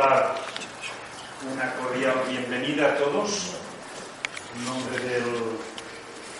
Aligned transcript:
Una 0.00 1.74
cordial 1.74 2.14
bienvenida 2.26 2.86
a 2.86 2.94
todos 2.94 3.54
en 4.56 4.64
nombre 4.64 4.98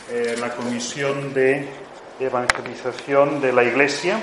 de 0.08 0.36
la 0.38 0.48
Comisión 0.54 1.34
de 1.34 1.68
Evangelización 2.18 3.38
de 3.42 3.52
la 3.52 3.62
Iglesia. 3.62 4.18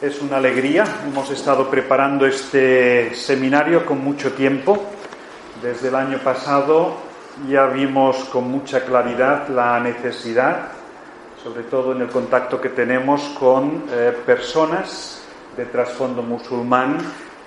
Es 0.00 0.20
una 0.20 0.38
alegría, 0.38 0.84
hemos 1.06 1.30
estado 1.30 1.70
preparando 1.70 2.26
este 2.26 3.14
seminario 3.14 3.86
con 3.86 4.02
mucho 4.02 4.32
tiempo. 4.32 4.82
Desde 5.62 5.86
el 5.86 5.94
año 5.94 6.18
pasado 6.18 6.96
ya 7.48 7.66
vimos 7.66 8.16
con 8.32 8.50
mucha 8.50 8.84
claridad 8.84 9.46
la 9.48 9.78
necesidad, 9.78 10.72
sobre 11.40 11.62
todo 11.64 11.92
en 11.92 12.02
el 12.02 12.08
contacto 12.08 12.60
que 12.60 12.70
tenemos 12.70 13.22
con 13.38 13.84
eh, 13.92 14.12
personas 14.26 15.22
de 15.56 15.66
trasfondo 15.66 16.22
musulmán, 16.22 16.98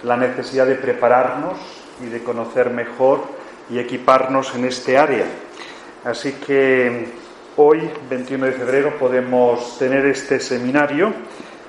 la 0.05 0.17
necesidad 0.17 0.67
de 0.67 0.75
prepararnos 0.75 1.57
y 2.01 2.05
de 2.05 2.23
conocer 2.23 2.69
mejor 2.69 3.23
y 3.69 3.79
equiparnos 3.79 4.53
en 4.55 4.65
este 4.65 4.97
área. 4.97 5.25
Así 6.03 6.33
que 6.33 7.07
hoy, 7.57 7.89
21 8.09 8.45
de 8.45 8.51
febrero, 8.51 8.97
podemos 8.99 9.79
tener 9.79 10.05
este 10.05 10.39
seminario 10.39 11.11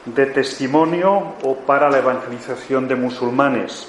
de 0.04 0.26
testimonio 0.26 1.34
o 1.42 1.56
para 1.56 1.88
la 1.88 1.98
evangelización 1.98 2.86
de 2.86 2.96
musulmanes. 2.96 3.88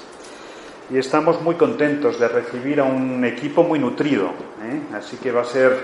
Y 0.90 0.96
estamos 0.96 1.42
muy 1.42 1.56
contentos 1.56 2.18
de 2.18 2.28
recibir 2.28 2.80
a 2.80 2.84
un 2.84 3.22
equipo 3.26 3.62
muy 3.62 3.78
nutrido. 3.78 4.28
¿eh? 4.64 4.96
Así 4.96 5.18
que 5.18 5.30
va 5.30 5.42
a 5.42 5.44
ser 5.44 5.76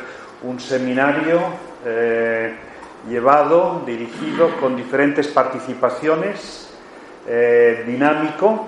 un 0.42 0.58
seminario 0.58 1.40
eh, 1.84 2.54
llevado, 3.10 3.82
dirigido, 3.84 4.56
con 4.58 4.74
diferentes 4.74 5.28
participaciones, 5.28 6.63
eh, 7.26 7.84
dinámico, 7.86 8.66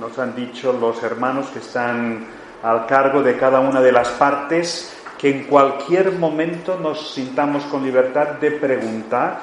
nos 0.00 0.18
han 0.18 0.34
dicho 0.34 0.72
los 0.72 1.02
hermanos 1.02 1.46
que 1.48 1.60
están 1.60 2.26
al 2.62 2.86
cargo 2.86 3.22
de 3.22 3.36
cada 3.36 3.60
una 3.60 3.80
de 3.80 3.92
las 3.92 4.08
partes 4.10 4.96
que 5.18 5.30
en 5.30 5.44
cualquier 5.44 6.12
momento 6.12 6.78
nos 6.80 7.14
sintamos 7.14 7.64
con 7.64 7.84
libertad 7.84 8.40
de 8.40 8.50
preguntar, 8.50 9.38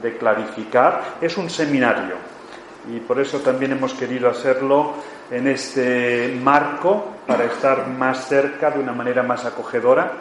de 0.00 0.16
clarificar. 0.16 1.16
Es 1.20 1.36
un 1.36 1.50
seminario 1.50 2.14
y 2.88 3.00
por 3.00 3.20
eso 3.20 3.40
también 3.40 3.72
hemos 3.72 3.92
querido 3.94 4.30
hacerlo 4.30 4.94
en 5.30 5.46
este 5.48 6.38
marco 6.42 7.16
para 7.26 7.44
estar 7.44 7.88
más 7.88 8.26
cerca 8.28 8.70
de 8.70 8.80
una 8.80 8.92
manera 8.92 9.22
más 9.22 9.44
acogedora. 9.44 10.12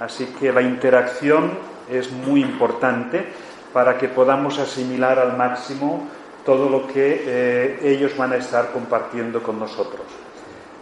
Así 0.00 0.26
que 0.38 0.52
la 0.52 0.62
interacción 0.62 1.50
es 1.90 2.10
muy 2.10 2.40
importante 2.40 3.26
para 3.72 3.98
que 3.98 4.08
podamos 4.08 4.58
asimilar 4.58 5.18
al 5.18 5.36
máximo 5.36 6.08
todo 6.44 6.68
lo 6.68 6.86
que 6.86 7.22
eh, 7.26 7.78
ellos 7.82 8.16
van 8.16 8.32
a 8.32 8.36
estar 8.36 8.72
compartiendo 8.72 9.42
con 9.42 9.58
nosotros. 9.58 10.06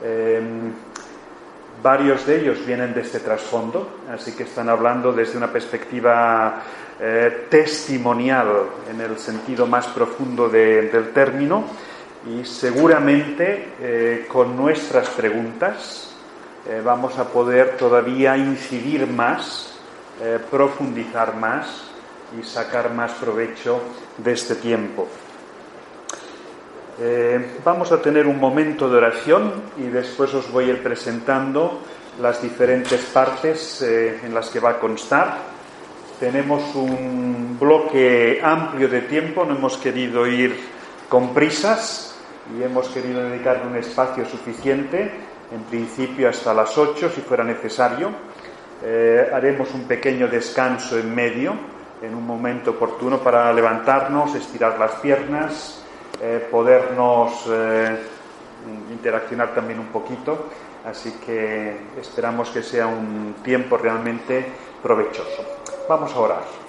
Eh, 0.02 0.40
varios 1.82 2.26
de 2.26 2.40
ellos 2.40 2.64
vienen 2.64 2.94
de 2.94 3.00
este 3.00 3.20
trasfondo, 3.20 4.00
así 4.10 4.32
que 4.32 4.44
están 4.44 4.68
hablando 4.68 5.12
desde 5.12 5.36
una 5.36 5.52
perspectiva 5.52 6.62
eh, 7.00 7.46
testimonial 7.50 8.48
en 8.90 9.00
el 9.00 9.18
sentido 9.18 9.66
más 9.66 9.86
profundo 9.88 10.48
de, 10.48 10.88
del 10.88 11.12
término 11.12 11.64
y 12.28 12.44
seguramente 12.44 14.24
con 14.26 14.56
nuestras 14.56 15.10
preguntas 15.10 16.12
vamos 16.84 17.16
a 17.18 17.28
poder 17.28 17.76
todavía 17.76 18.36
incidir 18.36 19.06
más, 19.06 19.78
profundizar 20.50 21.36
más 21.36 21.84
y 22.36 22.42
sacar 22.42 22.92
más 22.92 23.12
provecho 23.12 23.80
de 24.18 24.32
este 24.32 24.56
tiempo. 24.56 25.06
Eh, 26.98 27.58
vamos 27.62 27.92
a 27.92 28.00
tener 28.00 28.26
un 28.26 28.40
momento 28.40 28.88
de 28.88 28.96
oración 28.96 29.52
y 29.76 29.82
después 29.82 30.32
os 30.32 30.50
voy 30.50 30.64
a 30.64 30.68
ir 30.68 30.82
presentando 30.82 31.82
las 32.22 32.40
diferentes 32.40 33.02
partes 33.12 33.82
eh, 33.82 34.20
en 34.24 34.32
las 34.32 34.48
que 34.48 34.60
va 34.60 34.70
a 34.70 34.78
constar. 34.78 35.36
Tenemos 36.18 36.74
un 36.74 37.58
bloque 37.60 38.40
amplio 38.42 38.88
de 38.88 39.02
tiempo, 39.02 39.44
no 39.44 39.54
hemos 39.54 39.76
querido 39.76 40.26
ir 40.26 40.56
con 41.10 41.34
prisas 41.34 42.16
y 42.56 42.62
hemos 42.62 42.88
querido 42.88 43.28
dedicarle 43.28 43.66
un 43.66 43.76
espacio 43.76 44.24
suficiente, 44.24 45.10
en 45.52 45.62
principio 45.68 46.30
hasta 46.30 46.54
las 46.54 46.78
8 46.78 47.10
si 47.14 47.20
fuera 47.20 47.44
necesario. 47.44 48.08
Eh, 48.82 49.30
haremos 49.34 49.74
un 49.74 49.84
pequeño 49.84 50.28
descanso 50.28 50.98
en 50.98 51.14
medio, 51.14 51.52
en 52.00 52.14
un 52.14 52.26
momento 52.26 52.70
oportuno 52.70 53.18
para 53.18 53.52
levantarnos, 53.52 54.34
estirar 54.34 54.78
las 54.78 54.92
piernas, 54.92 55.82
eh, 56.20 56.48
podernos 56.50 57.44
eh, 57.48 57.96
interaccionar 58.90 59.54
también 59.54 59.78
un 59.78 59.88
poquito. 59.88 60.46
Así 60.84 61.12
que 61.24 61.76
esperamos 62.00 62.50
que 62.50 62.62
sea 62.62 62.86
un 62.86 63.36
tiempo 63.42 63.76
realmente 63.76 64.46
provechoso. 64.82 65.44
Vamos 65.88 66.12
a 66.14 66.18
orar. 66.20 66.66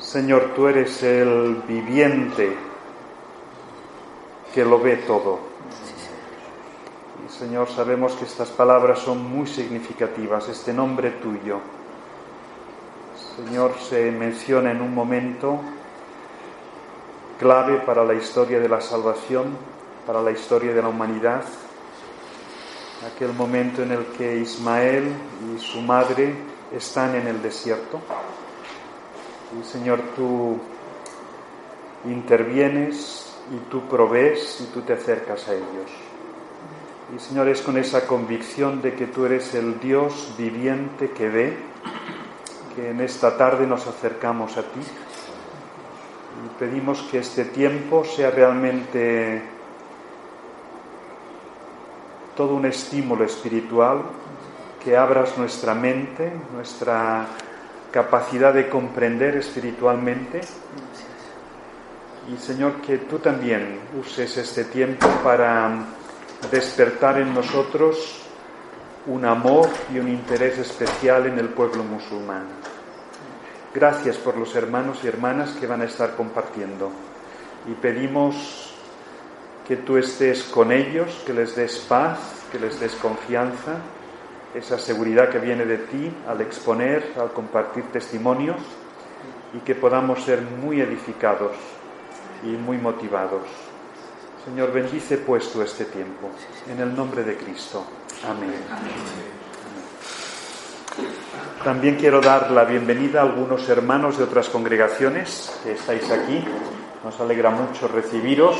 Señor, 0.00 0.54
tú 0.56 0.66
eres 0.66 1.00
el 1.04 1.62
viviente 1.68 2.56
que 4.52 4.64
lo 4.64 4.80
ve 4.80 4.96
todo. 4.96 5.38
Señor, 7.40 7.70
sabemos 7.70 8.12
que 8.16 8.26
estas 8.26 8.50
palabras 8.50 8.98
son 8.98 9.26
muy 9.26 9.46
significativas, 9.46 10.46
este 10.50 10.74
nombre 10.74 11.12
tuyo. 11.12 11.58
Señor, 13.34 13.72
se 13.78 14.10
menciona 14.10 14.72
en 14.72 14.82
un 14.82 14.94
momento 14.94 15.58
clave 17.38 17.78
para 17.78 18.04
la 18.04 18.12
historia 18.12 18.60
de 18.60 18.68
la 18.68 18.82
salvación, 18.82 19.56
para 20.06 20.20
la 20.20 20.32
historia 20.32 20.74
de 20.74 20.82
la 20.82 20.88
humanidad, 20.88 21.42
aquel 23.10 23.32
momento 23.32 23.82
en 23.84 23.92
el 23.92 24.04
que 24.18 24.36
Ismael 24.36 25.10
y 25.54 25.58
su 25.60 25.80
madre 25.80 26.34
están 26.76 27.14
en 27.14 27.26
el 27.26 27.40
desierto. 27.40 28.02
Y 29.58 29.64
Señor, 29.64 29.98
tú 30.14 30.58
intervienes 32.04 33.34
y 33.50 33.70
tú 33.70 33.80
provees 33.88 34.60
y 34.60 34.64
tú 34.74 34.82
te 34.82 34.92
acercas 34.92 35.48
a 35.48 35.54
ellos. 35.54 36.09
Y 37.14 37.18
Señor, 37.18 37.48
es 37.48 37.60
con 37.60 37.76
esa 37.76 38.06
convicción 38.06 38.80
de 38.82 38.94
que 38.94 39.08
tú 39.08 39.26
eres 39.26 39.54
el 39.54 39.80
Dios 39.80 40.32
viviente 40.38 41.10
que 41.10 41.28
ve, 41.28 41.56
que 42.76 42.90
en 42.90 43.00
esta 43.00 43.36
tarde 43.36 43.66
nos 43.66 43.86
acercamos 43.88 44.56
a 44.56 44.62
ti. 44.62 44.80
Y 46.44 46.58
pedimos 46.58 47.02
que 47.10 47.18
este 47.18 47.46
tiempo 47.46 48.04
sea 48.04 48.30
realmente 48.30 49.42
todo 52.36 52.54
un 52.54 52.66
estímulo 52.66 53.24
espiritual, 53.24 54.02
que 54.84 54.96
abras 54.96 55.36
nuestra 55.36 55.74
mente, 55.74 56.32
nuestra 56.54 57.26
capacidad 57.90 58.54
de 58.54 58.68
comprender 58.68 59.36
espiritualmente. 59.36 60.42
Y 62.32 62.36
Señor, 62.36 62.74
que 62.82 62.98
tú 62.98 63.18
también 63.18 63.80
uses 63.98 64.36
este 64.36 64.64
tiempo 64.64 65.08
para 65.24 65.86
despertar 66.50 67.18
en 67.18 67.34
nosotros 67.34 68.22
un 69.06 69.24
amor 69.24 69.68
y 69.92 69.98
un 69.98 70.08
interés 70.08 70.58
especial 70.58 71.26
en 71.26 71.38
el 71.38 71.48
pueblo 71.48 71.84
musulmán. 71.84 72.44
Gracias 73.74 74.16
por 74.16 74.36
los 74.36 74.54
hermanos 74.56 75.00
y 75.04 75.08
hermanas 75.08 75.50
que 75.58 75.66
van 75.66 75.82
a 75.82 75.84
estar 75.84 76.16
compartiendo 76.16 76.90
y 77.68 77.74
pedimos 77.74 78.74
que 79.66 79.76
tú 79.76 79.96
estés 79.96 80.42
con 80.44 80.72
ellos, 80.72 81.22
que 81.24 81.32
les 81.32 81.54
des 81.54 81.78
paz, 81.88 82.18
que 82.50 82.58
les 82.58 82.80
des 82.80 82.94
confianza, 82.96 83.76
esa 84.54 84.78
seguridad 84.78 85.28
que 85.28 85.38
viene 85.38 85.64
de 85.64 85.78
ti 85.78 86.12
al 86.26 86.40
exponer, 86.40 87.12
al 87.16 87.30
compartir 87.30 87.84
testimonios 87.92 88.58
y 89.54 89.58
que 89.58 89.76
podamos 89.76 90.24
ser 90.24 90.42
muy 90.42 90.80
edificados 90.80 91.52
y 92.42 92.48
muy 92.48 92.78
motivados. 92.78 93.69
Señor, 94.50 94.72
bendice 94.72 95.18
puesto 95.18 95.62
este 95.62 95.84
tiempo. 95.84 96.28
En 96.68 96.80
el 96.80 96.92
nombre 96.92 97.22
de 97.22 97.36
Cristo. 97.36 97.84
Amén. 98.28 98.52
Amén. 98.68 98.90
También 101.62 101.94
quiero 101.94 102.20
dar 102.20 102.50
la 102.50 102.64
bienvenida 102.64 103.20
a 103.20 103.22
algunos 103.22 103.68
hermanos 103.68 104.18
de 104.18 104.24
otras 104.24 104.48
congregaciones 104.48 105.56
que 105.62 105.74
estáis 105.74 106.10
aquí. 106.10 106.44
Nos 107.04 107.20
alegra 107.20 107.50
mucho 107.50 107.86
recibiros. 107.86 108.56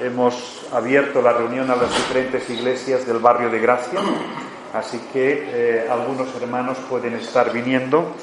Hemos 0.00 0.64
abierto 0.72 1.20
la 1.20 1.34
reunión 1.34 1.70
a 1.70 1.76
las 1.76 1.94
diferentes 1.94 2.48
iglesias 2.48 3.06
del 3.06 3.18
barrio 3.18 3.50
de 3.50 3.60
Gracia, 3.60 4.00
así 4.72 4.98
que 5.12 5.82
eh, 5.82 5.88
algunos 5.90 6.34
hermanos 6.40 6.78
pueden 6.88 7.12
estar 7.16 7.52
viniendo 7.52 8.14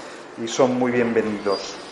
y 0.43 0.47
son 0.47 0.79
muy 0.79 0.91
bienvenidos. 0.91 1.84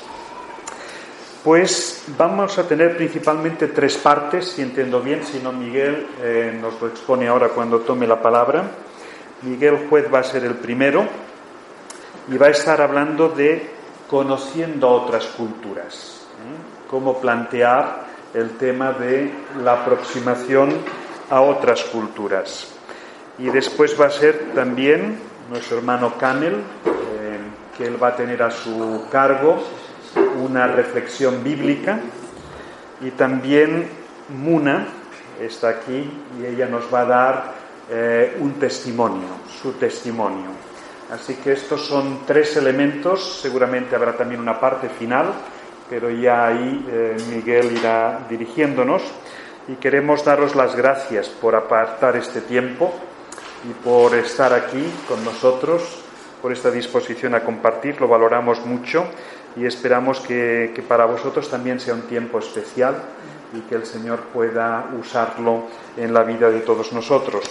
Pues 1.43 2.05
vamos 2.17 2.57
a 2.57 2.65
tener 2.65 2.95
principalmente 2.95 3.67
tres 3.67 3.97
partes, 3.97 4.47
si 4.47 4.61
entiendo 4.61 5.01
bien, 5.01 5.25
si 5.25 5.39
no 5.39 5.51
Miguel 5.51 6.07
eh, 6.21 6.57
nos 6.57 6.79
lo 6.81 6.87
expone 6.87 7.27
ahora 7.27 7.49
cuando 7.49 7.79
tome 7.79 8.07
la 8.07 8.21
palabra. 8.21 8.71
Miguel 9.41 9.87
Juez 9.89 10.05
va 10.13 10.19
a 10.19 10.23
ser 10.23 10.45
el 10.45 10.53
primero 10.53 11.05
y 12.31 12.37
va 12.37 12.45
a 12.45 12.51
estar 12.51 12.79
hablando 12.79 13.27
de 13.27 13.69
conociendo 14.09 14.87
otras 14.87 15.25
culturas, 15.25 16.25
¿eh? 16.39 16.89
cómo 16.89 17.19
plantear 17.19 18.05
el 18.33 18.51
tema 18.51 18.93
de 18.93 19.29
la 19.61 19.81
aproximación 19.81 20.71
a 21.29 21.41
otras 21.41 21.83
culturas. 21.83 22.69
Y 23.37 23.49
después 23.49 23.99
va 23.99 24.05
a 24.05 24.11
ser 24.11 24.53
también 24.55 25.19
nuestro 25.49 25.79
hermano 25.79 26.13
Camel, 26.17 26.53
eh, 26.53 27.37
que 27.77 27.85
él 27.85 28.01
va 28.01 28.09
a 28.09 28.15
tener 28.15 28.41
a 28.43 28.49
su 28.49 29.07
cargo 29.11 29.61
una 30.33 30.67
reflexión 30.67 31.43
bíblica, 31.43 31.99
y 33.01 33.11
también 33.11 33.87
Muna 34.29 34.87
está 35.39 35.69
aquí 35.69 36.09
y 36.39 36.45
ella 36.45 36.67
nos 36.67 36.93
va 36.93 37.01
a 37.01 37.05
dar 37.05 37.53
eh, 37.89 38.37
un 38.39 38.53
testimonio, 38.53 39.27
su 39.61 39.73
testimonio. 39.73 40.49
Así 41.11 41.35
que 41.35 41.51
estos 41.51 41.85
son 41.85 42.21
tres 42.25 42.55
elementos, 42.55 43.39
seguramente 43.41 43.95
habrá 43.95 44.15
también 44.15 44.39
una 44.39 44.59
parte 44.59 44.87
final, 44.89 45.33
pero 45.89 46.09
ya 46.09 46.47
ahí 46.47 46.85
eh, 46.89 47.17
Miguel 47.29 47.77
irá 47.77 48.19
dirigiéndonos. 48.29 49.03
Y 49.67 49.75
queremos 49.75 50.25
daros 50.25 50.55
las 50.55 50.75
gracias 50.75 51.27
por 51.29 51.55
apartar 51.55 52.15
este 52.17 52.41
tiempo 52.41 52.93
y 53.69 53.73
por 53.83 54.13
estar 54.15 54.53
aquí 54.53 54.91
con 55.07 55.23
nosotros, 55.23 56.03
por 56.41 56.51
esta 56.51 56.71
disposición 56.71 57.35
a 57.35 57.41
compartir, 57.41 57.99
lo 58.01 58.07
valoramos 58.07 58.65
mucho 58.65 59.05
y 59.55 59.65
esperamos 59.65 60.19
que, 60.19 60.71
que 60.75 60.81
para 60.81 61.05
vosotros 61.05 61.49
también 61.49 61.79
sea 61.79 61.93
un 61.93 62.03
tiempo 62.03 62.39
especial 62.39 62.95
y 63.53 63.61
que 63.61 63.75
el 63.75 63.85
Señor 63.85 64.19
pueda 64.33 64.89
usarlo 64.99 65.67
en 65.97 66.13
la 66.13 66.23
vida 66.23 66.49
de 66.49 66.61
todos 66.61 66.91
nosotros. 66.93 67.43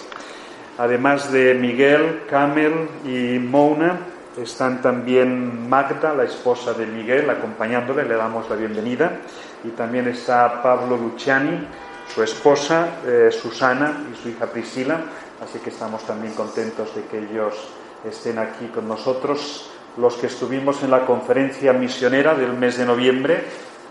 Además 0.78 1.30
de 1.30 1.54
Miguel, 1.54 2.22
Camel 2.28 2.88
y 3.04 3.38
Mona, 3.38 3.98
están 4.36 4.80
también 4.80 5.68
Magda, 5.68 6.14
la 6.14 6.24
esposa 6.24 6.72
de 6.72 6.86
Miguel, 6.86 7.28
acompañándole, 7.28 8.04
le 8.04 8.16
damos 8.16 8.48
la 8.48 8.56
bienvenida. 8.56 9.18
Y 9.64 9.68
también 9.70 10.08
está 10.08 10.62
Pablo 10.62 10.96
Luciani, 10.96 11.66
su 12.12 12.22
esposa, 12.22 12.88
eh, 13.06 13.30
Susana 13.30 14.06
y 14.10 14.16
su 14.16 14.30
hija 14.30 14.46
Priscila. 14.46 15.00
Así 15.42 15.58
que 15.58 15.70
estamos 15.70 16.04
también 16.06 16.32
contentos 16.34 16.94
de 16.94 17.04
que 17.04 17.18
ellos 17.18 17.68
estén 18.04 18.38
aquí 18.38 18.66
con 18.68 18.88
nosotros. 18.88 19.70
Los 19.96 20.14
que 20.14 20.26
estuvimos 20.26 20.82
en 20.82 20.90
la 20.90 21.04
conferencia 21.04 21.72
misionera 21.74 22.34
del 22.34 22.54
mes 22.54 22.78
de 22.78 22.86
noviembre, 22.86 23.44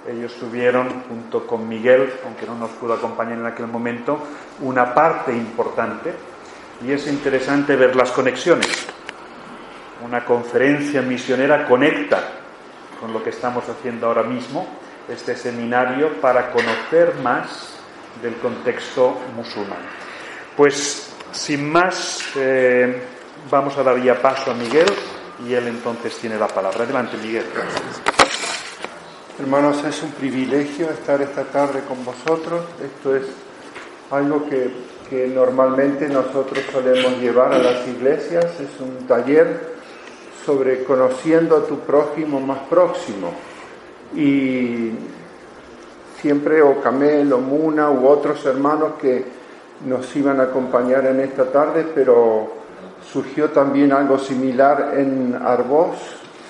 ellos 0.09 0.33
tuvieron, 0.39 1.03
junto 1.07 1.45
con 1.45 1.69
Miguel, 1.69 2.11
aunque 2.25 2.47
no 2.47 2.55
nos 2.55 2.71
pudo 2.71 2.93
acompañar 2.93 3.37
en 3.37 3.45
aquel 3.45 3.67
momento, 3.67 4.17
una 4.61 4.95
parte 4.95 5.31
importante 5.31 6.11
y 6.83 6.91
es 6.91 7.05
interesante 7.05 7.75
ver 7.75 7.95
las 7.95 8.11
conexiones. 8.11 8.87
Una 10.03 10.25
conferencia 10.25 11.03
misionera 11.03 11.67
conecta 11.67 12.23
con 12.99 13.13
lo 13.13 13.23
que 13.23 13.29
estamos 13.29 13.69
haciendo 13.69 14.07
ahora 14.07 14.23
mismo, 14.23 14.67
este 15.07 15.35
seminario, 15.35 16.19
para 16.19 16.51
conocer 16.51 17.13
más 17.21 17.75
del 18.23 18.37
contexto 18.37 19.19
musulmán. 19.35 19.79
Pues 20.57 21.13
sin 21.31 21.71
más, 21.71 22.23
eh, 22.35 23.03
vamos 23.51 23.77
a 23.77 23.83
dar 23.83 24.01
ya 24.01 24.19
paso 24.19 24.49
a 24.49 24.55
Miguel 24.55 24.87
y 25.47 25.53
él 25.53 25.67
entonces 25.67 26.15
tiene 26.17 26.37
la 26.37 26.47
palabra. 26.47 26.83
Adelante, 26.83 27.17
Miguel. 27.17 27.45
Hermanos, 29.39 29.83
es 29.83 30.03
un 30.03 30.11
privilegio 30.11 30.89
estar 30.89 31.21
esta 31.21 31.43
tarde 31.45 31.81
con 31.87 32.03
vosotros. 32.05 32.63
Esto 32.83 33.15
es 33.15 33.25
algo 34.11 34.47
que 34.47 34.71
que 35.11 35.27
normalmente 35.27 36.07
nosotros 36.07 36.63
solemos 36.71 37.19
llevar 37.19 37.51
a 37.51 37.57
las 37.57 37.85
iglesias. 37.85 38.45
Es 38.61 38.79
un 38.79 39.05
taller 39.07 39.73
sobre 40.45 40.85
conociendo 40.85 41.57
a 41.57 41.65
tu 41.65 41.79
prójimo 41.79 42.39
más 42.39 42.59
próximo. 42.69 43.33
Y 44.15 44.91
siempre 46.21 46.61
o 46.61 46.79
Camel 46.81 47.33
o 47.33 47.39
Muna 47.39 47.91
u 47.91 48.07
otros 48.07 48.45
hermanos 48.45 48.93
que 49.01 49.25
nos 49.85 50.15
iban 50.15 50.39
a 50.39 50.43
acompañar 50.43 51.05
en 51.07 51.19
esta 51.19 51.51
tarde, 51.51 51.85
pero 51.93 52.60
surgió 53.11 53.49
también 53.49 53.91
algo 53.91 54.17
similar 54.17 54.93
en 54.97 55.35
Arbós, 55.35 55.97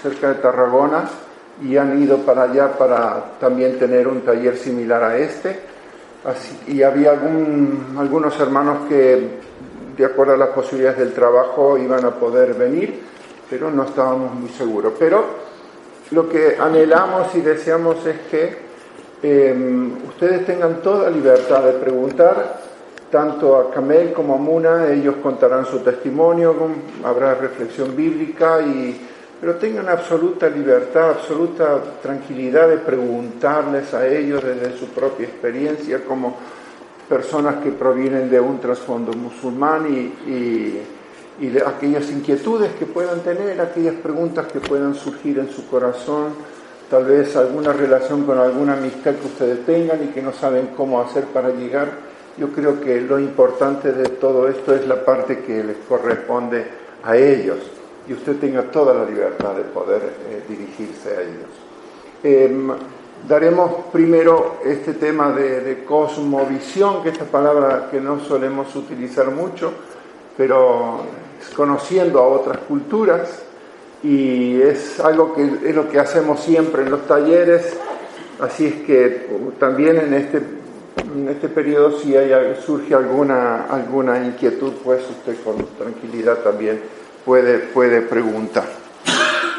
cerca 0.02 0.30
de 0.30 0.36
Tarragona, 0.36 1.10
y 1.64 1.78
han 1.78 2.02
ido 2.02 2.18
para 2.20 2.44
allá 2.44 2.72
para 2.78 3.38
también 3.40 3.78
tener 3.78 4.08
un 4.08 4.22
taller 4.22 4.58
similar 4.58 5.04
a 5.04 5.18
este 5.18 5.72
y 6.68 6.84
había 6.84 7.12
algunos 7.12 8.40
hermanos 8.40 8.88
que, 8.88 9.40
de 9.98 10.06
acuerdo 10.06 10.34
a 10.34 10.38
las 10.38 10.50
posibilidades 10.50 11.00
del 11.00 11.14
trabajo, 11.14 11.78
iban 11.78 12.06
a 12.06 12.12
poder 12.12 12.54
venir, 12.54 13.02
pero 13.50 13.72
no 13.72 13.84
estábamos 13.84 14.34
muy 14.36 14.50
seguros. 14.50 14.94
Pero 15.00 15.26
lo 16.12 16.30
que 16.30 16.58
anhelamos 16.60 17.34
y 17.34 17.42
deseamos 17.42 18.06
es 18.06 18.20
que 18.30 18.58
em, 19.24 19.94
ustedes 20.08 20.46
tengan 20.46 20.82
toda 20.82 21.10
libertad 21.10 21.64
de 21.64 21.74
preguntar, 21.74 22.62
tanto 23.12 23.58
a 23.58 23.72
Camel 23.72 24.14
como 24.14 24.36
a 24.36 24.38
Muna, 24.38 24.88
ellos 24.92 25.16
contarán 25.22 25.66
su 25.66 25.80
testimonio, 25.80 26.56
habrá 27.04 27.36
reflexión 27.36 27.96
bíblica 27.96 28.62
y 28.62 29.10
pero 29.42 29.56
tengan 29.56 29.90
absoluta 29.90 30.48
libertad, 30.48 31.10
absoluta 31.10 31.82
tranquilidad 32.00 32.70
de 32.70 32.78
preguntarles 32.78 33.92
a 33.96 34.08
ellos 34.08 34.44
desde 34.44 34.78
su 34.78 34.90
propia 34.90 35.26
experiencia 35.26 36.06
como 36.06 36.38
personas 37.10 37.56
que 37.64 37.72
provienen 37.72 38.30
de 38.30 38.40
un 38.40 38.60
trasfondo 38.60 39.12
musulmán 39.14 39.88
y, 39.92 40.80
de 41.40 41.64
aquellas 41.66 42.08
inquietudes 42.12 42.74
que 42.76 42.86
puedan 42.86 43.22
tener, 43.22 43.60
aquellas 43.60 43.96
preguntas 43.96 44.46
que 44.46 44.60
puedan 44.60 44.94
surgir 44.94 45.40
en 45.40 45.50
su 45.50 45.68
corazón, 45.68 46.36
tal 46.88 47.06
vez 47.06 47.36
alguna 47.36 47.74
relación 47.74 48.26
con 48.26 48.38
alguna 48.38 48.74
amistad 48.74 49.16
que 49.16 49.26
ustedes 49.26 49.66
tengan 49.66 50.04
y 50.04 50.08
que 50.14 50.22
no 50.22 50.34
saben 50.34 50.70
cómo 50.78 51.02
hacer 51.02 51.24
para 51.26 51.50
llegar. 51.50 52.11
Yo 52.38 52.50
creo 52.50 52.80
que 52.80 53.02
lo 53.02 53.20
importante 53.20 53.92
de 53.92 54.10
todo 54.10 54.48
esto 54.48 54.74
es 54.74 54.88
la 54.88 55.04
parte 55.04 55.40
que 55.40 55.64
les 55.64 55.78
corresponde 55.88 56.66
a 57.04 57.18
ellos 57.18 57.60
y 58.08 58.14
usted 58.14 58.38
tenga 58.38 58.64
toda 58.64 58.94
la 58.94 59.06
libertad 59.06 59.56
de 59.56 59.64
poder 59.64 60.02
eh, 60.30 60.44
dirigirse 60.48 61.10
a 61.10 61.22
ellos. 61.22 61.50
Em, 62.24 62.72
daremos 63.28 63.72
primero 63.92 64.58
este 64.66 64.94
tema 64.94 65.32
de, 65.32 65.84
cosmovisión, 65.86 67.04
que 67.04 67.10
esta 67.10 67.26
palabra 67.26 67.90
que 67.92 68.00
no 68.00 68.20
solemos 68.20 68.76
utilizar 68.76 69.32
mucho, 69.32 69.72
pero 70.38 71.02
conociendo 71.56 72.20
a 72.20 72.28
otras 72.28 72.60
culturas 72.60 73.44
y 74.04 74.62
es 74.62 75.00
algo 75.00 75.34
que 75.34 75.44
es 75.44 75.76
lo 75.76 75.90
que 75.90 76.00
hacemos 76.00 76.40
siempre 76.40 76.84
en 76.84 76.92
los 76.92 77.06
talleres, 77.06 77.78
así 78.40 78.68
es 78.68 78.76
que 78.86 79.28
también 79.60 79.98
en 79.98 80.14
este, 80.14 80.42
en 80.98 81.30
este 81.30 81.50
periodo 81.50 82.00
si 82.00 82.16
hay, 82.16 82.32
surge 82.66 82.94
alguna, 82.94 83.66
alguna 83.66 84.18
inquietud, 84.18 84.74
pues 84.84 85.02
usted 85.10 85.42
con 85.44 85.66
tranquilidad 85.78 86.38
también 86.38 86.82
puede, 87.26 87.60
puede 87.60 88.02
preguntar. 88.02 88.66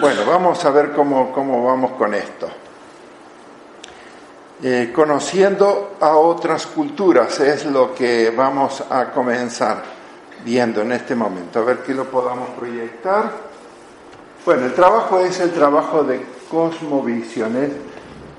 Bueno, 0.01 0.23
vamos 0.27 0.65
a 0.65 0.71
ver 0.71 0.93
cómo, 0.93 1.33
cómo 1.33 1.65
vamos 1.65 1.93
con 1.93 2.15
esto. 2.15 2.49
Eh, 4.65 4.93
conociendo 4.95 5.97
a 6.01 6.17
otras 6.17 6.67
culturas 6.67 7.41
es 7.41 7.67
lo 7.67 7.93
que 7.93 8.31
vamos 8.31 8.85
a 8.89 9.11
comenzar 9.11 9.83
viendo 10.45 10.83
en 10.83 10.93
este 10.93 11.15
momento. 11.15 11.59
A 11.59 11.65
ver 11.65 11.79
qué 11.79 11.95
lo 11.95 12.05
podamos 12.05 12.51
proyectar. 12.51 13.33
Bueno, 14.45 14.67
el 14.67 14.75
trabajo 14.75 15.21
es 15.21 15.41
el 15.41 15.51
trabajo 15.51 16.05
de 16.05 16.25
cosmovisión. 16.49 17.57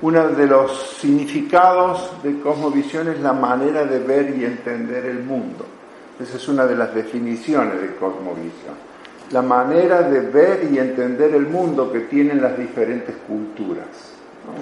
Uno 0.04 0.28
de 0.28 0.46
los 0.46 0.96
significados 1.00 2.22
de 2.22 2.38
cosmovisión 2.40 3.08
es 3.08 3.20
la 3.20 3.32
manera 3.32 3.84
de 3.84 3.98
ver 3.98 4.36
y 4.36 4.44
entender 4.44 5.06
el 5.06 5.22
mundo. 5.22 5.64
Esa 6.20 6.36
es 6.36 6.46
una 6.48 6.66
de 6.66 6.76
las 6.76 6.94
definiciones 6.94 7.80
de 7.80 7.96
cosmovisión 7.96 8.94
la 9.30 9.42
manera 9.42 10.02
de 10.02 10.20
ver 10.20 10.68
y 10.70 10.78
entender 10.78 11.34
el 11.34 11.46
mundo 11.46 11.90
que 11.90 12.00
tienen 12.00 12.42
las 12.42 12.56
diferentes 12.56 13.14
culturas. 13.26 13.86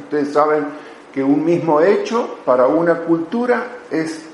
Ustedes 0.04 0.32
saben 0.32 0.64
que 1.12 1.22
un 1.22 1.44
mismo 1.44 1.80
hecho 1.80 2.38
para 2.44 2.66
una 2.66 3.00
cultura 3.00 3.66
es, 3.90 4.28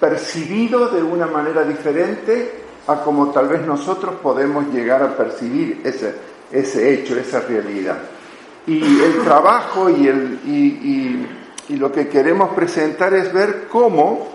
percibido 0.00 0.88
de 0.88 1.02
una 1.02 1.26
manera 1.26 1.62
diferente 1.62 2.64
a 2.88 3.00
como 3.02 3.30
tal 3.30 3.48
vez 3.48 3.64
nosotros 3.64 4.16
podemos 4.20 4.66
llegar 4.74 5.02
a 5.02 5.16
percibir 5.16 5.80
ese 5.84 6.92
hecho, 6.92 7.16
esa 7.16 7.40
realidad. 7.40 7.96
Y 8.66 9.00
el 9.00 9.22
trabajo 9.22 9.90
y, 9.90 10.06
el, 10.06 10.40
y, 10.46 11.76
lo 11.76 11.92
que 11.92 12.08
queremos 12.08 12.54
presentar 12.54 13.12
es 13.14 13.32
ver 13.32 13.68
cómo 13.70 14.28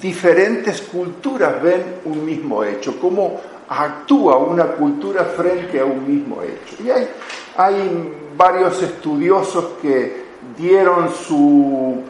diferentes 0.00 0.82
culturas 0.82 1.62
ven 1.62 1.82
un 2.04 2.24
mismo 2.24 2.64
hecho, 2.64 2.98
cómo 3.00 3.40
actúa 3.68 4.38
una 4.38 4.64
cultura 4.64 5.24
frente 5.24 5.80
a 5.80 5.84
un 5.84 6.06
mismo 6.06 6.42
hecho. 6.42 6.82
Y 6.82 6.90
hay, 6.90 7.08
hay 7.56 8.14
varios 8.36 8.82
estudiosos 8.82 9.72
que 9.82 10.28
dieron 10.56 11.10
su, 11.12 12.02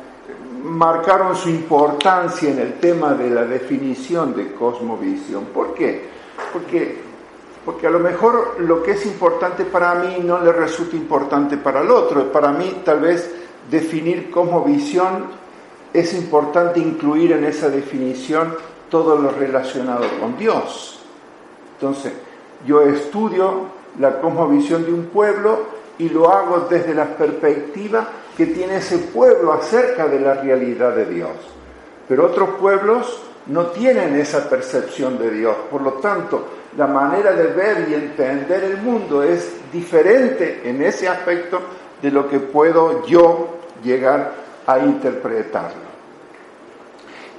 marcaron 0.63 1.35
su 1.37 1.49
importancia 1.49 2.51
en 2.51 2.59
el 2.59 2.75
tema 2.75 3.15
de 3.15 3.31
la 3.31 3.45
definición 3.45 4.35
de 4.37 4.53
cosmovisión. 4.53 5.47
¿Por 5.47 5.75
qué? 5.75 6.09
Porque, 6.53 7.08
porque 7.65 7.87
a 7.87 7.91
lo 7.91 7.99
mejor 7.99 8.57
lo 8.61 8.83
que 8.83 8.93
es 8.93 9.07
importante 9.07 9.65
para 9.65 9.95
mí 9.95 10.19
no 10.25 10.41
le 10.41 10.53
resulta 10.53 10.97
importante 10.97 11.57
para 11.57 11.81
el 11.81 11.91
otro. 11.91 12.31
Para 12.33 12.53
mí 12.53 12.83
tal 12.85 13.01
vez 13.01 13.31
definir 13.71 14.31
cosmovisión 14.31 15.27
es 15.93 16.15
importante 16.15 16.81
incluir 16.81 17.33
en 17.33 17.45
esa 17.45 17.69
definición 17.69 18.55
todo 18.91 19.17
lo 19.17 19.31
relacionado 19.31 20.05
con 20.21 20.37
Dios. 20.37 21.01
Entonces, 21.75 22.13
yo 22.67 22.83
estudio 22.83 23.67
la 23.99 24.21
cosmovisión 24.21 24.85
de 24.85 24.93
un 24.93 25.07
pueblo 25.07 25.79
y 25.99 26.09
lo 26.09 26.33
hago 26.33 26.67
desde 26.71 26.95
la 26.95 27.17
perspectiva 27.17 28.09
que 28.37 28.47
tiene 28.47 28.77
ese 28.77 28.99
pueblo 28.99 29.53
acerca 29.53 30.07
de 30.07 30.21
la 30.21 30.35
realidad 30.35 30.95
de 30.95 31.07
Dios. 31.07 31.31
Pero 32.09 32.27
otros 32.27 32.51
pueblos 32.61 33.21
no 33.47 33.67
tienen 33.67 34.15
esa 34.17 34.49
percepción 34.49 35.19
de 35.19 35.31
Dios. 35.31 35.57
Por 35.71 35.83
lo 35.83 35.95
tanto, 35.95 36.45
la 36.77 36.87
manera 36.87 37.33
de 37.33 37.47
ver 37.49 37.87
y 37.89 37.95
entender 37.95 38.65
el 38.65 38.79
mundo 38.79 39.23
es 39.23 39.57
diferente 39.73 40.63
en 40.65 40.83
ese 40.83 41.09
aspecto 41.09 41.61
de 42.01 42.11
lo 42.11 42.29
que 42.29 42.41
puedo 42.41 43.07
yo 43.07 43.59
llegar 43.83 44.33
a 44.67 44.79
interpretarlo. 44.79 45.89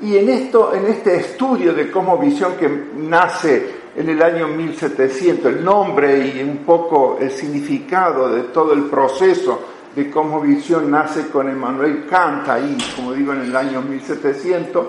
Y 0.01 0.17
en, 0.17 0.29
esto, 0.29 0.74
en 0.74 0.88
este 0.88 1.17
estudio 1.17 1.74
de 1.74 1.91
visión 2.17 2.53
que 2.57 2.69
nace 2.95 3.79
en 3.95 4.09
el 4.09 4.21
año 4.21 4.48
1700, 4.48 5.45
el 5.45 5.63
nombre 5.63 6.17
y 6.27 6.41
un 6.41 6.59
poco 6.59 7.17
el 7.19 7.31
significado 7.31 8.29
de 8.29 8.43
todo 8.43 8.74
el 8.74 8.83
proceso 8.83 9.59
de 9.95 10.09
visión 10.41 10.89
nace 10.89 11.27
con 11.27 11.50
Emmanuel 11.50 12.05
Kant, 12.09 12.48
ahí, 12.48 12.77
como 12.95 13.13
digo, 13.13 13.33
en 13.33 13.41
el 13.41 13.55
año 13.55 13.81
1700, 13.81 14.88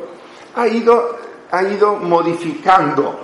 ha 0.55 0.69
ido, 0.69 1.17
ha 1.51 1.63
ido 1.63 1.97
modificando 1.97 3.19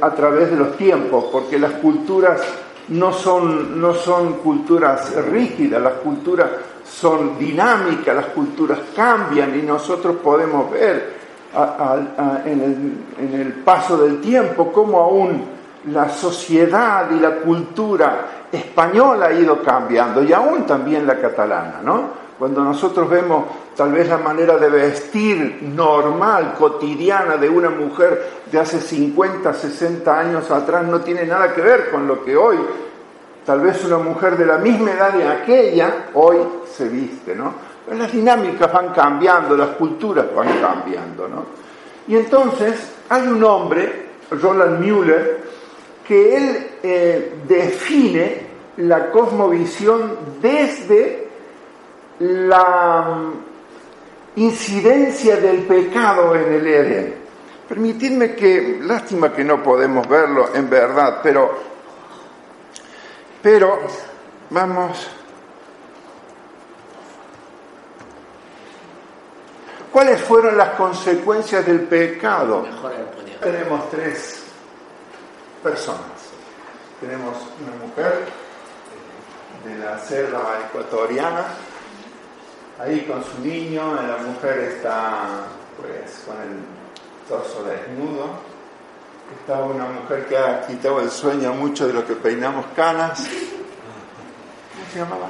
a 0.00 0.10
través 0.10 0.50
de 0.50 0.56
los 0.56 0.76
tiempos, 0.76 1.26
porque 1.32 1.58
las 1.58 1.72
culturas 1.72 2.40
no 2.88 3.12
son, 3.12 3.80
no 3.80 3.94
son 3.94 4.34
culturas 4.34 5.14
rígidas, 5.30 5.82
las 5.82 5.94
culturas 5.94 6.48
son 6.84 7.38
dinámicas, 7.38 8.14
las 8.14 8.26
culturas 8.26 8.78
cambian 8.94 9.58
y 9.58 9.62
nosotros 9.62 10.16
podemos 10.22 10.70
ver 10.70 11.16
en, 12.44 12.60
el, 12.60 13.24
en 13.24 13.40
el 13.40 13.52
paso 13.54 13.96
del 13.96 14.20
tiempo 14.20 14.70
cómo 14.72 15.00
aún 15.00 15.44
la 15.92 16.08
sociedad 16.08 17.10
y 17.10 17.20
la 17.20 17.36
cultura 17.36 18.26
española 18.50 19.26
ha 19.26 19.32
ido 19.32 19.62
cambiando 19.62 20.22
y 20.22 20.32
aún 20.32 20.64
también 20.64 21.06
la 21.06 21.18
catalana, 21.18 21.80
¿no? 21.82 22.25
Cuando 22.38 22.62
nosotros 22.62 23.08
vemos 23.08 23.44
tal 23.74 23.92
vez 23.92 24.08
la 24.08 24.18
manera 24.18 24.58
de 24.58 24.68
vestir 24.68 25.60
normal, 25.62 26.54
cotidiana 26.58 27.36
de 27.36 27.48
una 27.48 27.70
mujer 27.70 28.42
de 28.50 28.58
hace 28.58 28.80
50, 28.80 29.54
60 29.54 30.18
años 30.18 30.50
atrás, 30.50 30.84
no 30.86 31.00
tiene 31.00 31.24
nada 31.24 31.54
que 31.54 31.62
ver 31.62 31.90
con 31.90 32.06
lo 32.06 32.24
que 32.24 32.36
hoy 32.36 32.58
tal 33.44 33.60
vez 33.60 33.82
una 33.84 33.98
mujer 33.98 34.36
de 34.36 34.44
la 34.44 34.58
misma 34.58 34.90
edad 34.90 35.12
de 35.12 35.26
aquella 35.26 36.08
hoy 36.14 36.36
se 36.70 36.88
viste, 36.88 37.34
¿no? 37.34 37.54
las 37.94 38.12
dinámicas 38.12 38.72
van 38.72 38.92
cambiando, 38.92 39.56
las 39.56 39.70
culturas 39.70 40.26
van 40.34 40.60
cambiando, 40.60 41.28
¿no? 41.28 41.44
Y 42.08 42.16
entonces 42.16 42.92
hay 43.08 43.28
un 43.28 43.42
hombre, 43.44 44.06
Roland 44.30 44.80
Müller, 44.80 45.44
que 46.06 46.36
él 46.36 46.68
eh, 46.82 47.34
define 47.46 48.46
la 48.78 49.10
cosmovisión 49.10 50.16
desde 50.40 51.25
la 52.20 53.02
mm, 53.02 54.40
incidencia 54.40 55.36
del 55.36 55.62
pecado 55.62 56.34
en 56.34 56.52
el 56.52 56.66
Edén. 56.66 57.14
Permitidme 57.68 58.34
que, 58.34 58.78
lástima 58.82 59.32
que 59.32 59.42
no 59.42 59.62
podemos 59.62 60.08
verlo 60.08 60.54
en 60.54 60.70
verdad, 60.70 61.20
pero 61.22 61.76
pero 63.46 63.78
vamos. 64.50 65.06
¿Cuáles 69.92 70.20
fueron 70.20 70.58
las 70.58 70.70
consecuencias 70.70 71.64
del 71.64 71.82
pecado? 71.82 72.66
Tenemos 73.40 73.88
tres 73.88 74.42
personas. 75.62 76.00
Tenemos 77.00 77.36
una 77.60 77.86
mujer 77.86 78.24
de 79.64 79.78
la 79.78 79.96
selva 80.00 80.58
ecuatoriana, 80.68 81.44
ahí 82.78 83.00
con 83.02 83.22
su 83.24 83.40
niño, 83.40 83.94
la 83.94 84.18
mujer 84.18 84.58
está 84.76 85.44
pues 85.80 86.24
con 86.26 86.36
el 86.36 86.58
torso 87.28 87.64
desnudo, 87.64 88.26
estaba 89.40 89.66
una 89.66 89.86
mujer 89.86 90.26
que 90.26 90.36
ha 90.36 90.66
quitado 90.66 91.00
el 91.00 91.10
sueño 91.10 91.52
mucho 91.54 91.86
de 91.86 91.92
lo 91.92 92.06
que 92.06 92.14
peinamos 92.14 92.66
canas. 92.74 93.26
¿Cómo 94.72 94.86
se 94.92 94.98
llamaba? 94.98 95.28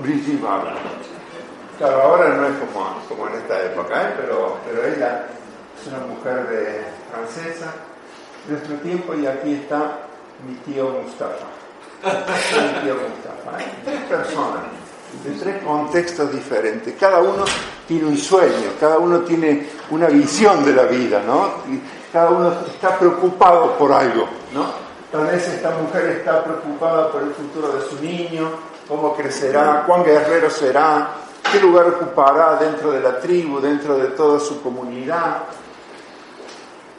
Brigitte 0.00 0.42
Bardot. 0.42 0.78
Claro, 1.78 2.02
ahora 2.02 2.28
no 2.28 2.46
es 2.46 2.54
como, 2.58 3.00
como 3.08 3.28
en 3.28 3.34
esta 3.34 3.64
época, 3.64 4.02
¿eh? 4.02 4.14
pero, 4.16 4.58
pero 4.64 4.86
ella 4.86 5.26
es 5.80 5.88
una 5.88 6.06
mujer 6.06 6.46
de, 6.48 6.84
francesa 7.10 7.74
de 8.46 8.52
nuestro 8.52 8.76
tiempo 8.76 9.14
y 9.14 9.26
aquí 9.26 9.54
está 9.54 9.98
mi 10.46 10.54
tío 10.58 10.88
Mustafa. 10.90 11.46
mi 12.04 12.80
tío 12.82 12.94
Mustafa. 12.94 13.60
¿eh? 13.60 13.66
Tres 13.84 14.02
personas 14.02 14.83
de 15.22 15.30
tres 15.38 15.62
contextos 15.62 16.32
diferentes. 16.32 16.94
Cada 16.98 17.20
uno 17.20 17.44
tiene 17.86 18.06
un 18.06 18.16
sueño, 18.16 18.72
cada 18.80 18.98
uno 18.98 19.20
tiene 19.20 19.68
una 19.90 20.06
visión 20.06 20.64
de 20.64 20.72
la 20.72 20.84
vida, 20.84 21.22
¿no? 21.26 21.62
cada 22.12 22.30
uno 22.30 22.52
está 22.66 22.96
preocupado 22.96 23.76
por 23.76 23.92
algo, 23.92 24.28
¿no? 24.54 24.66
Tal 25.10 25.26
vez 25.26 25.48
esta 25.48 25.70
mujer 25.70 26.10
está 26.18 26.44
preocupada 26.44 27.10
por 27.10 27.22
el 27.22 27.30
futuro 27.30 27.72
de 27.72 27.80
su 27.88 28.00
niño, 28.00 28.50
cómo 28.88 29.16
crecerá, 29.16 29.82
cuán 29.84 30.04
guerrero 30.04 30.48
será, 30.48 31.08
qué 31.50 31.58
lugar 31.60 31.88
ocupará 31.88 32.56
dentro 32.56 32.92
de 32.92 33.00
la 33.00 33.18
tribu, 33.18 33.60
dentro 33.60 33.96
de 33.96 34.08
toda 34.08 34.38
su 34.38 34.62
comunidad. 34.62 35.38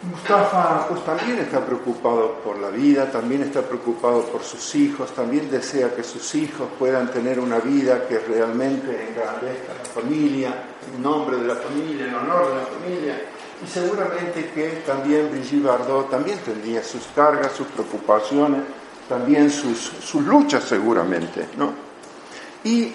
Mustafa 0.09 0.87
pues 0.87 1.03
también 1.03 1.39
está 1.39 1.65
preocupado 1.65 2.35
por 2.43 2.59
la 2.59 2.69
vida, 2.69 3.09
también 3.09 3.41
está 3.41 3.61
preocupado 3.61 4.21
por 4.23 4.43
sus 4.43 4.75
hijos, 4.75 5.11
también 5.13 5.49
desea 5.49 5.95
que 5.95 6.03
sus 6.03 6.35
hijos 6.35 6.67
puedan 6.77 7.09
tener 7.11 7.39
una 7.39 7.57
vida 7.57 8.07
que 8.07 8.19
realmente 8.19 9.07
engrandezca 9.09 9.71
a 9.71 9.77
la 9.79 9.85
familia, 9.85 10.63
en 10.93 11.01
nombre 11.01 11.37
de 11.37 11.47
la 11.47 11.55
familia, 11.55 12.05
en 12.05 12.13
honor 12.13 12.49
de 12.49 12.55
la 12.55 12.65
familia. 12.65 13.21
Y 13.63 13.67
seguramente 13.67 14.51
que 14.53 14.83
también 14.85 15.31
Brigitte 15.31 15.63
Bardot 15.63 16.09
también 16.09 16.37
tendría 16.39 16.83
sus 16.83 17.07
cargas, 17.15 17.53
sus 17.53 17.67
preocupaciones, 17.67 18.61
también 19.09 19.49
sus, 19.49 19.79
sus 19.79 20.23
luchas 20.23 20.63
seguramente, 20.65 21.47
¿no? 21.57 21.73
Y 22.63 22.93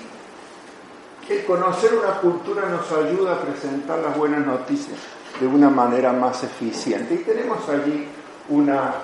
el 1.28 1.44
conocer 1.44 1.94
una 1.94 2.20
cultura 2.20 2.68
nos 2.68 2.90
ayuda 2.92 3.34
a 3.34 3.40
presentar 3.40 3.98
las 3.98 4.16
buenas 4.16 4.46
noticias 4.46 4.98
de 5.40 5.46
una 5.46 5.70
manera 5.70 6.12
más 6.12 6.44
eficiente. 6.44 7.14
Y 7.14 7.18
tenemos 7.18 7.66
allí 7.68 8.06
unas 8.50 8.94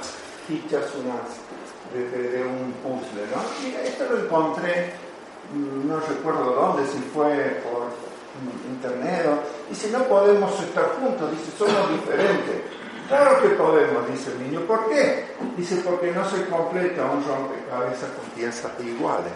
fichas, 0.46 0.84
unas 1.02 1.46
de, 1.94 2.44
un 2.44 2.72
puzzle, 2.82 3.22
¿no? 3.34 3.42
Mira, 3.64 3.82
esto 3.82 4.04
lo 4.10 4.24
encontré, 4.24 4.92
mm, 5.54 5.88
no 5.88 5.98
recuerdo 6.00 6.52
dónde, 6.52 6.86
si 6.86 6.98
fue 6.98 7.62
por 7.64 7.88
internet, 8.68 9.26
y 9.70 9.74
si 9.74 9.88
no 9.88 10.00
podemos 10.04 10.60
estar 10.60 10.96
juntos, 11.00 11.30
dice, 11.30 11.56
somos 11.56 11.90
diferentes. 11.90 12.62
Claro 13.08 13.40
que 13.40 13.48
podemos, 13.50 14.08
dice 14.10 14.32
el 14.32 14.42
niño. 14.42 14.60
¿Por 14.66 14.88
qué? 14.88 15.26
Dice, 15.56 15.76
porque 15.76 16.10
no 16.10 16.28
se 16.28 16.44
completa 16.46 17.04
un 17.04 17.24
rompecabezas 17.24 18.10
con 18.10 18.28
piezas 18.34 18.72
iguales. 18.84 19.32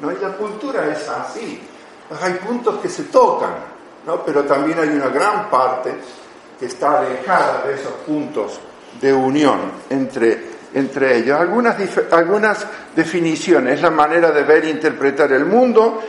¿no? 0.00 0.12
Y 0.12 0.16
la 0.18 0.36
cultura 0.36 0.86
es 0.92 1.08
así. 1.08 1.60
Hay 2.22 2.34
puntos 2.34 2.78
que 2.78 2.88
se 2.88 3.04
tocan, 3.04 3.54
¿no? 4.06 4.24
pero 4.24 4.44
también 4.44 4.78
hay 4.78 4.88
una 4.90 5.08
gran 5.08 5.50
parte 5.50 5.96
que 6.58 6.66
está 6.66 7.00
alejada 7.00 7.64
de 7.66 7.74
esos 7.74 7.92
puntos 8.06 8.60
de 9.00 9.12
unión 9.12 9.58
entre, 9.90 10.42
entre 10.74 11.18
ellos. 11.18 11.38
Algunas, 11.38 11.76
algunas 12.10 12.66
definiciones, 12.94 13.80
la 13.80 13.90
manera 13.90 14.30
de 14.30 14.42
ver 14.42 14.64
e 14.64 14.70
interpretar 14.70 15.32
el 15.32 15.44
mundo, 15.44 16.00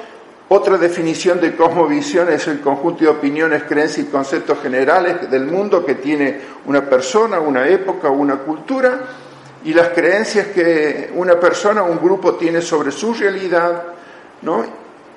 Otra 0.51 0.79
definición 0.79 1.39
de 1.39 1.55
cosmovisión 1.55 2.27
es 2.31 2.47
el 2.47 2.59
conjunto 2.59 3.03
de 3.03 3.07
opiniones, 3.07 3.63
creencias 3.69 4.07
y 4.07 4.09
conceptos 4.09 4.57
generales 4.59 5.29
del 5.29 5.45
mundo 5.45 5.85
que 5.85 5.93
tiene 5.93 6.41
una 6.65 6.89
persona, 6.89 7.39
una 7.39 7.67
época 7.67 8.09
una 8.09 8.37
cultura 8.37 8.99
y 9.63 9.75
las 9.75 9.89
creencias 9.89 10.47
que 10.47 11.11
una 11.13 11.39
persona 11.39 11.83
o 11.83 11.91
un 11.91 11.99
grupo 11.99 12.33
tiene 12.33 12.63
sobre 12.63 12.91
su 12.91 13.13
realidad, 13.13 13.83
¿no? 14.41 14.65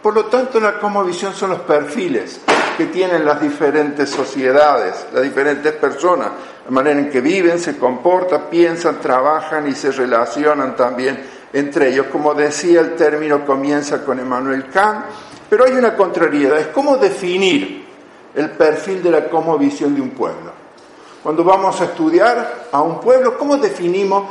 Por 0.03 0.15
lo 0.15 0.25
tanto, 0.25 0.59
la 0.59 0.81
cosmovisión 0.81 1.33
son 1.33 1.51
los 1.51 1.61
perfiles 1.61 2.41
que 2.77 2.87
tienen 2.87 3.25
las 3.25 3.41
diferentes 3.41 4.11
sociedades, 4.11 5.07
las 5.13 5.23
diferentes 5.23 5.73
personas, 5.75 6.29
la 6.65 6.71
manera 6.73 6.99
en 6.99 7.09
que 7.09 7.21
viven, 7.21 7.61
se 7.61 7.79
comportan, 7.79 8.47
piensan, 8.51 9.01
trabajan 9.01 9.69
y 9.69 9.75
se 9.77 9.93
relacionan 9.93 10.75
también 10.75 11.23
entre 11.53 11.91
ellos. 11.91 12.07
Como 12.11 12.35
decía, 12.35 12.81
el 12.81 12.97
término 12.97 13.47
comienza 13.47 14.05
con 14.05 14.19
Emmanuel 14.19 14.67
Kant, 14.67 15.05
pero 15.49 15.67
hay 15.67 15.73
una 15.73 15.95
contrariedad, 15.95 16.59
es 16.59 16.69
cómo 16.69 16.97
definir 16.97 17.87
el 18.35 18.51
perfil 18.51 19.05
de 19.05 19.11
la 19.13 19.29
cosmovisión 19.29 19.95
de 19.95 20.01
un 20.01 20.11
pueblo. 20.11 20.51
Cuando 21.23 21.45
vamos 21.45 21.81
a 21.81 21.85
estudiar 21.85 22.67
a 22.73 22.83
un 22.83 23.01
pueblo, 23.01 23.39
¿cómo 23.39 23.57
definimos 23.57 24.25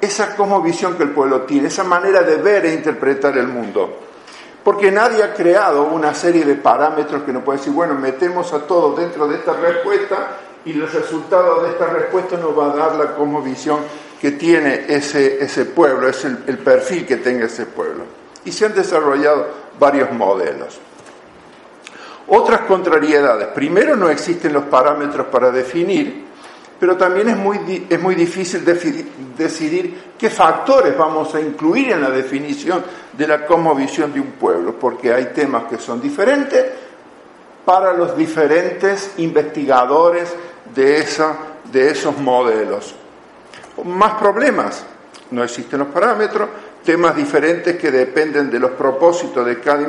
esa 0.00 0.34
cosmovisión 0.34 0.96
que 0.96 1.04
el 1.04 1.10
pueblo 1.10 1.42
tiene, 1.42 1.68
esa 1.68 1.84
manera 1.84 2.22
de 2.22 2.38
ver 2.38 2.66
e 2.66 2.74
interpretar 2.74 3.38
el 3.38 3.46
mundo? 3.46 4.05
Porque 4.66 4.90
nadie 4.90 5.22
ha 5.22 5.32
creado 5.32 5.84
una 5.84 6.12
serie 6.12 6.44
de 6.44 6.56
parámetros 6.56 7.22
que 7.22 7.32
nos 7.32 7.44
puede 7.44 7.58
decir, 7.58 7.72
bueno, 7.72 7.94
metemos 7.94 8.52
a 8.52 8.66
todos 8.66 8.98
dentro 8.98 9.28
de 9.28 9.36
esta 9.36 9.52
respuesta 9.52 10.38
y 10.64 10.72
el 10.72 10.90
resultado 10.90 11.62
de 11.62 11.70
esta 11.70 11.86
respuesta 11.86 12.36
nos 12.36 12.58
va 12.58 12.72
a 12.72 12.76
dar 12.76 12.96
la 12.96 13.14
cosmovisión 13.14 13.78
que 14.20 14.32
tiene 14.32 14.86
ese, 14.88 15.40
ese 15.40 15.66
pueblo, 15.66 16.08
es 16.08 16.24
el, 16.24 16.42
el 16.48 16.58
perfil 16.58 17.06
que 17.06 17.18
tenga 17.18 17.46
ese 17.46 17.66
pueblo. 17.66 18.02
Y 18.44 18.50
se 18.50 18.66
han 18.66 18.74
desarrollado 18.74 19.46
varios 19.78 20.10
modelos. 20.10 20.80
Otras 22.26 22.62
contrariedades. 22.62 23.46
Primero, 23.54 23.94
no 23.94 24.10
existen 24.10 24.52
los 24.52 24.64
parámetros 24.64 25.28
para 25.28 25.52
definir, 25.52 26.25
pero 26.78 26.96
también 26.96 27.28
es 27.28 27.36
muy, 27.36 27.86
es 27.88 28.00
muy 28.00 28.14
difícil 28.14 28.64
decidir 29.36 30.12
qué 30.18 30.28
factores 30.28 30.96
vamos 30.96 31.34
a 31.34 31.40
incluir 31.40 31.92
en 31.92 32.02
la 32.02 32.10
definición 32.10 32.84
de 33.12 33.26
la 33.26 33.46
cosmovisión 33.46 34.12
de 34.12 34.20
un 34.20 34.32
pueblo, 34.32 34.74
porque 34.78 35.12
hay 35.12 35.26
temas 35.26 35.64
que 35.64 35.78
son 35.78 36.00
diferentes 36.00 36.64
para 37.64 37.92
los 37.92 38.16
diferentes 38.16 39.12
investigadores 39.16 40.32
de, 40.74 40.98
esa, 40.98 41.36
de 41.72 41.90
esos 41.90 42.16
modelos. 42.18 42.94
Más 43.84 44.14
problemas, 44.14 44.84
no 45.30 45.42
existen 45.42 45.80
los 45.80 45.88
parámetros, 45.88 46.48
temas 46.84 47.16
diferentes 47.16 47.76
que 47.76 47.90
dependen 47.90 48.50
de 48.50 48.60
los 48.60 48.70
propósitos 48.72 49.44
de 49.44 49.60
cada 49.60 49.82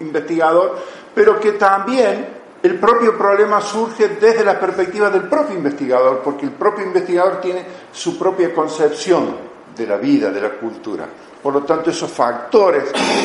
investigador, 0.00 0.78
pero 1.14 1.38
que 1.38 1.52
también 1.52 2.35
el 2.62 2.78
propio 2.78 3.16
problema 3.16 3.60
surge 3.60 4.08
desde 4.20 4.44
la 4.44 4.58
perspectiva 4.58 5.10
del 5.10 5.22
propio 5.22 5.56
investigador, 5.56 6.20
porque 6.24 6.46
el 6.46 6.52
propio 6.52 6.84
investigador 6.84 7.40
tiene 7.40 7.64
su 7.92 8.18
propia 8.18 8.52
concepción 8.54 9.36
de 9.76 9.86
la 9.86 9.96
vida, 9.96 10.30
de 10.30 10.40
la 10.40 10.50
cultura. 10.50 11.06
Por 11.42 11.52
lo 11.52 11.62
tanto, 11.62 11.90
esos 11.90 12.10
factores 12.10 12.84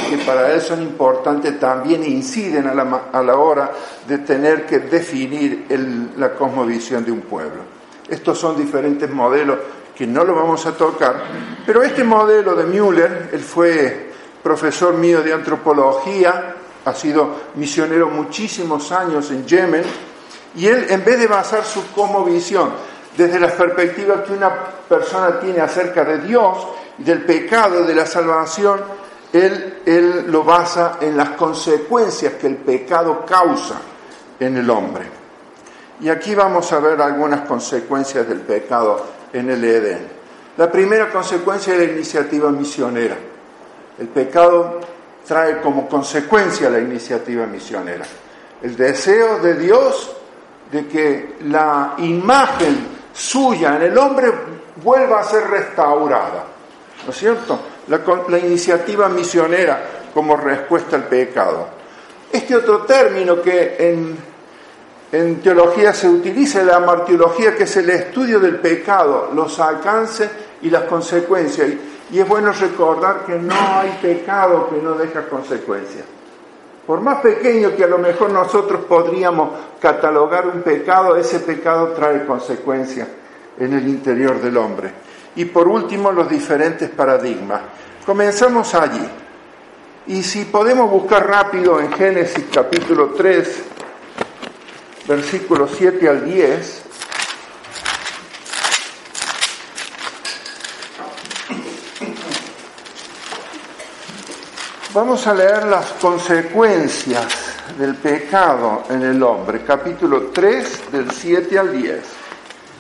que 0.10 0.18
para 0.20 0.54
él 0.54 0.62
son 0.62 0.82
importantes 0.82 1.60
también 1.60 2.04
inciden 2.04 2.68
a 2.68 3.24
la, 3.24 3.36
hora 3.36 3.72
de 4.08 4.20
tener 4.20 4.66
que 4.66 4.80
definir 4.80 5.66
la 6.18 6.34
cosmovisión 6.34 7.04
de 7.04 7.12
un 7.12 7.22
pueblo. 7.22 7.62
Estos 8.08 8.38
son 8.38 8.58
diferentes 8.58 9.10
modelos 9.10 9.58
que 9.96 10.06
no 10.06 10.24
lo 10.24 10.36
vamos 10.36 10.66
a 10.66 10.74
tocar, 10.74 11.24
pero 11.66 11.82
este 11.82 12.04
modelo 12.04 12.54
de 12.56 12.66
Müller, 12.66 13.30
él 13.32 13.40
fue 13.40 14.12
profesor 14.44 14.94
mío 14.94 15.22
de 15.22 15.34
antropología, 15.34 16.56
ha 16.86 16.94
sido 16.94 17.36
misionero 17.56 18.10
muchísimos 18.10 18.92
años 18.92 19.30
en 19.32 19.46
Yemen, 19.46 19.84
y 20.56 20.68
él, 20.68 20.88
en 20.90 21.04
vez 21.06 21.20
de 21.20 21.28
basar 21.28 21.64
su 21.64 21.82
visión 22.26 22.72
desde 23.16 23.40
la 23.40 23.50
perspectiva 23.50 24.24
que 24.24 24.34
una 24.34 24.54
persona 24.88 25.40
tiene 25.40 25.62
acerca 25.62 26.04
de 26.04 26.20
Dios, 26.20 26.68
del 26.98 27.24
pecado, 27.24 27.84
de 27.84 27.96
la 27.96 28.06
salvación, 28.06 28.82
él, 29.32 29.82
él 29.86 30.26
lo 30.28 30.44
basa 30.44 30.98
en 31.00 31.16
las 31.16 31.30
consecuencias 31.32 32.34
que 32.34 32.48
el 32.48 32.58
pecado 32.58 33.26
causa 33.26 33.76
en 34.40 34.58
el 34.58 34.70
hombre. 34.70 35.06
Y 36.02 36.10
aquí 36.10 36.36
vamos 36.36 36.72
a 36.74 36.80
ver 36.80 37.02
algunas 37.02 37.42
consecuencias 37.42 38.28
del 38.28 38.42
pecado 38.42 39.06
en 39.32 39.50
el 39.50 39.64
Edén. 39.64 40.08
La 40.58 40.72
primera 40.72 41.10
consecuencia 41.10 41.74
es 41.74 41.80
la 41.80 41.94
iniciativa 41.94 42.52
misionera. 42.52 43.16
El 44.00 44.08
pecado 44.08 44.80
trae 45.32 45.62
como 45.62 45.88
consecuencia 45.88 46.70
la 46.70 46.80
iniciativa 46.80 47.46
misionera. 47.46 48.04
El 48.62 48.76
deseo 48.76 49.40
de 49.40 49.54
Dios 49.54 50.12
de 50.70 50.88
que 50.88 51.36
la 51.46 51.94
imagen 52.00 52.86
suya 53.14 53.78
en 53.78 53.84
el 53.84 53.98
hombre 53.98 54.30
vuelva 54.84 55.22
a 55.22 55.24
ser 55.24 55.48
restaurada. 55.48 56.44
¿No 57.06 57.12
es 57.12 57.18
cierto? 57.18 57.58
La, 57.88 58.38
iniciativa 58.40 59.08
misionera 59.08 59.82
como 60.14 60.36
respuesta 60.36 60.98
al 60.98 61.06
pecado. 61.06 61.66
Este 62.30 62.54
otro 62.54 62.82
término 62.82 63.42
que 63.42 64.18
en, 65.10 65.42
teología 65.42 65.94
se 65.94 66.10
utiliza, 66.10 66.62
la 66.62 66.82
martiología, 66.82 67.56
que 67.56 67.64
es 67.64 67.78
el 67.78 67.90
estudio 67.90 68.38
del 68.38 68.58
pecado, 68.58 69.32
los 69.34 69.58
alcances 69.62 70.30
y 70.62 70.70
las 70.70 70.84
consecuencias. 70.84 71.70
Es 72.20 72.28
bueno 72.28 72.52
recordar 72.52 73.26
que 73.26 73.36
no 73.36 73.56
hay 73.56 73.98
pecado 74.02 74.70
que 74.70 74.82
no 74.82 74.96
deja 74.96 75.28
consecuencias. 75.28 76.06
Por 76.86 77.00
más 77.00 77.22
pequeño 77.22 77.76
que 77.76 77.84
a 77.84 77.88
lo 77.88 78.00
mejor 78.00 78.32
nosotros 78.32 78.82
podríamos 78.86 79.52
catalogar 79.80 80.48
un 80.48 80.62
pecado, 80.62 81.16
ese 81.16 81.40
pecado 81.40 81.90
trae 81.90 82.26
consecuencias 82.26 83.08
en 83.60 83.74
el 83.74 83.88
interior 83.88 84.42
del 84.42 84.58
hombre. 84.58 84.92
Y 85.36 85.46
por 85.46 85.68
último, 85.68 86.12
los 86.12 86.28
diferentes 86.30 86.90
paradigmas. 86.90 87.62
Comenzamos 88.06 88.74
allí. 88.76 89.08
Y 90.08 90.24
si 90.24 90.46
podemos 90.46 90.90
buscar 90.90 91.28
rápido 91.28 91.80
en 91.80 91.94
Génesis 91.94 92.46
capítulo 92.52 93.12
3, 93.16 93.64
versículos 95.08 95.72
7 95.78 96.10
al 96.10 96.26
10, 96.26 96.84
Vamos 104.94 105.26
a 105.26 105.34
leer 105.34 105.68
las 105.68 105.94
consecuencias 105.94 107.26
del 107.78 107.96
pecado 107.96 108.84
en 108.90 109.02
el 109.04 109.24
hombre, 109.24 109.62
capítulo 109.66 110.32
3 110.34 110.92
del 110.92 111.10
7 111.10 111.60
al 111.60 111.72
10. 111.72 112.04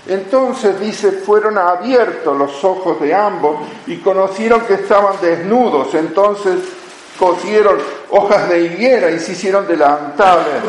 Entonces 0.07 0.77
dice, 0.77 1.13
fueron 1.13 1.57
abiertos 1.57 2.37
los 2.37 2.65
ojos 2.65 2.99
de 2.99 3.15
ambos 3.15 3.61
y 3.87 3.95
conocieron 3.99 4.59
que 4.61 4.73
estaban 4.73 5.21
desnudos. 5.21 5.93
Entonces 5.93 6.59
cosieron 7.17 7.77
hojas 8.09 8.49
de 8.49 8.59
higuera 8.59 9.09
y 9.09 9.17
se 9.17 9.31
hicieron 9.31 9.65
delantales. 9.65 10.63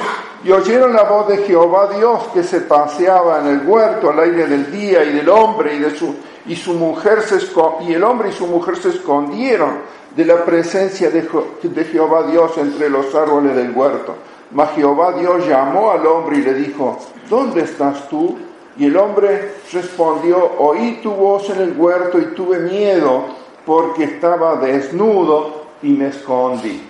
Y 0.45 0.53
oyeron 0.53 0.93
la 0.93 1.03
voz 1.03 1.27
de 1.27 1.39
Jehová 1.39 1.89
Dios 1.89 2.23
que 2.33 2.45
se 2.45 2.61
paseaba 2.61 3.41
en 3.41 3.49
el 3.49 3.67
huerto 3.67 4.11
al 4.11 4.21
aire 4.21 4.47
del 4.47 4.71
día 4.71 5.03
y 5.03 5.13
del 5.15 5.29
hombre 5.29 5.75
y 5.75 5.81
de 5.81 5.99
su 5.99 6.15
y 6.47 6.57
su 6.57 6.75
mujer 6.75 7.23
se 7.23 7.39
y 7.87 7.93
el 7.93 8.05
hombre 8.05 8.31
y 8.31 8.33
su 8.33 8.47
mujer 8.47 8.77
se 8.77 8.91
escondieron 8.91 9.81
de 10.17 10.25
la 10.25 10.45
presencia 10.45 11.11
de, 11.11 11.23
de 11.63 11.85
Jehová 11.85 12.25
Dios 12.25 12.59
entre 12.59 12.91
los 12.91 13.15
árboles 13.15 13.57
del 13.57 13.73
huerto. 13.73 14.15
Mas 14.51 14.73
Jehová 14.73 15.13
Dios 15.13 15.47
llamó 15.47 15.91
al 15.91 16.07
hombre 16.07 16.39
y 16.39 16.43
le 16.43 16.55
dijo, 16.55 16.99
¿dónde 17.31 17.63
estás 17.63 18.09
tú? 18.09 18.37
Y 18.77 18.87
el 18.87 18.97
hombre 18.97 19.55
respondió, 19.73 20.53
oí 20.59 21.01
tu 21.03 21.11
voz 21.13 21.49
en 21.51 21.61
el 21.61 21.77
huerto 21.77 22.19
y 22.19 22.27
tuve 22.35 22.59
miedo 22.59 23.25
porque 23.65 24.05
estaba 24.05 24.57
desnudo 24.57 25.63
y 25.83 25.91
me 25.91 26.09
escondí. 26.09 26.83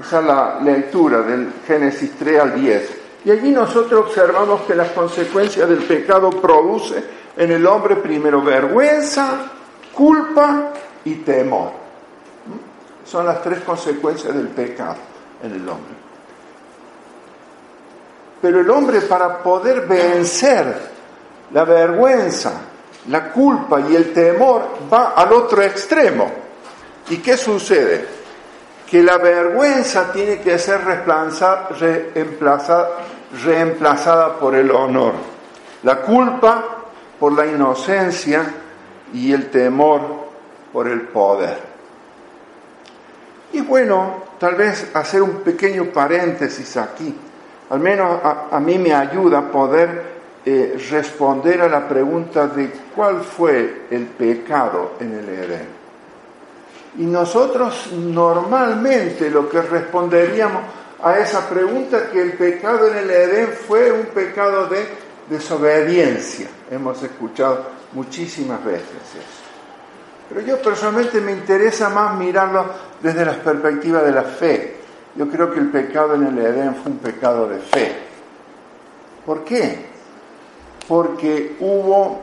Esa 0.00 0.20
es 0.20 0.26
la 0.26 0.60
lectura 0.60 1.22
del 1.22 1.52
Génesis 1.66 2.12
3 2.18 2.40
al 2.40 2.60
10. 2.60 2.98
Y 3.24 3.30
allí 3.30 3.50
nosotros 3.50 4.06
observamos 4.06 4.62
que 4.62 4.74
las 4.74 4.90
consecuencias 4.90 5.68
del 5.68 5.78
pecado 5.78 6.30
produce 6.30 7.02
en 7.38 7.52
el 7.52 7.64
hombre 7.68 7.94
primero 7.96 8.42
vergüenza, 8.42 9.46
culpa 9.94 10.72
y 11.04 11.14
temor. 11.16 11.70
Son 13.04 13.24
las 13.24 13.40
tres 13.40 13.60
consecuencias 13.60 14.34
del 14.34 14.48
pecado 14.48 14.96
en 15.44 15.52
el 15.52 15.68
hombre. 15.68 15.94
Pero 18.42 18.60
el 18.60 18.68
hombre 18.68 19.02
para 19.02 19.38
poder 19.38 19.86
vencer 19.86 20.98
la 21.52 21.64
vergüenza, 21.64 22.54
la 23.08 23.30
culpa 23.30 23.80
y 23.88 23.94
el 23.94 24.12
temor 24.12 24.70
va 24.92 25.12
al 25.12 25.32
otro 25.32 25.62
extremo. 25.62 26.28
¿Y 27.08 27.18
qué 27.18 27.36
sucede? 27.36 28.04
Que 28.90 29.00
la 29.00 29.16
vergüenza 29.16 30.10
tiene 30.12 30.40
que 30.40 30.58
ser 30.58 30.84
reemplazada, 30.84 31.68
reemplazada 33.44 34.34
por 34.34 34.56
el 34.56 34.72
honor. 34.72 35.12
La 35.84 36.00
culpa 36.00 36.77
por 37.18 37.32
la 37.32 37.46
inocencia 37.46 38.44
y 39.12 39.32
el 39.32 39.50
temor 39.50 40.00
por 40.72 40.88
el 40.88 41.02
poder. 41.02 41.58
Y 43.52 43.60
bueno, 43.62 44.24
tal 44.38 44.54
vez 44.54 44.90
hacer 44.94 45.22
un 45.22 45.40
pequeño 45.40 45.86
paréntesis 45.86 46.76
aquí. 46.76 47.14
Al 47.70 47.80
menos 47.80 48.20
a, 48.50 48.58
mí 48.60 48.78
me 48.78 48.94
ayuda 48.94 49.50
poder 49.50 50.02
eh, 50.44 50.78
responder 50.90 51.60
a 51.62 51.68
la 51.68 51.86
pregunta 51.88 52.46
de 52.46 52.70
cuál 52.94 53.20
fue 53.22 53.86
el 53.90 54.06
pecado 54.06 54.92
en 55.00 55.18
el 55.18 55.28
Edén. 55.28 55.78
Y 56.98 57.04
nosotros 57.04 57.92
normalmente 57.92 59.30
lo 59.30 59.48
que 59.48 59.60
responderíamos 59.60 60.62
a 61.02 61.18
esa 61.18 61.48
pregunta 61.48 62.10
que 62.10 62.20
el 62.20 62.32
pecado 62.32 62.88
en 62.88 62.96
el 62.96 63.10
Edén 63.10 63.48
fue 63.48 63.92
un 63.92 64.06
pecado 64.06 64.66
de 64.66 65.07
desobediencia. 65.28 66.48
Hemos 66.70 67.02
escuchado 67.02 67.66
muchísimas 67.92 68.64
veces 68.64 68.84
eso. 68.84 69.42
Pero 70.28 70.40
yo 70.42 70.62
personalmente 70.62 71.20
me 71.20 71.32
interesa 71.32 71.88
más 71.88 72.14
mirarlo 72.16 72.66
desde 73.02 73.24
la 73.24 73.32
perspectiva 73.32 74.02
de 74.02 74.12
la 74.12 74.22
fe. 74.22 74.76
Yo 75.14 75.28
creo 75.28 75.50
que 75.50 75.58
el 75.58 75.70
pecado 75.70 76.14
en 76.14 76.26
el 76.26 76.38
Edén 76.38 76.74
fue 76.76 76.92
un 76.92 76.98
pecado 76.98 77.48
de 77.48 77.58
fe. 77.58 77.96
¿Por 79.24 79.44
qué? 79.44 79.88
porque 80.88 81.56
hubo 81.60 82.22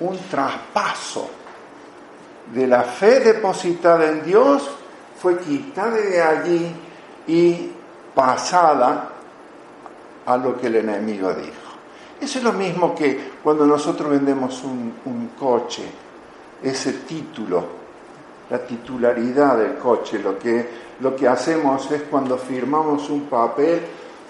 un 0.00 0.18
traspaso 0.28 1.30
de 2.52 2.66
la 2.66 2.82
fe 2.82 3.20
depositada 3.20 4.06
en 4.06 4.24
Dios, 4.24 4.68
fue 5.20 5.38
quitada 5.38 5.92
de 5.92 6.20
allí 6.20 6.76
y 7.28 7.70
pasada 8.14 9.10
a 10.28 10.36
lo 10.36 10.60
que 10.60 10.66
el 10.66 10.76
enemigo 10.76 11.32
dijo. 11.32 11.68
Eso 12.20 12.38
es 12.38 12.44
lo 12.44 12.52
mismo 12.52 12.94
que 12.94 13.32
cuando 13.42 13.64
nosotros 13.64 14.10
vendemos 14.10 14.62
un, 14.62 14.92
un 15.06 15.28
coche, 15.38 15.84
ese 16.62 16.92
título, 16.92 17.64
la 18.50 18.58
titularidad 18.58 19.56
del 19.56 19.76
coche, 19.76 20.18
lo 20.18 20.38
que, 20.38 20.68
lo 21.00 21.16
que 21.16 21.26
hacemos 21.26 21.90
es 21.90 22.02
cuando 22.02 22.36
firmamos 22.36 23.08
un 23.08 23.22
papel 23.22 23.80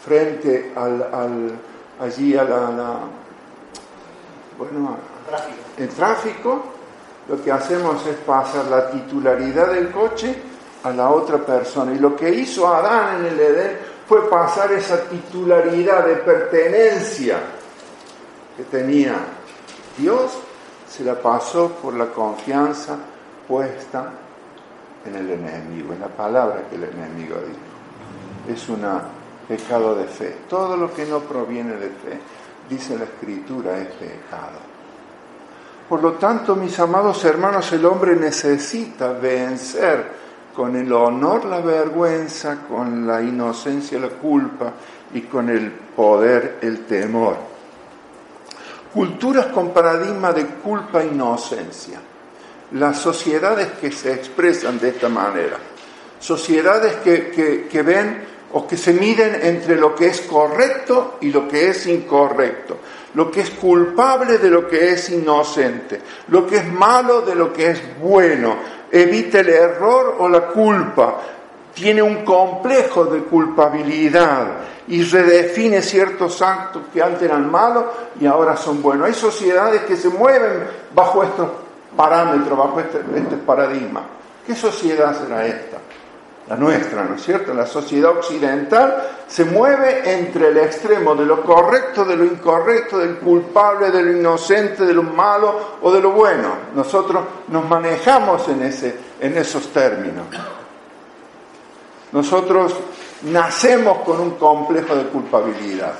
frente 0.04 0.72
al, 0.76 1.02
al 1.02 1.52
allí 2.00 2.36
a 2.36 2.44
la, 2.44 3.00
bueno, 4.56 4.96
el 5.76 5.88
tráfico, 5.88 6.62
lo 7.28 7.42
que 7.42 7.50
hacemos 7.50 8.06
es 8.06 8.16
pasar 8.18 8.66
la 8.66 8.88
titularidad 8.88 9.72
del 9.72 9.90
coche 9.90 10.34
a 10.84 10.90
la 10.90 11.10
otra 11.10 11.38
persona. 11.38 11.92
Y 11.92 11.98
lo 11.98 12.14
que 12.14 12.30
hizo 12.30 12.72
Adán 12.72 13.20
en 13.20 13.26
el 13.26 13.40
Edén 13.40 13.97
fue 14.08 14.28
pasar 14.30 14.72
esa 14.72 15.02
titularidad 15.02 16.06
de 16.06 16.16
pertenencia 16.16 17.38
que 18.56 18.64
tenía 18.64 19.16
Dios, 19.98 20.38
se 20.88 21.04
la 21.04 21.14
pasó 21.14 21.72
por 21.72 21.94
la 21.94 22.06
confianza 22.06 22.96
puesta 23.46 24.10
en 25.04 25.14
el 25.14 25.30
enemigo, 25.30 25.92
en 25.92 26.00
la 26.00 26.08
palabra 26.08 26.62
que 26.70 26.76
el 26.76 26.84
enemigo 26.84 27.36
dijo. 27.36 28.52
Es 28.52 28.68
una 28.70 29.02
pecado 29.46 29.94
de 29.94 30.04
fe. 30.04 30.36
Todo 30.48 30.76
lo 30.76 30.92
que 30.92 31.04
no 31.06 31.20
proviene 31.20 31.74
de 31.74 31.88
fe, 31.88 32.20
dice 32.68 32.96
la 32.96 33.04
Escritura, 33.04 33.78
es 33.78 33.88
pecado. 33.88 34.58
Por 35.88 36.02
lo 36.02 36.12
tanto, 36.12 36.54
mis 36.54 36.78
amados 36.78 37.24
hermanos, 37.24 37.72
el 37.72 37.84
hombre 37.86 38.14
necesita 38.14 39.12
vencer 39.12 40.27
con 40.58 40.74
el 40.74 40.92
honor 40.92 41.44
la 41.44 41.60
vergüenza, 41.60 42.64
con 42.68 43.06
la 43.06 43.22
inocencia 43.22 43.96
la 44.00 44.08
culpa 44.08 44.72
y 45.14 45.20
con 45.20 45.48
el 45.50 45.70
poder 45.70 46.58
el 46.60 46.84
temor. 46.84 47.36
Culturas 48.92 49.46
con 49.46 49.70
paradigma 49.70 50.32
de 50.32 50.46
culpa 50.46 51.00
e 51.00 51.06
inocencia. 51.06 52.00
Las 52.72 52.98
sociedades 52.98 53.68
que 53.80 53.92
se 53.92 54.12
expresan 54.12 54.80
de 54.80 54.88
esta 54.88 55.08
manera. 55.08 55.58
Sociedades 56.18 56.96
que, 57.04 57.30
que, 57.30 57.68
que 57.68 57.82
ven 57.82 58.24
o 58.50 58.66
que 58.66 58.76
se 58.76 58.92
miden 58.94 59.38
entre 59.40 59.76
lo 59.76 59.94
que 59.94 60.08
es 60.08 60.22
correcto 60.22 61.18
y 61.20 61.30
lo 61.30 61.46
que 61.46 61.68
es 61.68 61.86
incorrecto, 61.86 62.78
lo 63.14 63.30
que 63.30 63.42
es 63.42 63.50
culpable 63.50 64.38
de 64.38 64.50
lo 64.50 64.66
que 64.66 64.92
es 64.92 65.08
inocente, 65.10 66.00
lo 66.26 66.44
que 66.48 66.56
es 66.56 66.72
malo 66.72 67.20
de 67.20 67.36
lo 67.36 67.52
que 67.52 67.70
es 67.70 67.80
bueno, 68.00 68.77
evita 68.90 69.40
el 69.40 69.48
error 69.48 70.16
o 70.18 70.28
la 70.28 70.48
culpa, 70.48 71.16
tiene 71.74 72.02
un 72.02 72.24
complejo 72.24 73.04
de 73.04 73.20
culpabilidad 73.20 74.46
y 74.88 75.02
redefine 75.04 75.80
ciertos 75.82 76.42
actos 76.42 76.82
que 76.92 77.02
antes 77.02 77.22
eran 77.22 77.50
malos 77.50 77.84
y 78.20 78.26
ahora 78.26 78.56
son 78.56 78.82
buenos. 78.82 79.06
Hay 79.06 79.14
sociedades 79.14 79.82
que 79.82 79.96
se 79.96 80.08
mueven 80.08 80.64
bajo 80.94 81.22
estos 81.22 81.48
parámetros, 81.96 82.58
bajo 82.58 82.80
este, 82.80 83.00
este 83.14 83.36
paradigma. 83.36 84.02
¿Qué 84.46 84.54
sociedad 84.54 85.16
será 85.20 85.46
esta? 85.46 85.76
La 86.48 86.56
nuestra, 86.56 87.04
¿no 87.04 87.16
es 87.16 87.22
cierto? 87.22 87.52
La 87.52 87.66
sociedad 87.66 88.10
occidental 88.10 89.06
se 89.26 89.44
mueve 89.44 90.18
entre 90.18 90.48
el 90.48 90.56
extremo 90.56 91.14
de 91.14 91.26
lo 91.26 91.42
correcto, 91.42 92.06
de 92.06 92.16
lo 92.16 92.24
incorrecto, 92.24 92.98
del 92.98 93.16
culpable, 93.16 93.90
de 93.90 94.02
lo 94.02 94.16
inocente, 94.16 94.86
de 94.86 94.94
lo 94.94 95.02
malo 95.02 95.78
o 95.82 95.92
de 95.92 96.00
lo 96.00 96.12
bueno. 96.12 96.48
Nosotros 96.74 97.22
nos 97.48 97.68
manejamos 97.68 98.48
en, 98.48 98.62
ese, 98.62 98.96
en 99.20 99.36
esos 99.36 99.68
términos. 99.68 100.26
Nosotros 102.12 102.74
nacemos 103.22 103.98
con 103.98 104.18
un 104.18 104.30
complejo 104.32 104.94
de 104.96 105.04
culpabilidad. 105.04 105.92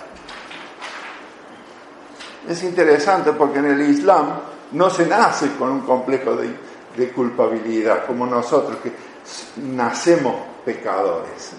Es 2.49 2.63
interesante 2.65 3.33
porque 3.33 3.59
en 3.59 3.67
el 3.67 3.83
Islam 3.83 4.31
no 4.73 4.89
se 4.89 5.05
nace 5.05 5.51
con 5.59 5.71
un 5.71 5.81
complejo 5.81 6.35
de, 6.37 6.49
de 6.97 7.13
culpabilidad 7.13 8.07
como 8.07 8.25
nosotros, 8.27 8.79
que 8.83 9.08
nacemos 9.57 10.35
pecadores. 10.64 11.53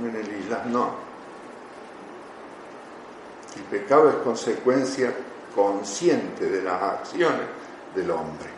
En 0.00 0.16
el 0.16 0.40
Islam 0.40 0.72
no. 0.72 0.90
El 3.56 3.62
pecado 3.62 4.10
es 4.10 4.16
consecuencia 4.16 5.14
consciente 5.54 6.46
de 6.46 6.62
las 6.62 6.82
acciones 6.82 7.46
del 7.94 8.10
hombre. 8.10 8.48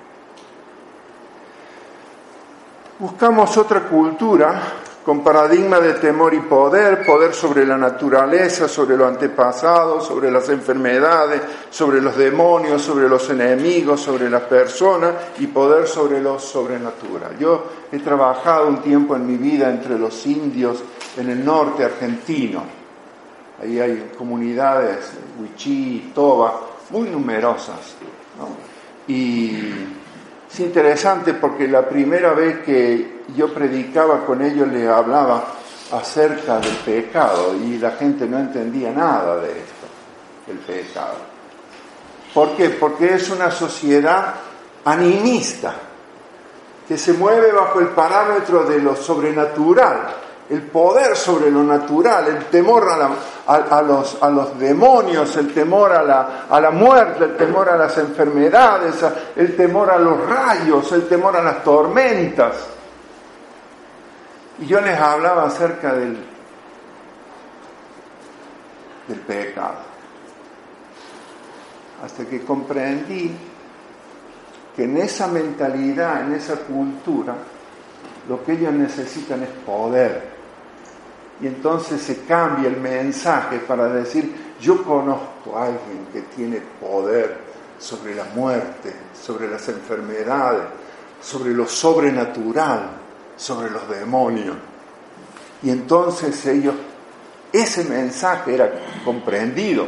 Buscamos 2.98 3.54
otra 3.58 3.82
cultura 3.82 4.62
con 5.06 5.22
paradigma 5.22 5.78
de 5.78 5.92
temor 5.92 6.34
y 6.34 6.40
poder, 6.40 7.06
poder 7.06 7.32
sobre 7.32 7.64
la 7.64 7.78
naturaleza, 7.78 8.66
sobre 8.66 8.96
lo 8.96 9.06
antepasado, 9.06 10.00
sobre 10.00 10.32
las 10.32 10.48
enfermedades, 10.48 11.42
sobre 11.70 12.02
los 12.02 12.16
demonios, 12.16 12.82
sobre 12.82 13.08
los 13.08 13.30
enemigos, 13.30 14.00
sobre 14.00 14.28
las 14.28 14.42
personas 14.42 15.12
y 15.38 15.46
poder 15.46 15.86
sobre 15.86 16.20
lo 16.20 16.40
sobrenatural. 16.40 17.38
Yo 17.38 17.66
he 17.92 18.00
trabajado 18.00 18.66
un 18.66 18.82
tiempo 18.82 19.14
en 19.14 19.28
mi 19.28 19.36
vida 19.36 19.70
entre 19.70 19.96
los 19.96 20.26
indios 20.26 20.82
en 21.16 21.30
el 21.30 21.44
norte 21.44 21.84
argentino. 21.84 22.64
Ahí 23.62 23.78
hay 23.78 24.10
comunidades, 24.18 25.12
Huichí, 25.40 26.10
Toba, 26.12 26.62
muy 26.90 27.08
numerosas. 27.10 27.94
Y 29.06 29.56
es 30.50 30.58
interesante 30.58 31.34
porque 31.34 31.68
la 31.68 31.88
primera 31.88 32.32
vez 32.32 32.58
que 32.64 33.15
yo 33.34 33.52
predicaba 33.52 34.24
con 34.24 34.42
ellos 34.42 34.68
les 34.68 34.88
hablaba 34.88 35.44
acerca 35.92 36.58
del 36.58 36.76
pecado 36.76 37.54
y 37.56 37.78
la 37.78 37.92
gente 37.92 38.26
no 38.26 38.38
entendía 38.38 38.90
nada 38.92 39.36
de 39.36 39.50
esto, 39.50 39.86
el 40.48 40.58
pecado. 40.58 41.16
¿Por 42.34 42.56
qué? 42.56 42.70
Porque 42.70 43.14
es 43.14 43.30
una 43.30 43.50
sociedad 43.50 44.34
animista 44.84 45.74
que 46.86 46.98
se 46.98 47.14
mueve 47.14 47.50
bajo 47.52 47.80
el 47.80 47.88
parámetro 47.88 48.64
de 48.64 48.78
lo 48.78 48.94
sobrenatural 48.94 50.26
el 50.48 50.62
poder 50.62 51.16
sobre 51.16 51.50
lo 51.50 51.62
natural, 51.62 52.28
el 52.28 52.44
temor 52.46 52.88
a, 52.88 53.82
los, 53.82 54.22
a 54.22 54.30
los, 54.30 54.58
demonios, 54.58 55.36
el 55.36 55.52
temor 55.52 55.92
a 55.92 56.02
la, 56.02 56.46
a 56.48 56.60
la, 56.60 56.70
muerte, 56.70 57.24
el 57.24 57.36
temor 57.36 57.68
a 57.68 57.76
las 57.76 57.98
enfermedades, 57.98 58.94
el 59.34 59.56
temor 59.56 59.90
a 59.90 59.98
los 59.98 60.24
rayos, 60.24 60.92
el 60.92 61.08
temor 61.08 61.36
a 61.36 61.42
las 61.42 61.64
tormentas. 61.64 62.75
Y 64.58 64.66
yo 64.66 64.80
les 64.80 64.98
hablaba 64.98 65.46
acerca 65.46 65.94
del, 65.94 66.16
del 69.08 69.20
pecado, 69.20 69.76
hasta 72.02 72.24
que 72.24 72.42
comprendí 72.42 73.36
que 74.74 74.84
en 74.84 74.96
esa 74.98 75.26
mentalidad, 75.28 76.22
en 76.22 76.34
esa 76.34 76.56
cultura, 76.56 77.34
lo 78.28 78.44
que 78.44 78.52
ellos 78.52 78.72
necesitan 78.72 79.42
es 79.42 79.50
poder. 79.64 80.36
Y 81.40 81.46
entonces 81.46 82.00
se 82.00 82.24
cambia 82.24 82.68
el 82.68 82.78
mensaje 82.78 83.58
para 83.58 83.88
decir, 83.88 84.54
yo 84.60 84.82
conozco 84.82 85.56
a 85.56 85.66
alguien 85.66 86.06
que 86.12 86.22
tiene 86.34 86.62
poder 86.80 87.38
sobre 87.78 88.14
la 88.14 88.24
muerte, 88.34 88.94
sobre 89.14 89.48
las 89.48 89.68
enfermedades, 89.68 90.62
sobre 91.20 91.52
lo 91.52 91.66
sobrenatural, 91.66 93.05
sobre 93.36 93.70
los 93.70 93.88
demonios. 93.88 94.56
Y 95.62 95.70
entonces 95.70 96.44
ellos, 96.46 96.74
ese 97.52 97.84
mensaje 97.84 98.54
era 98.54 98.70
comprendido 99.04 99.86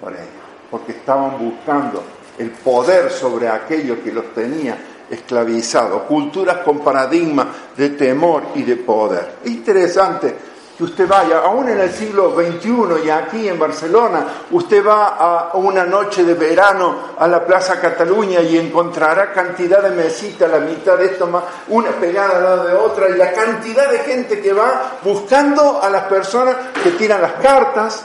por 0.00 0.12
ellos, 0.12 0.26
porque 0.70 0.92
estaban 0.92 1.38
buscando 1.38 2.02
el 2.38 2.50
poder 2.50 3.10
sobre 3.10 3.48
aquello 3.48 4.02
que 4.02 4.12
los 4.12 4.32
tenía 4.32 4.76
esclavizados, 5.10 6.02
culturas 6.02 6.58
con 6.58 6.80
paradigmas 6.80 7.48
de 7.76 7.90
temor 7.90 8.42
y 8.54 8.62
de 8.62 8.76
poder. 8.76 9.36
Es 9.44 9.50
interesante 9.50 10.34
que 10.78 10.84
usted 10.84 11.08
vaya, 11.08 11.38
aún 11.38 11.68
en 11.68 11.80
el 11.80 11.92
siglo 11.92 12.36
XXI 12.36 13.04
y 13.04 13.10
aquí 13.10 13.48
en 13.48 13.58
Barcelona, 13.58 14.24
usted 14.52 14.86
va 14.86 15.16
a 15.16 15.56
una 15.56 15.84
noche 15.84 16.22
de 16.22 16.34
verano 16.34 16.94
a 17.18 17.26
la 17.26 17.44
Plaza 17.44 17.80
Cataluña 17.80 18.40
y 18.42 18.56
encontrará 18.56 19.32
cantidad 19.32 19.82
de 19.82 19.90
mesitas, 19.90 20.48
la 20.48 20.60
mitad 20.60 20.96
de 20.96 21.06
esto 21.06 21.26
más, 21.26 21.42
una 21.66 21.90
pegada 21.90 22.36
al 22.36 22.44
lado 22.44 22.64
de 22.68 22.74
otra, 22.74 23.08
y 23.08 23.14
la 23.14 23.32
cantidad 23.32 23.90
de 23.90 23.98
gente 23.98 24.40
que 24.40 24.52
va 24.52 24.98
buscando 25.02 25.82
a 25.82 25.90
las 25.90 26.04
personas 26.04 26.54
que 26.80 26.92
tiran 26.92 27.22
las 27.22 27.32
cartas, 27.32 28.04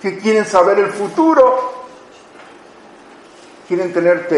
que 0.00 0.18
quieren 0.18 0.46
saber 0.46 0.78
el 0.78 0.92
futuro, 0.92 1.86
quieren 3.66 3.92
tener, 3.92 4.28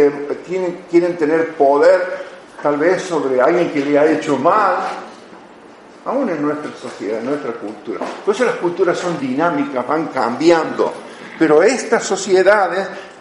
quieren, 0.46 0.86
quieren 0.90 1.18
tener 1.18 1.54
poder 1.56 2.30
tal 2.62 2.78
vez 2.78 3.02
sobre 3.02 3.38
alguien 3.38 3.70
que 3.70 3.80
le 3.80 3.98
ha 3.98 4.06
hecho 4.06 4.38
mal, 4.38 4.76
aún 6.04 6.30
en 6.30 6.42
nuestra 6.42 6.70
sociedad, 6.80 7.20
en 7.20 7.26
nuestra 7.26 7.52
cultura. 7.52 8.00
Por 8.24 8.34
eso 8.34 8.44
las 8.44 8.56
culturas 8.56 8.98
son 8.98 9.18
dinámicas, 9.18 9.86
van 9.86 10.08
cambiando, 10.08 10.92
pero 11.38 11.62
esta 11.62 12.00
sociedad 12.00 12.70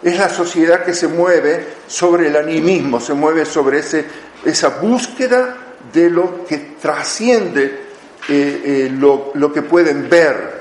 es 0.02 0.18
la 0.18 0.28
sociedad 0.28 0.84
que 0.84 0.94
se 0.94 1.08
mueve 1.08 1.66
sobre 1.86 2.28
el 2.28 2.36
animismo, 2.36 3.00
se 3.00 3.14
mueve 3.14 3.44
sobre 3.44 3.80
ese, 3.80 4.04
esa 4.44 4.80
búsqueda 4.80 5.56
de 5.92 6.10
lo 6.10 6.44
que 6.44 6.76
trasciende 6.80 7.90
eh, 8.28 8.62
eh, 8.64 8.90
lo, 8.92 9.32
lo 9.34 9.52
que 9.52 9.62
pueden 9.62 10.08
ver, 10.08 10.59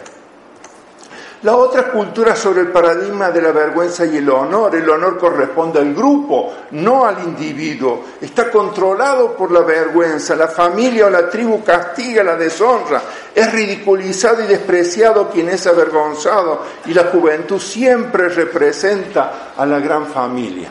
la 1.41 1.55
otra 1.55 1.89
cultura 1.89 2.35
sobre 2.35 2.61
el 2.61 2.67
paradigma 2.67 3.31
de 3.31 3.41
la 3.41 3.53
vergüenza 3.53 4.05
y 4.05 4.17
el 4.17 4.29
honor. 4.29 4.75
El 4.75 4.89
honor 4.89 5.17
corresponde 5.17 5.79
al 5.79 5.93
grupo, 5.93 6.53
no 6.71 7.05
al 7.05 7.23
individuo. 7.23 8.03
Está 8.19 8.51
controlado 8.51 9.37
por 9.37 9.49
la 9.49 9.61
vergüenza. 9.61 10.35
La 10.35 10.49
familia 10.49 11.05
o 11.05 11.09
la 11.09 11.29
tribu 11.29 11.63
castiga 11.63 12.23
la 12.23 12.35
deshonra. 12.35 13.01
Es 13.33 13.53
ridiculizado 13.53 14.43
y 14.43 14.47
despreciado 14.47 15.29
quien 15.29 15.47
es 15.47 15.65
avergonzado. 15.65 16.61
Y 16.85 16.93
la 16.93 17.05
juventud 17.05 17.59
siempre 17.59 18.27
representa 18.27 19.53
a 19.55 19.65
la 19.65 19.79
gran 19.79 20.07
familia. 20.07 20.69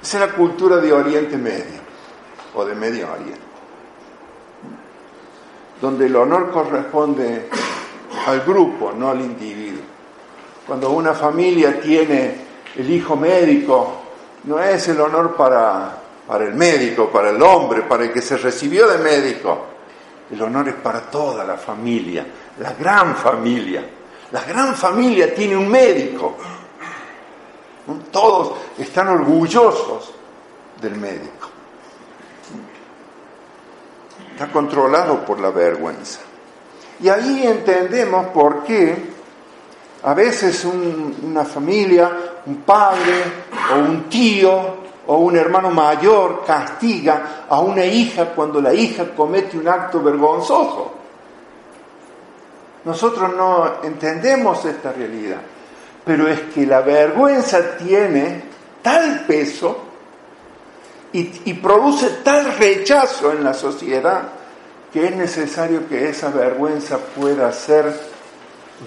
Esa 0.00 0.22
es 0.22 0.30
la 0.30 0.36
cultura 0.36 0.76
de 0.76 0.92
Oriente 0.92 1.36
Medio 1.36 1.88
o 2.54 2.64
de 2.64 2.74
Medio 2.76 3.08
Oriente. 3.12 3.48
Donde 5.80 6.06
el 6.06 6.14
honor 6.14 6.52
corresponde 6.52 7.48
al 8.30 8.40
grupo, 8.42 8.92
no 8.92 9.10
al 9.10 9.20
individuo. 9.20 9.82
Cuando 10.66 10.90
una 10.90 11.14
familia 11.14 11.80
tiene 11.80 12.34
el 12.76 12.90
hijo 12.90 13.16
médico, 13.16 14.02
no 14.44 14.58
es 14.60 14.88
el 14.88 15.00
honor 15.00 15.34
para, 15.34 15.96
para 16.26 16.44
el 16.44 16.54
médico, 16.54 17.08
para 17.08 17.30
el 17.30 17.40
hombre, 17.42 17.82
para 17.82 18.04
el 18.04 18.12
que 18.12 18.22
se 18.22 18.36
recibió 18.36 18.86
de 18.86 18.98
médico. 18.98 19.66
El 20.30 20.42
honor 20.42 20.68
es 20.68 20.74
para 20.74 21.00
toda 21.02 21.44
la 21.44 21.56
familia, 21.56 22.26
la 22.60 22.74
gran 22.74 23.16
familia. 23.16 23.82
La 24.30 24.44
gran 24.44 24.74
familia 24.74 25.34
tiene 25.34 25.56
un 25.56 25.68
médico. 25.68 26.36
Todos 28.12 28.58
están 28.78 29.08
orgullosos 29.08 30.12
del 30.80 30.96
médico. 30.96 31.48
Está 34.32 34.52
controlado 34.52 35.24
por 35.24 35.40
la 35.40 35.50
vergüenza. 35.50 36.20
Y 37.00 37.08
ahí 37.08 37.46
entendemos 37.46 38.26
por 38.28 38.64
qué 38.64 38.96
a 40.02 40.14
veces 40.14 40.64
una 40.64 41.44
familia, 41.44 42.10
un 42.46 42.56
padre 42.56 43.22
o 43.74 43.78
un 43.78 44.08
tío 44.08 44.88
o 45.06 45.16
un 45.18 45.36
hermano 45.36 45.70
mayor 45.70 46.44
castiga 46.44 47.44
a 47.48 47.60
una 47.60 47.84
hija 47.84 48.26
cuando 48.26 48.60
la 48.60 48.74
hija 48.74 49.14
comete 49.14 49.58
un 49.58 49.68
acto 49.68 50.02
vergonzoso. 50.02 50.92
Nosotros 52.84 53.34
no 53.34 53.82
entendemos 53.82 54.64
esta 54.64 54.92
realidad, 54.92 55.40
pero 56.04 56.28
es 56.28 56.40
que 56.54 56.66
la 56.66 56.80
vergüenza 56.80 57.76
tiene 57.76 58.42
tal 58.82 59.24
peso 59.26 59.78
y, 61.12 61.42
y 61.44 61.54
produce 61.54 62.20
tal 62.22 62.56
rechazo 62.56 63.32
en 63.32 63.44
la 63.44 63.54
sociedad 63.54 64.37
que 64.92 65.06
es 65.06 65.16
necesario 65.16 65.88
que 65.88 66.08
esa 66.08 66.30
vergüenza 66.30 66.98
pueda 66.98 67.52
ser 67.52 67.92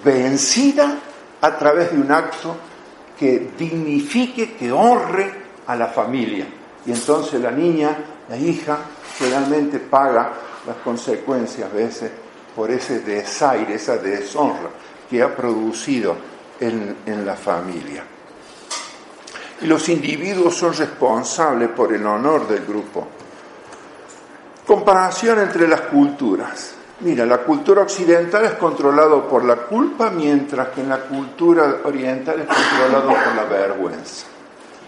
vencida 0.03 0.97
a 1.41 1.57
través 1.57 1.91
de 1.91 1.99
un 1.99 2.11
acto 2.11 2.55
que 3.17 3.51
dignifique, 3.57 4.53
que 4.53 4.71
honre 4.71 5.31
a 5.67 5.75
la 5.75 5.87
familia. 5.87 6.47
Y 6.85 6.91
entonces 6.91 7.39
la 7.39 7.51
niña, 7.51 7.95
la 8.27 8.37
hija, 8.37 8.79
finalmente 9.13 9.79
paga 9.79 10.33
las 10.65 10.77
consecuencias 10.77 11.69
a 11.71 11.75
veces 11.75 12.11
por 12.55 12.71
ese 12.71 12.99
desaire, 12.99 13.75
esa 13.75 13.97
deshonra 13.97 14.69
que 15.09 15.21
ha 15.21 15.35
producido 15.35 16.15
en, 16.59 16.97
en 17.05 17.25
la 17.25 17.35
familia. 17.35 18.03
Y 19.61 19.67
los 19.67 19.87
individuos 19.89 20.55
son 20.55 20.73
responsables 20.73 21.69
por 21.69 21.93
el 21.93 22.05
honor 22.05 22.47
del 22.47 22.65
grupo. 22.65 23.07
Comparación 24.71 25.37
entre 25.39 25.67
las 25.67 25.81
culturas. 25.81 26.75
Mira, 27.01 27.25
la 27.25 27.39
cultura 27.39 27.81
occidental 27.81 28.45
es 28.45 28.53
controlado 28.53 29.27
por 29.27 29.43
la 29.43 29.57
culpa, 29.57 30.09
mientras 30.09 30.69
que 30.69 30.79
en 30.79 30.87
la 30.87 31.01
cultura 31.01 31.81
oriental 31.83 32.39
es 32.39 32.47
controlado 32.47 33.09
por 33.09 33.35
la 33.35 33.43
vergüenza. 33.43 34.27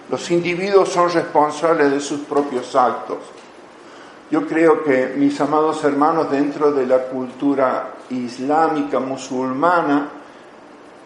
Los 0.10 0.32
individuos 0.32 0.88
son 0.88 1.12
responsables 1.12 1.92
de 1.92 2.00
sus 2.00 2.22
propios 2.22 2.74
actos. 2.78 3.18
Yo 4.32 4.48
creo 4.48 4.86
que, 4.86 5.16
mis 5.18 5.42
amados 5.42 5.84
hermanos, 5.84 6.32
dentro 6.32 6.72
de 6.72 6.88
la 6.88 7.00
cultura 7.00 7.90
islámica, 8.10 9.02
musulmana, 9.02 10.08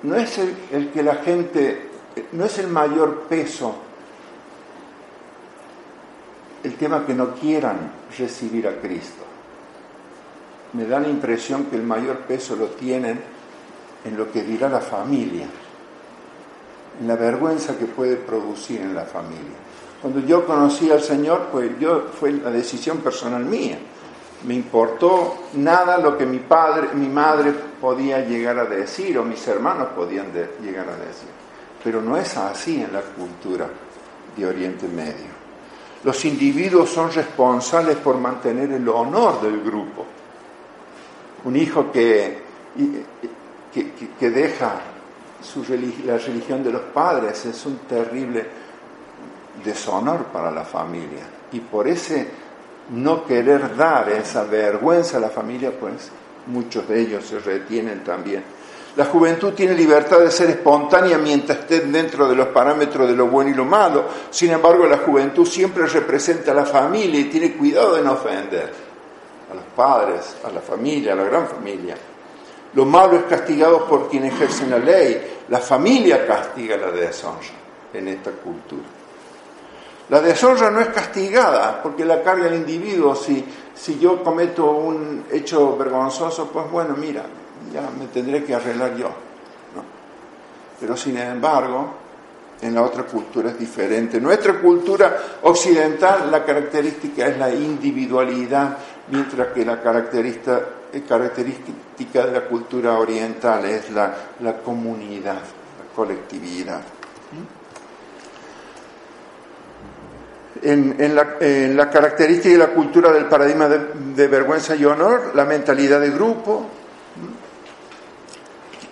no 0.03 0.15
es 0.15 0.37
el, 0.37 0.55
el 0.71 0.89
que 0.91 1.01
la 1.01 1.15
gente, 1.15 1.89
no 2.33 2.45
es 2.45 2.59
el 2.59 2.67
mayor 2.67 3.21
peso 3.21 3.87
el 6.67 6.75
tema 6.75 7.06
que 7.06 7.13
no 7.13 7.34
quieran 7.34 7.91
recibir 8.17 8.67
a 8.67 8.80
Cristo 8.82 9.23
me 10.73 10.86
da 10.86 10.99
la 10.99 11.08
impresión 11.08 11.65
que 11.65 11.77
el 11.77 11.84
mayor 11.84 12.17
peso 12.19 12.56
lo 12.56 12.67
tienen 12.67 13.19
en 14.03 14.17
lo 14.17 14.30
que 14.32 14.43
dirá 14.43 14.67
la 14.67 14.82
familia, 14.82 15.47
en 16.99 17.08
la 17.08 17.15
vergüenza 17.15 17.77
que 17.77 17.86
puede 17.86 18.17
producir 18.17 18.82
en 18.82 18.93
la 18.93 19.06
familia. 19.06 19.56
Cuando 20.01 20.19
yo 20.19 20.45
conocí 20.45 20.91
al 20.91 21.01
Señor, 21.01 21.47
pues 21.51 21.80
yo 21.80 22.10
fue 22.19 22.34
la 22.34 22.51
decisión 22.51 22.97
personal 22.97 23.45
mía. 23.45 23.80
Me 24.45 24.53
importó 24.53 25.45
nada 25.53 25.97
lo 25.97 26.17
que 26.17 26.25
mi 26.25 26.39
padre, 26.39 26.89
mi 26.93 27.08
madre 27.08 27.53
podía 27.80 28.19
llegar 28.19 28.60
a 28.60 28.65
decir 28.65 29.17
o 29.17 29.23
mis 29.23 29.47
hermanos 29.47 29.88
podían 29.95 30.27
llegar 30.62 30.89
a 30.89 30.97
decir. 30.97 31.30
Pero 31.84 32.01
no 32.01 32.17
es 32.17 32.36
así 32.38 32.82
en 32.82 32.91
la 32.93 33.01
cultura 33.01 33.67
de 34.36 34.45
Oriente 34.45 34.88
Medio. 34.88 35.37
Los 36.03 36.25
individuos 36.25 36.89
son 36.89 37.12
responsables 37.12 37.97
por 37.97 38.17
mantener 38.17 38.71
el 38.71 38.88
honor 38.88 39.41
del 39.41 39.62
grupo 39.62 40.05
un 41.47 41.55
hijo 41.55 41.91
que, 41.91 42.38
que, 44.19 44.29
deja 44.29 44.81
su 45.41 45.63
la 46.05 46.17
religión 46.17 46.63
de 46.63 46.71
los 46.71 46.81
padres 46.81 47.45
es 47.45 47.65
un 47.65 47.77
terrible 47.79 48.45
deshonor 49.63 50.25
para 50.25 50.51
la 50.51 50.65
familia. 50.65 51.23
Y 51.51 51.60
por 51.62 51.88
ese 51.88 52.27
no 52.89 53.25
querer 53.25 53.75
dar 53.75 54.10
esa 54.10 54.43
vergüenza 54.43 55.17
a 55.17 55.19
la 55.21 55.29
familia, 55.29 55.71
pues 55.79 56.12
muchos 56.47 56.88
de 56.88 57.01
ellos 57.01 57.25
se 57.25 57.39
retienen 57.39 58.03
también. 58.03 58.43
La 58.97 59.05
juventud 59.05 59.53
tiene 59.53 59.75
libertad 59.75 60.21
de 60.21 60.31
ser 60.31 60.49
espontánea 60.49 61.19
mientras 61.19 61.60
esté 61.60 61.81
dentro 61.81 62.27
de 62.27 62.36
los 62.36 62.47
parámetros 62.47 63.07
de 63.07 63.15
lo 63.15 63.27
bueno 63.27 63.51
y 63.51 63.53
lo 63.53 63.63
malo. 63.63 64.05
Sin 64.31 64.49
embargo, 64.49 64.88
la 64.88 64.97
juventud 64.97 65.45
siempre 65.45 65.86
representa 65.86 66.49
a 66.49 66.55
la 66.55 66.65
familia 66.65 67.19
y 67.19 67.25
tiene 67.25 67.53
cuidado 67.53 67.93
de 67.93 68.01
no 68.01 68.13
ofender 68.13 68.73
a 69.51 69.53
los 69.53 69.63
padres, 69.75 70.38
a 70.43 70.49
la 70.49 70.62
familia, 70.62 71.13
a 71.13 71.15
la 71.15 71.25
gran 71.25 71.47
familia. 71.47 71.95
Lo 72.73 72.86
malo 72.86 73.17
es 73.17 73.23
castigado 73.25 73.86
por 73.86 74.10
quien 74.10 74.25
ejerce 74.25 74.65
la 74.65 74.79
ley. 74.79 75.41
La 75.49 75.60
familia 75.60 76.25
castiga 76.25 76.75
la 76.75 76.89
deshonra 76.89 77.49
en 77.93 78.07
esta 78.07 78.31
cultura. 78.31 78.81
La 80.10 80.21
deshonra 80.21 80.71
no 80.71 80.79
es 80.79 80.88
castigada 80.88 81.83
porque 81.83 82.03
la 82.03 82.23
carga 82.23 82.47
el 82.47 82.55
individuo. 82.55 83.13
Si, 83.13 83.45
si 83.75 83.99
yo 83.99 84.23
cometo 84.23 84.71
un 84.71 85.25
hecho 85.31 85.77
vergonzoso, 85.77 86.47
pues 86.47 86.71
bueno, 86.71 86.95
mira, 86.97 87.23
ya 87.73 87.89
me 87.97 88.08
tendré 88.08 88.43
que 88.43 88.56
arreglar 88.56 88.95
yo. 88.95 89.10
Pero 90.80 90.95
sin 90.95 91.17
embargo, 91.17 91.95
en 92.62 92.75
la 92.75 92.84
otra 92.84 93.03
cultura 93.03 93.49
es 93.49 93.60
diferente. 93.60 94.19
Nuestra 94.19 94.60
cultura 94.60 95.17
occidental, 95.43 96.30
la 96.32 96.43
característica 96.43 97.27
es 97.27 97.38
la 97.38 97.51
individualidad, 97.51 98.77
mientras 99.10 99.47
que 99.49 99.65
la 99.65 99.82
característica, 99.82 100.62
característica 101.08 102.25
de 102.25 102.32
la 102.32 102.41
cultura 102.41 102.97
oriental 102.97 103.65
es 103.65 103.89
la, 103.91 104.15
la 104.41 104.58
comunidad, 104.58 105.36
la 105.36 105.95
colectividad. 105.95 106.82
En, 110.63 110.95
en 110.99 111.15
la, 111.15 111.36
en 111.39 111.77
la 111.77 111.89
característica 111.89 112.49
y 112.49 112.58
la 112.58 112.69
cultura 112.69 113.12
del 113.12 113.25
paradigma 113.25 113.67
de 113.67 114.27
vergüenza 114.27 114.75
y 114.75 114.86
honor, 114.86 115.32
la 115.36 115.45
mentalidad 115.45 115.99
de 115.99 116.10
grupo, 116.10 116.65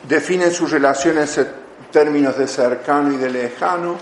definen 0.08 0.52
sus 0.52 0.72
relaciones 0.72 1.38
en 1.38 1.48
términos 1.92 2.38
de 2.38 2.48
cercano 2.48 3.14
y 3.14 3.18
de 3.18 3.30
lejano, 3.30 3.96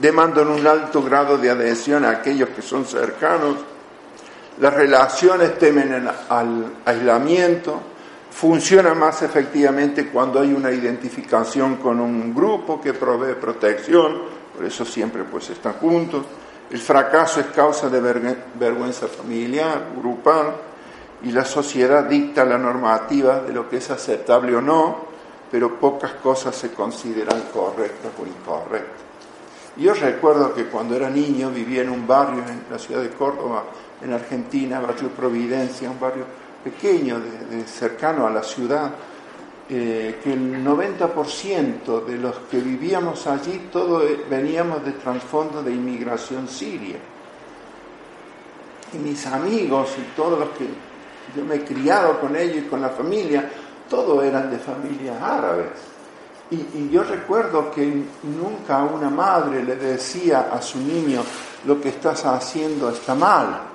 demandan 0.00 0.48
un 0.48 0.66
alto 0.66 1.02
grado 1.02 1.38
de 1.38 1.50
adhesión 1.50 2.04
a 2.04 2.10
aquellos 2.10 2.50
que 2.50 2.62
son 2.62 2.84
cercanos, 2.84 3.56
las 4.60 4.74
relaciones 4.74 5.58
temen 5.58 6.08
al 6.28 6.72
aislamiento, 6.84 7.80
funcionan 8.30 8.98
más 8.98 9.22
efectivamente 9.22 10.08
cuando 10.08 10.40
hay 10.40 10.52
una 10.52 10.70
identificación 10.70 11.76
con 11.76 12.00
un 12.00 12.34
grupo 12.34 12.80
que 12.80 12.92
provee 12.92 13.34
protección, 13.34 14.22
por 14.56 14.64
eso 14.64 14.84
siempre 14.84 15.24
pues 15.24 15.50
están 15.50 15.74
juntos. 15.74 16.24
El 16.70 16.80
fracaso 16.80 17.40
es 17.40 17.46
causa 17.46 17.88
de 17.88 18.00
vergüenza 18.00 19.08
familiar, 19.08 19.86
grupal, 19.96 20.54
y 21.22 21.32
la 21.32 21.44
sociedad 21.44 22.04
dicta 22.04 22.44
la 22.44 22.58
normativa 22.58 23.40
de 23.40 23.52
lo 23.52 23.68
que 23.68 23.78
es 23.78 23.90
aceptable 23.90 24.54
o 24.54 24.60
no, 24.60 25.07
pero 25.50 25.78
pocas 25.78 26.12
cosas 26.14 26.54
se 26.54 26.72
consideran 26.72 27.42
correctas 27.52 28.12
o 28.20 28.26
incorrectas. 28.26 29.08
Yo 29.76 29.94
recuerdo 29.94 30.52
que 30.52 30.64
cuando 30.64 30.96
era 30.96 31.08
niño 31.08 31.50
vivía 31.50 31.82
en 31.82 31.90
un 31.90 32.06
barrio 32.06 32.42
en 32.42 32.64
la 32.70 32.78
ciudad 32.78 33.00
de 33.00 33.10
Córdoba, 33.10 33.64
en 34.02 34.12
Argentina, 34.12 34.80
barrio 34.80 35.08
Providencia, 35.10 35.88
un 35.88 36.00
barrio 36.00 36.24
pequeño, 36.64 37.20
de, 37.20 37.64
cercano 37.64 38.26
a 38.26 38.30
la 38.30 38.42
ciudad, 38.42 38.90
eh, 39.70 40.18
que 40.22 40.32
el 40.32 40.64
90% 40.64 42.04
de 42.04 42.16
los 42.16 42.38
que 42.50 42.58
vivíamos 42.58 43.26
allí, 43.28 43.68
todos 43.70 44.02
veníamos 44.28 44.84
de 44.84 44.92
trasfondo 44.92 45.62
de 45.62 45.72
inmigración 45.72 46.48
siria. 46.48 46.96
Y 48.92 48.96
mis 48.96 49.26
amigos 49.26 49.90
y 49.98 50.16
todos 50.16 50.40
los 50.40 50.48
que 50.50 50.66
yo 51.36 51.44
me 51.44 51.56
he 51.56 51.64
criado 51.64 52.18
con 52.20 52.34
ellos 52.34 52.64
y 52.64 52.68
con 52.68 52.80
la 52.80 52.88
familia, 52.88 53.48
todos 53.88 54.24
eran 54.24 54.50
de 54.50 54.58
familias 54.58 55.20
árabes. 55.22 55.70
Y, 56.50 56.88
yo 56.88 57.02
recuerdo 57.02 57.70
que 57.70 58.04
nunca 58.22 58.82
una 58.82 59.10
madre 59.10 59.62
le 59.62 59.76
decía 59.76 60.48
a 60.50 60.62
su 60.62 60.78
niño, 60.78 61.22
lo 61.66 61.80
que 61.80 61.90
estás 61.90 62.24
haciendo 62.24 62.88
está 62.88 63.14
mal 63.14 63.68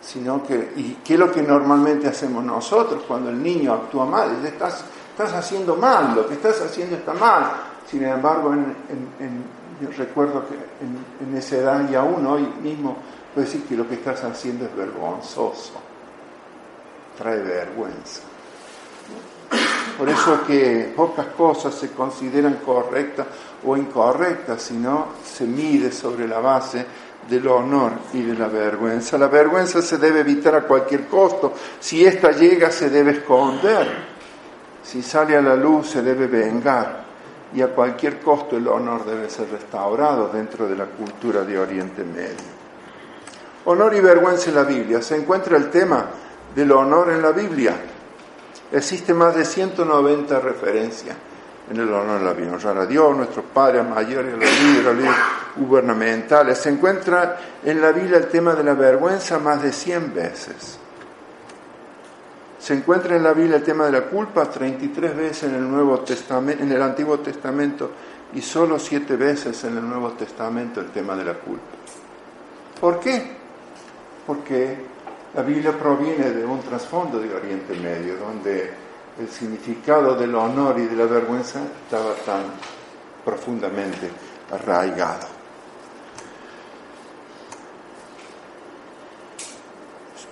sino 0.00 0.42
que, 0.42 0.72
¿y 0.76 0.98
qué 1.04 1.14
es 1.14 1.20
lo 1.20 1.30
que 1.30 1.42
normalmente 1.42 2.08
hacemos 2.08 2.42
nosotros 2.42 3.02
cuando 3.06 3.30
el 3.30 3.42
niño 3.42 3.74
actúa 3.74 4.06
mal? 4.06 4.44
Estás, 4.44 4.84
estás 5.10 5.32
haciendo 5.34 5.76
mal, 5.76 6.14
lo 6.14 6.26
que 6.26 6.34
estás 6.34 6.60
haciendo 6.62 6.96
está 6.96 7.12
mal. 7.14 7.50
Sin 7.86 8.02
embargo, 8.04 8.54
yo 9.80 9.88
recuerdo 9.96 10.44
que 10.48 10.54
en, 10.84 11.36
esa 11.36 11.56
edad 11.56 11.90
y 11.90 11.94
aún 11.94 12.26
hoy 12.26 12.46
mismo 12.62 12.96
puedo 13.34 13.46
decir 13.46 13.64
que 13.64 13.76
lo 13.76 13.86
que 13.86 13.94
estás 13.94 14.24
haciendo 14.24 14.64
es 14.64 14.74
vergonzoso, 14.74 15.74
trae 17.18 17.42
vergüenza. 17.42 18.22
Por 19.98 20.08
eso 20.08 20.44
que 20.46 20.92
pocas 20.96 21.26
cosas 21.36 21.74
se 21.74 21.90
consideran 21.90 22.54
correctas 22.64 23.26
o 23.66 23.76
incorrectas, 23.76 24.62
sino 24.62 25.08
se 25.22 25.44
mide 25.44 25.92
sobre 25.92 26.26
la 26.26 26.40
base 26.40 26.86
del 27.28 27.46
honor 27.48 27.92
y 28.14 28.22
de 28.22 28.34
la 28.34 28.48
vergüenza. 28.48 29.18
La 29.18 29.28
vergüenza 29.28 29.82
se 29.82 29.98
debe 29.98 30.20
evitar 30.20 30.54
a 30.54 30.62
cualquier 30.62 31.06
costo. 31.06 31.52
Si 31.78 32.04
ésta 32.04 32.32
llega, 32.32 32.70
se 32.70 32.88
debe 32.88 33.12
esconder. 33.12 33.88
Si 34.82 35.02
sale 35.02 35.36
a 35.36 35.42
la 35.42 35.54
luz, 35.54 35.90
se 35.90 36.02
debe 36.02 36.26
vengar. 36.26 37.04
Y 37.54 37.62
a 37.62 37.68
cualquier 37.68 38.20
costo 38.20 38.56
el 38.56 38.68
honor 38.68 39.04
debe 39.04 39.28
ser 39.28 39.50
restaurado 39.50 40.28
dentro 40.28 40.66
de 40.66 40.76
la 40.76 40.86
cultura 40.86 41.42
de 41.42 41.58
Oriente 41.58 42.04
Medio. 42.04 42.60
Honor 43.66 43.94
y 43.94 44.00
vergüenza 44.00 44.48
en 44.48 44.56
la 44.56 44.64
Biblia. 44.64 45.02
Se 45.02 45.16
encuentra 45.16 45.56
el 45.56 45.68
tema 45.68 46.06
del 46.54 46.72
honor 46.72 47.10
en 47.10 47.20
la 47.20 47.32
Biblia. 47.32 47.76
Existe 48.72 49.12
más 49.14 49.34
de 49.34 49.44
190 49.44 50.38
referencias 50.40 51.16
en 51.70 51.78
el 51.78 51.92
honor 51.92 52.20
la 52.20 52.32
vida, 52.32 52.52
honrar 52.52 52.78
a 52.78 52.86
Dios, 52.86 53.16
nuestros 53.16 53.44
padres 53.46 53.86
mayores, 53.88 54.32
los 54.32 54.60
líderes, 54.60 54.96
los 54.96 55.66
gubernamentales. 55.68 56.58
Se 56.58 56.68
encuentra 56.68 57.38
en 57.64 57.80
la 57.80 57.92
Biblia 57.92 58.18
el 58.18 58.26
tema 58.26 58.54
de 58.54 58.64
la 58.64 58.74
vergüenza 58.74 59.38
más 59.38 59.62
de 59.62 59.72
100 59.72 60.14
veces. 60.14 60.78
Se 62.58 62.74
encuentra 62.74 63.16
en 63.16 63.22
la 63.22 63.32
Biblia 63.32 63.56
el 63.56 63.62
tema 63.62 63.86
de 63.86 63.92
la 63.92 64.02
culpa 64.02 64.44
33 64.50 65.16
veces 65.16 65.44
en 65.44 65.54
el, 65.54 65.70
Nuevo 65.70 66.00
Testamento, 66.00 66.62
en 66.62 66.72
el 66.72 66.82
Antiguo 66.82 67.20
Testamento 67.20 67.90
y 68.34 68.42
solo 68.42 68.78
7 68.78 69.16
veces 69.16 69.62
en 69.64 69.76
el 69.78 69.88
Nuevo 69.88 70.10
Testamento 70.10 70.80
el 70.80 70.90
tema 70.90 71.16
de 71.16 71.24
la 71.24 71.34
culpa. 71.34 71.64
¿Por 72.80 72.98
qué? 73.00 73.36
Porque 74.26 74.89
la 75.34 75.42
Biblia 75.42 75.72
proviene 75.72 76.30
de 76.30 76.44
un 76.44 76.60
trasfondo 76.60 77.18
de 77.18 77.32
Oriente 77.34 77.74
Medio, 77.74 78.16
donde 78.16 78.70
el 79.18 79.28
significado 79.28 80.14
del 80.14 80.34
honor 80.34 80.78
y 80.78 80.86
de 80.86 80.96
la 80.96 81.06
vergüenza 81.06 81.60
estaba 81.84 82.14
tan 82.26 82.42
profundamente 83.24 84.10
arraigado. 84.50 85.26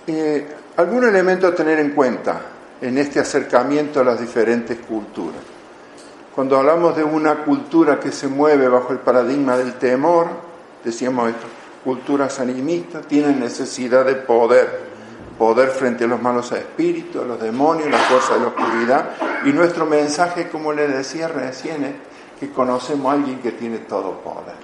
Eh, 0.07 0.47
algún 0.77 1.03
elemento 1.03 1.47
a 1.47 1.55
tener 1.55 1.79
en 1.79 1.91
cuenta 1.91 2.41
en 2.81 2.97
este 2.97 3.19
acercamiento 3.19 3.99
a 3.99 4.03
las 4.03 4.19
diferentes 4.19 4.79
culturas. 4.79 5.41
Cuando 6.33 6.57
hablamos 6.57 6.95
de 6.95 7.03
una 7.03 7.43
cultura 7.43 7.99
que 7.99 8.11
se 8.11 8.27
mueve 8.27 8.67
bajo 8.67 8.93
el 8.93 8.99
paradigma 8.99 9.57
del 9.57 9.73
temor, 9.73 10.27
decíamos 10.83 11.29
esto, 11.29 11.47
culturas 11.83 12.39
animistas 12.39 13.05
tienen 13.07 13.39
necesidad 13.39 14.05
de 14.05 14.15
poder, 14.15 14.88
poder 15.39 15.69
frente 15.69 16.03
a 16.03 16.07
los 16.07 16.21
malos 16.21 16.51
espíritus, 16.51 17.23
a 17.23 17.25
los 17.25 17.39
demonios, 17.39 17.89
las 17.89 18.01
fuerzas 18.07 18.35
de 18.35 18.39
la 18.41 18.47
oscuridad. 18.47 19.09
Y 19.45 19.53
nuestro 19.53 19.85
mensaje, 19.85 20.49
como 20.49 20.73
le 20.73 20.89
decía 20.89 21.29
recién, 21.29 21.85
es 21.85 21.93
que 22.39 22.49
conocemos 22.51 23.09
a 23.09 23.13
alguien 23.15 23.39
que 23.39 23.53
tiene 23.53 23.79
todo 23.79 24.19
poder. 24.19 24.55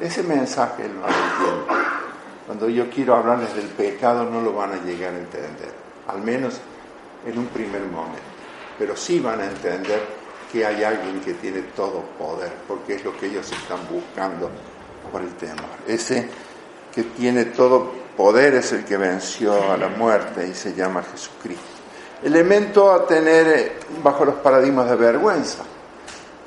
Ese 0.00 0.22
mensaje 0.22 0.84
lo 0.84 1.06
entiende. 1.06 1.90
Cuando 2.46 2.68
yo 2.68 2.88
quiero 2.88 3.16
hablarles 3.16 3.54
del 3.54 3.66
pecado 3.66 4.24
no 4.30 4.40
lo 4.40 4.52
van 4.52 4.72
a 4.72 4.76
llegar 4.76 5.12
a 5.12 5.18
entender, 5.18 5.72
al 6.06 6.22
menos 6.22 6.60
en 7.26 7.38
un 7.38 7.46
primer 7.46 7.82
momento. 7.82 8.18
Pero 8.78 8.96
sí 8.96 9.20
van 9.20 9.40
a 9.40 9.44
entender 9.44 10.00
que 10.50 10.64
hay 10.64 10.82
alguien 10.84 11.20
que 11.20 11.34
tiene 11.34 11.62
todo 11.76 12.02
poder, 12.18 12.52
porque 12.66 12.94
es 12.94 13.04
lo 13.04 13.16
que 13.16 13.26
ellos 13.26 13.50
están 13.52 13.80
buscando 13.90 14.50
por 15.12 15.20
el 15.20 15.32
temor. 15.34 15.66
Ese 15.86 16.28
que 16.94 17.02
tiene 17.04 17.46
todo 17.46 17.92
poder 18.16 18.54
es 18.54 18.72
el 18.72 18.84
que 18.84 18.96
venció 18.96 19.72
a 19.72 19.76
la 19.76 19.88
muerte 19.88 20.46
y 20.48 20.54
se 20.54 20.74
llama 20.74 21.02
Jesucristo. 21.02 21.64
Elemento 22.22 22.92
a 22.92 23.06
tener 23.06 23.48
eh, 23.48 23.72
bajo 24.02 24.24
los 24.24 24.36
paradigmas 24.36 24.90
de 24.90 24.96
vergüenza. 24.96 25.62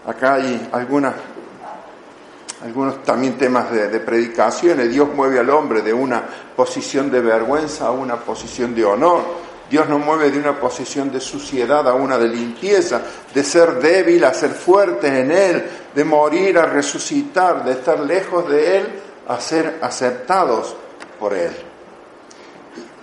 Acá 0.05 0.35
hay 0.35 0.69
algunos 0.71 1.13
también 3.03 3.37
temas 3.37 3.71
de, 3.71 3.87
de 3.87 3.99
predicaciones. 3.99 4.89
Dios 4.89 5.09
mueve 5.15 5.39
al 5.39 5.49
hombre 5.49 5.81
de 5.81 5.93
una 5.93 6.23
posición 6.55 7.09
de 7.09 7.21
vergüenza 7.21 7.87
a 7.87 7.91
una 7.91 8.17
posición 8.17 8.75
de 8.75 8.85
honor. 8.85 9.21
Dios 9.69 9.89
nos 9.89 10.05
mueve 10.05 10.29
de 10.29 10.37
una 10.37 10.59
posición 10.59 11.11
de 11.11 11.19
suciedad 11.19 11.87
a 11.87 11.95
una 11.95 12.17
de 12.19 12.27
limpieza, 12.27 13.01
de 13.33 13.43
ser 13.43 13.79
débil 13.79 14.23
a 14.25 14.33
ser 14.33 14.51
fuerte 14.51 15.07
en 15.07 15.31
Él, 15.31 15.65
de 15.95 16.03
morir 16.03 16.59
a 16.59 16.65
resucitar, 16.67 17.65
de 17.65 17.71
estar 17.71 17.99
lejos 17.99 18.47
de 18.47 18.77
Él 18.77 18.87
a 19.27 19.39
ser 19.39 19.79
aceptados 19.81 20.75
por 21.23 21.33
Él. 21.35 21.53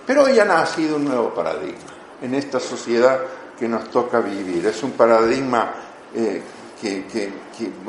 Pero 0.05 0.25
hoy 0.25 0.39
ha 0.39 0.45
nacido 0.45 0.97
un 0.97 1.05
nuevo 1.05 1.33
paradigma 1.33 1.89
en 2.21 2.35
esta 2.35 2.59
sociedad 2.59 3.19
que 3.57 3.67
nos 3.67 3.89
toca 3.89 4.19
vivir. 4.19 4.63
Es 4.67 4.83
un 4.83 4.91
paradigma 4.91 5.73
eh, 6.13 6.39
que, 6.79 7.33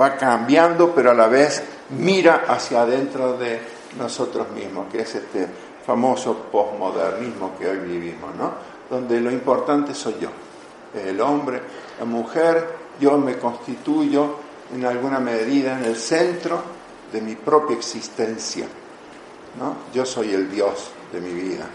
va 0.00 0.16
cambiando, 0.16 0.94
pero 0.94 1.10
a 1.10 1.14
la 1.14 1.28
vez 1.28 1.62
mira 1.98 2.44
hacia 2.48 2.80
adentro 2.80 3.36
de 3.36 3.60
nosotros 3.98 4.48
mismos, 4.52 4.86
que 4.90 5.02
es 5.02 5.14
este 5.16 5.46
famoso 5.84 6.46
posmodernismo 6.50 7.52
que 7.58 7.68
hoy 7.68 7.80
vivimos, 7.80 8.34
¿no? 8.34 8.54
Donde 8.88 9.20
lo 9.20 9.30
importante 9.30 9.94
soy 9.94 10.16
yo, 10.18 10.30
el 10.94 11.20
hombre, 11.20 11.60
la 11.98 12.06
mujer, 12.06 12.68
yo 12.98 13.18
me 13.18 13.36
constituyo 13.36 14.36
en 14.74 14.86
alguna 14.86 15.20
medida 15.20 15.78
en 15.78 15.84
el 15.84 15.96
centro 15.96 16.62
de 17.12 17.20
mi 17.20 17.34
propia 17.34 17.76
existencia. 17.76 18.66
¿No? 19.58 19.76
Yo 19.92 20.04
soy 20.04 20.32
el 20.32 20.50
Dios 20.50 20.90
de 21.12 21.20
mi 21.20 21.32
vida. 21.32 21.66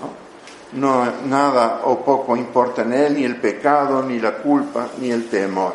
¿no? 0.00 1.02
nada 1.26 1.82
o 1.84 2.02
poco 2.02 2.36
importa 2.36 2.82
en 2.82 2.94
él, 2.94 3.14
ni 3.14 3.24
el 3.24 3.36
pecado, 3.36 4.02
ni 4.02 4.18
la 4.18 4.38
culpa, 4.38 4.88
ni 5.00 5.10
el 5.10 5.28
temor. 5.28 5.74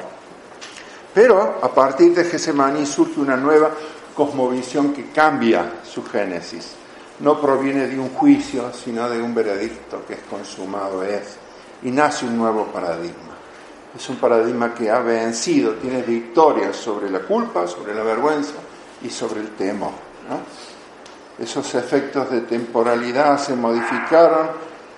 Pero 1.14 1.60
a 1.62 1.74
partir 1.74 2.14
de 2.16 2.24
Gesemaní 2.24 2.86
surge 2.86 3.20
una 3.20 3.36
nueva 3.36 3.72
cosmovisión 4.16 4.93
que 4.93 5.12
cambia 5.12 5.74
su 5.84 6.03
génesis. 6.03 6.74
No 7.20 7.39
proviene 7.39 7.88
de 7.88 7.99
un 7.99 8.10
juicio, 8.10 8.72
sino 8.74 9.10
de 9.10 9.22
un 9.22 9.34
veredicto 9.34 10.03
que 10.08 10.14
es 10.16 10.20
consumado 10.30 11.03
es. 11.03 11.38
Y 11.84 11.91
nace 11.91 12.26
un 12.26 12.38
nuevo 12.38 12.66
paradigma. 12.66 13.36
Es 13.95 14.10
un 14.10 14.18
paradigma 14.18 14.74
que 14.74 14.89
ha 14.89 14.99
vencido, 14.99 15.74
tiene 15.76 16.01
victorias 16.01 16.76
sobre 16.76 17.10
la 17.10 17.20
culpa, 17.20 17.68
sobre 17.68 17.95
la 17.95 18.03
vergüenza, 18.03 18.53
y 19.01 19.10
sobre 19.10 19.41
el 19.41 19.49
temor. 19.51 19.91
Esos 21.40 21.76
efectos 21.76 22.32
de 22.32 22.42
temporalidad 22.42 23.38
se 23.38 23.56
modificaron 23.56 24.50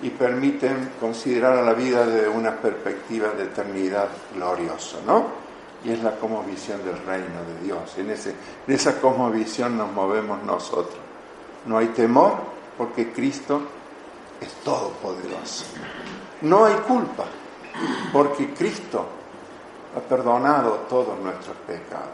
y 0.02 0.10
permiten 0.10 0.92
considerar 0.98 1.58
a 1.58 1.62
la 1.62 1.74
vida 1.74 2.06
desde 2.06 2.28
una 2.28 2.56
perspectiva 2.56 3.28
de 3.28 3.44
eternidad 3.44 4.08
gloriosa, 4.34 4.98
¿no? 5.06 5.26
Y 5.84 5.92
es 5.92 6.02
la 6.02 6.16
cosmovisión 6.16 6.82
del 6.84 6.98
reino 7.04 7.44
de 7.46 7.64
Dios. 7.64 7.94
En, 7.98 8.10
en 8.10 8.74
esa 8.74 9.00
cosmovisión 9.00 9.76
nos 9.76 9.92
movemos 9.92 10.42
nosotros. 10.42 10.98
No 11.66 11.76
hay 11.76 11.88
temor 11.88 12.38
porque 12.78 13.12
Cristo 13.12 13.62
es 14.40 14.48
todopoderoso. 14.64 15.66
No 16.42 16.64
hay 16.64 16.74
culpa 16.76 17.24
porque 18.12 18.54
Cristo 18.54 19.06
ha 19.96 20.00
perdonado 20.00 20.86
todos 20.88 21.18
nuestros 21.20 21.56
pecados. 21.66 22.08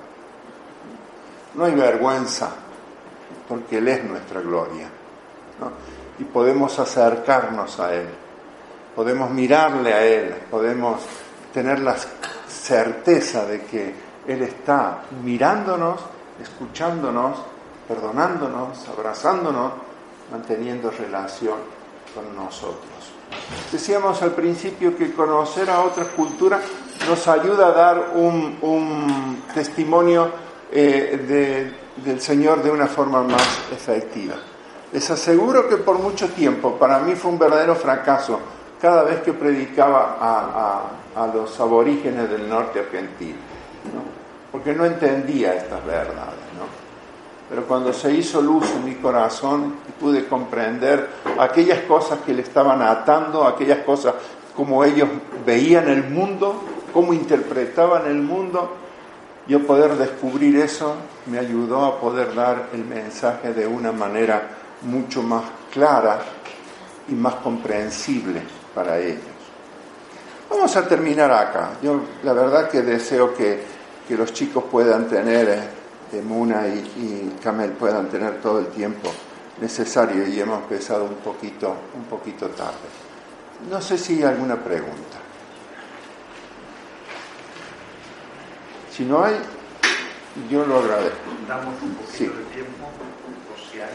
No 1.55 1.65
hay 1.65 1.75
vergüenza 1.75 2.51
porque 3.49 3.79
Él 3.79 3.89
es 3.89 4.05
nuestra 4.05 4.41
gloria. 4.41 4.89
Y 6.19 6.25
podemos 6.25 6.79
acercarnos 6.79 7.79
a 7.81 7.95
Él, 7.95 8.09
podemos 8.95 9.31
mirarle 9.31 9.93
a 9.93 10.05
Él, 10.05 10.35
podemos 10.51 11.01
tener 11.53 11.81
la 11.81 11.97
certeza 12.49 13.47
de 13.47 13.63
que 13.63 13.95
Él 14.27 14.43
está 14.43 15.03
mirándonos, 15.23 16.01
escuchándonos, 16.41 17.39
perdonándonos, 17.89 18.89
abrazándonos, 18.89 19.73
manteniendo 20.31 20.91
relación 20.91 21.59
con 22.15 22.35
nosotros. 22.35 23.13
Decíamos 23.71 24.23
al 24.23 24.33
principio 24.33 24.97
que 24.97 25.13
conocer 25.13 25.69
a 25.71 25.81
otras 25.81 26.09
culturas 26.09 26.63
nos 27.09 27.29
ayuda 27.29 27.69
a 27.69 27.73
dar 27.73 28.11
un, 28.15 28.59
un 28.63 29.43
testimonio 29.55 30.31
eh, 30.73 31.25
de, 31.29 31.86
del 32.05 32.21
Señor 32.21 32.63
de 32.63 32.71
una 32.71 32.87
forma 32.87 33.23
más 33.23 33.61
efectiva. 33.73 34.35
Les 34.93 35.11
aseguro 35.11 35.69
que 35.69 35.77
por 35.79 35.99
mucho 35.99 36.29
tiempo 36.29 36.77
para 36.77 36.99
mí 37.01 37.15
fue 37.15 37.31
un 37.31 37.39
verdadero 37.39 37.75
fracaso 37.75 38.39
cada 38.81 39.03
vez 39.03 39.21
que 39.23 39.33
predicaba 39.33 40.17
a, 40.21 41.27
los 41.35 41.59
aborígenes 41.59 42.31
del 42.31 42.49
norte 42.49 42.81
argentino, 42.81 43.39
¿no? 43.95 44.03
porque 44.53 44.75
no 44.75 44.85
entendía 44.85 45.55
estas 45.55 45.85
verdades. 45.85 46.47
Pero 47.49 47.65
cuando 47.65 47.93
se 47.93 48.13
hizo 48.13 48.41
luz 48.41 48.71
en 48.73 48.85
mi 48.85 48.97
corazón 48.97 49.77
y 49.89 49.93
pude 49.93 50.27
comprender 50.27 51.09
aquellas 51.39 51.81
cosas 51.81 52.19
que 52.27 52.35
le 52.35 52.43
estaban 52.43 52.83
atando, 52.83 53.45
aquellas 53.45 53.79
cosas 53.79 54.15
como 54.57 54.83
ellos 54.85 55.09
veían 55.45 55.89
el 55.89 56.05
mundo, 56.11 56.61
cómo 56.93 57.13
interpretaban 57.13 58.07
el 58.07 58.17
mundo, 58.17 58.73
yo 59.49 59.67
poder 59.67 59.97
descubrir 59.97 60.57
eso 60.57 60.97
me 61.27 61.39
ayudó 61.39 61.85
a 61.85 62.01
poder 62.01 62.35
dar 62.35 62.69
el 62.73 62.85
mensaje 62.85 63.53
de 63.53 63.67
una 63.67 63.93
manera 63.93 64.49
mucho 64.83 65.23
más 65.23 65.45
clara 65.73 66.21
y 67.09 67.13
más 67.13 67.37
comprensible 67.37 68.43
para 68.75 68.99
ellos. 68.99 69.23
Vamos 70.51 70.77
a 70.77 70.87
terminar 70.87 71.31
acá. 71.31 71.71
Yo 71.83 72.01
la 72.23 72.33
verdad 72.33 72.69
que 72.69 72.83
deseo 72.83 73.35
que, 73.35 73.63
que 74.07 74.17
los 74.17 74.33
chicos 74.33 74.65
puedan 74.71 75.09
tener, 75.09 75.49
eh, 76.13 76.23
Muna 76.23 76.67
y, 76.69 76.79
y 76.79 77.37
Camel 77.43 77.73
puedan 77.73 78.09
tener 78.09 78.41
todo 78.41 78.61
el 78.61 78.67
tiempo 78.69 79.11
necesario 79.61 80.27
y 80.27 80.41
hemos 80.41 80.63
empezado 80.63 81.05
un 81.05 81.17
poquito, 81.17 81.75
un 81.97 82.05
poquito 82.05 82.49
tarde. 82.49 82.89
No 83.71 83.81
sé 83.81 83.97
si 83.99 84.19
hay 84.19 84.25
alguna 84.25 84.57
pregunta. 84.57 85.16
Si 88.97 89.05
no 89.05 89.23
hay, 89.25 89.37
yo 90.51 90.65
lo 90.65 90.79
agradezco. 90.79 91.19
Damos 91.49 91.75
un 91.83 91.95
poquito 91.95 92.13
Sí. 92.17 92.25
de 92.27 92.45
tiempo, 92.55 92.87
por 93.49 93.59
si 93.71 93.81
hay. 93.81 93.91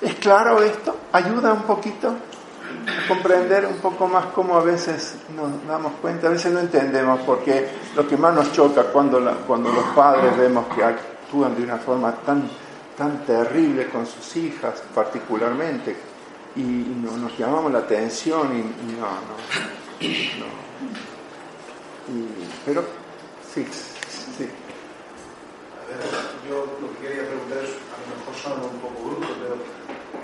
¿Es 0.00 0.14
claro 0.16 0.62
esto? 0.62 0.96
¿Ayuda 1.12 1.52
un 1.52 1.62
poquito 1.62 2.08
a 2.08 3.08
comprender 3.08 3.64
un 3.66 3.76
poco 3.78 4.06
más 4.06 4.26
cómo 4.26 4.56
a 4.56 4.62
veces 4.62 5.16
nos 5.34 5.66
damos 5.66 5.92
cuenta? 6.02 6.26
A 6.26 6.30
veces 6.30 6.52
no 6.52 6.60
entendemos 6.60 7.20
porque 7.20 7.68
lo 7.96 8.06
que 8.06 8.16
más 8.16 8.34
nos 8.34 8.52
choca 8.52 8.84
cuando, 8.84 9.18
la- 9.20 9.34
cuando 9.46 9.72
los 9.72 9.84
padres 9.94 10.36
vemos 10.36 10.66
que 10.74 10.84
actúan 10.84 11.56
de 11.56 11.62
una 11.62 11.78
forma 11.78 12.12
tan, 12.26 12.42
tan 12.96 13.24
terrible 13.26 13.88
con 13.88 14.06
sus 14.06 14.36
hijas 14.36 14.82
particularmente 14.94 15.96
y, 16.56 16.62
no- 16.62 17.16
nos 17.16 17.36
llamamos 17.38 17.72
la 17.72 17.80
atención 17.80 18.48
y, 18.54 18.60
y 18.60 18.96
no, 18.96 19.06
no, 19.06 19.34
no. 20.40 20.64
Y- 22.08 22.48
pero 22.64 22.84
sí, 23.52 23.66
sí. 24.36 24.44
A 25.82 25.88
ver, 25.88 25.98
yo 26.48 26.66
lo 26.80 26.92
que 26.94 27.06
quería 27.08 27.26
preguntar 27.26 27.58
es, 27.64 27.70
a 27.70 27.96
lo 28.00 28.16
mejor 28.18 28.34
suena 28.40 28.62
un 28.62 28.78
poco 28.80 29.04
bruto, 29.08 29.34
pero 29.40 29.56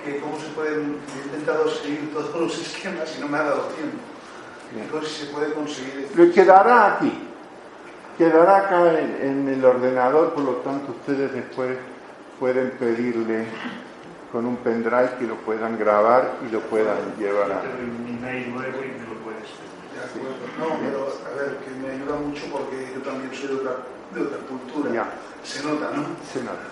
que 0.05 0.21
cómo 0.21 0.39
se 0.39 0.47
pueden, 0.49 0.97
he 1.23 1.27
intentado 1.27 1.69
seguir 1.71 2.13
todos 2.13 2.35
los 2.41 2.59
esquemas 2.59 3.15
y 3.17 3.21
no 3.21 3.29
me 3.29 3.39
ha 3.39 3.43
dado 3.43 3.63
tiempo. 3.75 3.99
Entonces, 4.79 5.13
se 5.13 5.27
puede 5.27 5.53
conseguir 5.53 6.09
Lo 6.15 6.33
quedará 6.33 6.95
aquí, 6.95 7.13
quedará 8.17 8.59
acá 8.59 9.01
en, 9.01 9.19
en 9.21 9.49
el 9.49 9.65
ordenador, 9.65 10.33
por 10.33 10.45
lo 10.45 10.53
tanto 10.57 10.93
ustedes 10.93 11.33
después 11.33 11.77
pueden 12.41 12.71
pedirle 12.73 13.45
con 14.33 14.47
un 14.47 14.57
pendrive 14.57 15.11
que 15.19 15.27
lo 15.27 15.37
puedan 15.37 15.79
grabar 15.79 16.37
y 16.49 16.51
lo 16.51 16.61
puedan 16.61 16.97
llevar 17.19 17.53
a... 17.53 17.61
Te 17.61 17.69
doy 17.69 17.85
un 17.85 18.19
email 18.19 18.51
luego 18.51 18.79
y 18.83 18.89
me 18.99 19.07
lo 19.07 19.21
puedes 19.23 19.45
pedir. 19.45 19.93
de 19.93 20.01
acuerdo. 20.01 20.47
No, 20.59 20.81
pero 20.81 21.13
a 21.31 21.37
ver, 21.37 21.59
que 21.59 21.71
me 21.77 21.93
ayuda 21.95 22.17
mucho 22.17 22.43
porque 22.51 22.93
yo 22.95 23.03
también 23.03 23.31
soy 23.35 23.49
de 23.49 23.55
otra, 23.57 23.73
de 24.15 24.21
otra 24.23 24.39
cultura. 24.49 24.91
Ya. 24.93 25.07
Se 25.45 25.63
nota, 25.63 25.91
¿no? 25.95 26.03
Se 26.33 26.43
nota. 26.43 26.65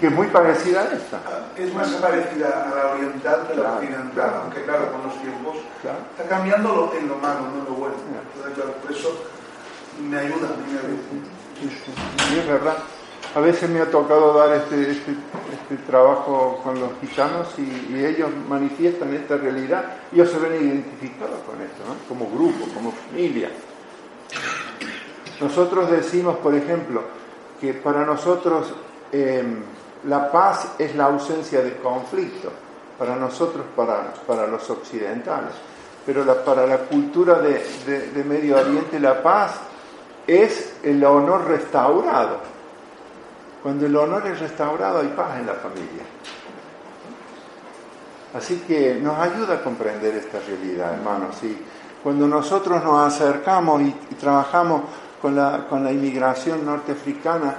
Que 0.00 0.06
es 0.06 0.12
muy 0.12 0.26
parecida 0.28 0.80
a 0.82 0.92
esta. 0.92 1.18
Es 1.56 1.72
más 1.74 1.88
parecida 1.88 2.70
a 2.70 2.74
la 2.74 2.86
oriental 2.92 3.46
que 3.46 3.52
a 3.52 3.62
la 3.62 3.72
occidental, 3.74 4.10
claro. 4.14 4.36
aunque 4.42 4.62
claro, 4.64 4.92
con 4.92 5.02
los 5.04 5.20
tiempos 5.22 5.56
Claro. 5.82 5.98
está 6.16 6.28
cambiando 6.28 6.68
lo, 6.74 6.94
en 6.94 7.08
lo 7.08 7.16
malo, 7.16 7.40
no 7.52 7.58
en 7.60 7.64
lo 7.64 7.72
bueno. 7.72 7.94
Entonces, 8.34 8.54
claro, 8.54 8.72
por 8.82 8.90
eso 8.92 9.24
me 10.00 10.18
ayuda, 10.18 10.48
me 10.66 10.78
ayuda. 10.78 10.98
Sí, 11.60 11.68
sí. 11.84 12.34
Y 12.34 12.38
es 12.38 12.46
verdad. 12.48 12.76
A 13.38 13.40
veces 13.40 13.70
me 13.70 13.80
ha 13.80 13.88
tocado 13.88 14.32
dar 14.32 14.52
este, 14.52 14.90
este, 14.90 15.12
este 15.12 15.76
trabajo 15.86 16.60
con 16.64 16.80
los 16.80 16.90
gitanos 17.00 17.46
y, 17.56 18.04
ellos 18.04 18.30
manifiestan 18.48 19.14
esta 19.14 19.36
realidad 19.36 19.84
ellos 20.12 20.28
se 20.28 20.40
ven 20.40 20.54
identificados 20.54 21.38
con 21.46 21.62
esto, 21.62 21.84
¿no? 21.86 21.94
como 22.08 22.28
grupo, 22.28 22.66
como 22.74 22.90
familia. 22.90 23.48
Nosotros 25.40 25.88
decimos, 25.88 26.38
por 26.38 26.52
ejemplo, 26.52 27.02
que 27.60 27.74
para 27.74 28.04
nosotros 28.04 28.72
eh, 29.12 29.44
la 30.08 30.32
paz 30.32 30.72
es 30.76 30.96
la 30.96 31.04
ausencia 31.04 31.62
de 31.62 31.76
conflicto, 31.76 32.50
para 32.98 33.14
nosotros, 33.14 33.66
para, 33.76 34.46
los 34.48 34.68
occidentales. 34.68 35.52
Pero 36.04 36.24
para 36.44 36.66
la 36.66 36.78
cultura 36.78 37.38
de 37.38 38.24
Medio 38.26 38.56
Oriente 38.56 38.98
la 38.98 39.22
paz 39.22 39.60
es 40.26 40.74
el 40.82 41.04
honor 41.04 41.46
restaurado. 41.46 42.57
Cuando 43.68 43.84
el 43.84 43.94
honor 43.96 44.26
es 44.28 44.40
restaurado 44.40 45.00
hay 45.00 45.08
paz 45.08 45.40
en 45.40 45.46
la 45.46 45.52
familia. 45.52 46.02
Así 48.32 48.64
que 48.66 48.94
nos 48.94 49.18
ayuda 49.18 49.56
a 49.56 49.62
comprender 49.62 50.14
esta 50.14 50.40
realidad, 50.40 50.94
hermanos. 50.94 51.36
Y 51.42 51.54
cuando 52.02 52.26
nosotros 52.26 52.82
nos 52.82 53.12
acercamos 53.12 53.82
y, 53.82 53.90
trabajamos 54.18 54.84
con 55.20 55.36
la, 55.36 55.66
con 55.68 55.84
la 55.84 55.92
inmigración 55.92 56.64
norteafricana, 56.64 57.56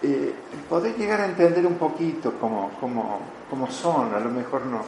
eh, 0.00 0.34
poder 0.66 0.96
llegar 0.96 1.20
a 1.20 1.26
entender 1.26 1.66
un 1.66 1.76
poquito 1.76 2.32
cómo, 2.40 2.70
cómo, 2.80 3.20
cómo 3.50 3.70
son, 3.70 4.14
a 4.14 4.20
lo 4.20 4.30
mejor 4.30 4.64
no- 4.64 4.80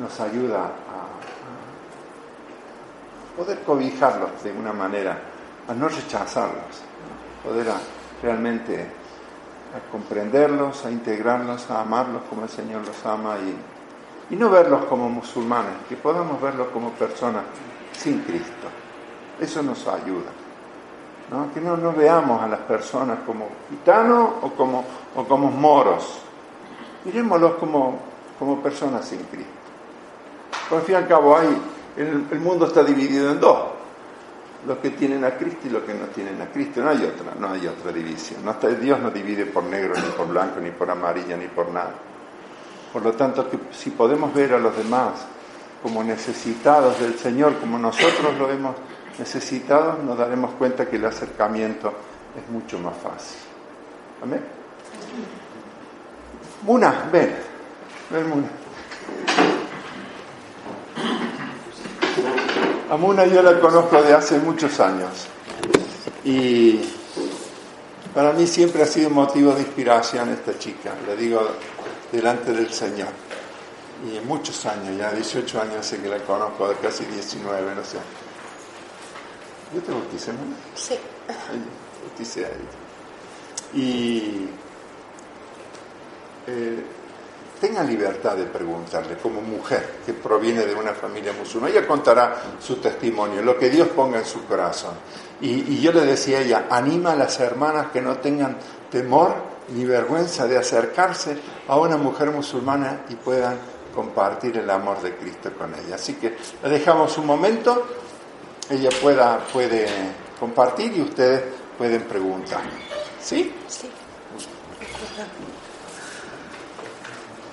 nos 0.00 0.18
ayuda 0.18 0.64
a, 0.64 1.10
poder 3.36 3.58
cobijarlos 3.64 4.42
de 4.42 4.50
una 4.50 4.72
manera, 4.72 5.18
a 5.68 5.74
no 5.74 5.90
rechazarlos, 5.90 6.84
poder 7.44 7.66
realmente 8.22 8.99
a 9.74 9.90
comprenderlos, 9.90 10.84
a 10.84 10.90
integrarlos, 10.90 11.70
a 11.70 11.80
amarlos 11.80 12.22
como 12.28 12.42
el 12.42 12.48
Señor 12.48 12.86
los 12.86 13.06
ama 13.06 13.36
y, 13.38 14.34
y 14.34 14.36
no 14.36 14.50
verlos 14.50 14.84
como 14.86 15.08
musulmanes, 15.08 15.72
que 15.88 15.96
podamos 15.96 16.40
verlos 16.40 16.68
como 16.68 16.90
personas 16.90 17.44
sin 17.92 18.20
Cristo. 18.20 18.68
Eso 19.40 19.62
nos 19.62 19.86
ayuda. 19.86 20.30
¿no? 21.30 21.52
Que 21.54 21.60
no, 21.60 21.76
no 21.76 21.92
veamos 21.92 22.42
a 22.42 22.48
las 22.48 22.60
personas 22.60 23.20
como 23.24 23.48
gitanos 23.70 24.30
o 24.42 24.50
como, 24.50 24.84
o 25.14 25.24
como 25.24 25.50
moros. 25.50 26.18
Miremoslos 27.04 27.54
como, 27.54 27.98
como 28.38 28.60
personas 28.60 29.06
sin 29.06 29.20
Cristo. 29.24 29.50
Por 30.68 30.82
fin 30.82 30.94
y 30.94 30.98
al 30.98 31.08
cabo, 31.08 31.36
hay, 31.36 31.48
el 31.96 32.40
mundo 32.40 32.66
está 32.66 32.82
dividido 32.82 33.30
en 33.30 33.40
dos. 33.40 33.69
Los 34.66 34.78
que 34.78 34.90
tienen 34.90 35.24
a 35.24 35.36
Cristo 35.36 35.60
y 35.66 35.70
los 35.70 35.82
que 35.84 35.94
no 35.94 36.06
tienen 36.06 36.40
a 36.42 36.46
Cristo. 36.46 36.82
No 36.82 36.90
hay 36.90 37.04
otra, 37.04 37.34
no 37.38 37.50
hay 37.50 37.66
otra 37.66 37.92
división. 37.92 38.44
No 38.44 38.50
está, 38.50 38.68
Dios 38.68 39.00
no 39.00 39.10
divide 39.10 39.46
por 39.46 39.64
negro, 39.64 39.94
ni 39.94 40.10
por 40.10 40.28
blanco, 40.28 40.60
ni 40.60 40.70
por 40.70 40.90
amarillo, 40.90 41.36
ni 41.36 41.46
por 41.46 41.70
nada. 41.70 41.94
Por 42.92 43.02
lo 43.02 43.12
tanto, 43.12 43.48
que 43.48 43.58
si 43.72 43.90
podemos 43.90 44.34
ver 44.34 44.54
a 44.54 44.58
los 44.58 44.76
demás 44.76 45.26
como 45.82 46.04
necesitados 46.04 47.00
del 47.00 47.18
Señor, 47.18 47.58
como 47.58 47.78
nosotros 47.78 48.36
lo 48.38 48.50
hemos 48.50 48.76
necesitado, 49.18 49.98
nos 50.02 50.18
daremos 50.18 50.52
cuenta 50.52 50.86
que 50.86 50.96
el 50.96 51.04
acercamiento 51.06 51.92
es 52.36 52.50
mucho 52.50 52.78
más 52.78 52.96
fácil. 52.96 53.38
Amén. 54.22 54.40
Muna, 56.62 57.08
ven, 57.10 57.34
ven 58.10 58.28
Muna. 58.28 58.48
A 62.90 62.96
Muna 62.96 63.24
yo 63.24 63.40
la 63.40 63.60
conozco 63.60 64.02
de 64.02 64.12
hace 64.12 64.40
muchos 64.40 64.80
años 64.80 65.10
y 66.24 66.80
para 68.12 68.32
mí 68.32 68.48
siempre 68.48 68.82
ha 68.82 68.86
sido 68.86 69.10
motivo 69.10 69.52
de 69.52 69.60
inspiración 69.60 70.28
esta 70.30 70.58
chica, 70.58 70.92
le 71.06 71.14
digo 71.14 71.40
delante 72.10 72.52
del 72.52 72.72
Señor. 72.72 73.10
Y 74.04 74.16
en 74.16 74.26
muchos 74.26 74.66
años, 74.66 74.98
ya 74.98 75.12
18 75.12 75.60
años 75.60 75.86
sé 75.86 76.00
que 76.00 76.08
la 76.08 76.18
conozco, 76.18 76.68
de 76.68 76.74
casi 76.76 77.04
19, 77.04 77.74
no 77.76 77.84
sé. 77.84 77.98
Yo 79.72 79.80
te 79.82 79.92
bauticé, 79.92 80.32
¿no? 80.32 80.38
Sí. 80.74 80.98
Bauticé 82.02 82.44
a 82.44 82.48
ella. 82.48 82.56
Y 83.72 84.48
eh, 86.48 86.84
tenga 87.60 87.84
libertad 87.84 88.36
de 88.36 88.44
preguntarle, 88.44 89.16
como 89.18 89.42
mujer 89.42 89.98
que 90.06 90.14
proviene 90.14 90.64
de 90.64 90.74
una 90.74 90.92
familia 90.92 91.32
musulmana. 91.32 91.74
Ella 91.74 91.86
contará 91.86 92.42
su 92.58 92.76
testimonio, 92.76 93.42
lo 93.42 93.58
que 93.58 93.68
Dios 93.68 93.88
ponga 93.88 94.18
en 94.18 94.24
su 94.24 94.44
corazón. 94.46 94.94
Y, 95.42 95.80
yo 95.80 95.92
le 95.92 96.06
decía 96.06 96.38
a 96.38 96.40
ella, 96.40 96.66
anima 96.70 97.12
a 97.12 97.16
las 97.16 97.38
hermanas 97.38 97.88
que 97.92 98.00
no 98.00 98.16
tengan 98.16 98.56
temor 98.90 99.34
ni 99.68 99.84
vergüenza 99.84 100.46
de 100.46 100.58
acercarse 100.58 101.36
a 101.68 101.78
una 101.78 101.96
mujer 101.96 102.30
musulmana 102.30 103.02
y 103.08 103.14
puedan 103.14 103.58
compartir 103.94 104.56
el 104.56 104.68
amor 104.68 105.00
de 105.02 105.14
Cristo 105.16 105.52
con 105.56 105.74
ella. 105.74 105.96
Así 105.96 106.14
que 106.14 106.36
la 106.62 106.68
dejamos 106.68 107.16
un 107.18 107.26
momento, 107.26 107.86
ella 108.68 108.90
pueda, 109.00 109.38
puede 109.52 109.86
compartir 110.38 110.96
y 110.96 111.02
ustedes 111.02 111.42
pueden 111.76 112.02
preguntar. 112.02 112.62
¿Sí? 113.20 113.52
Sí. 113.68 113.88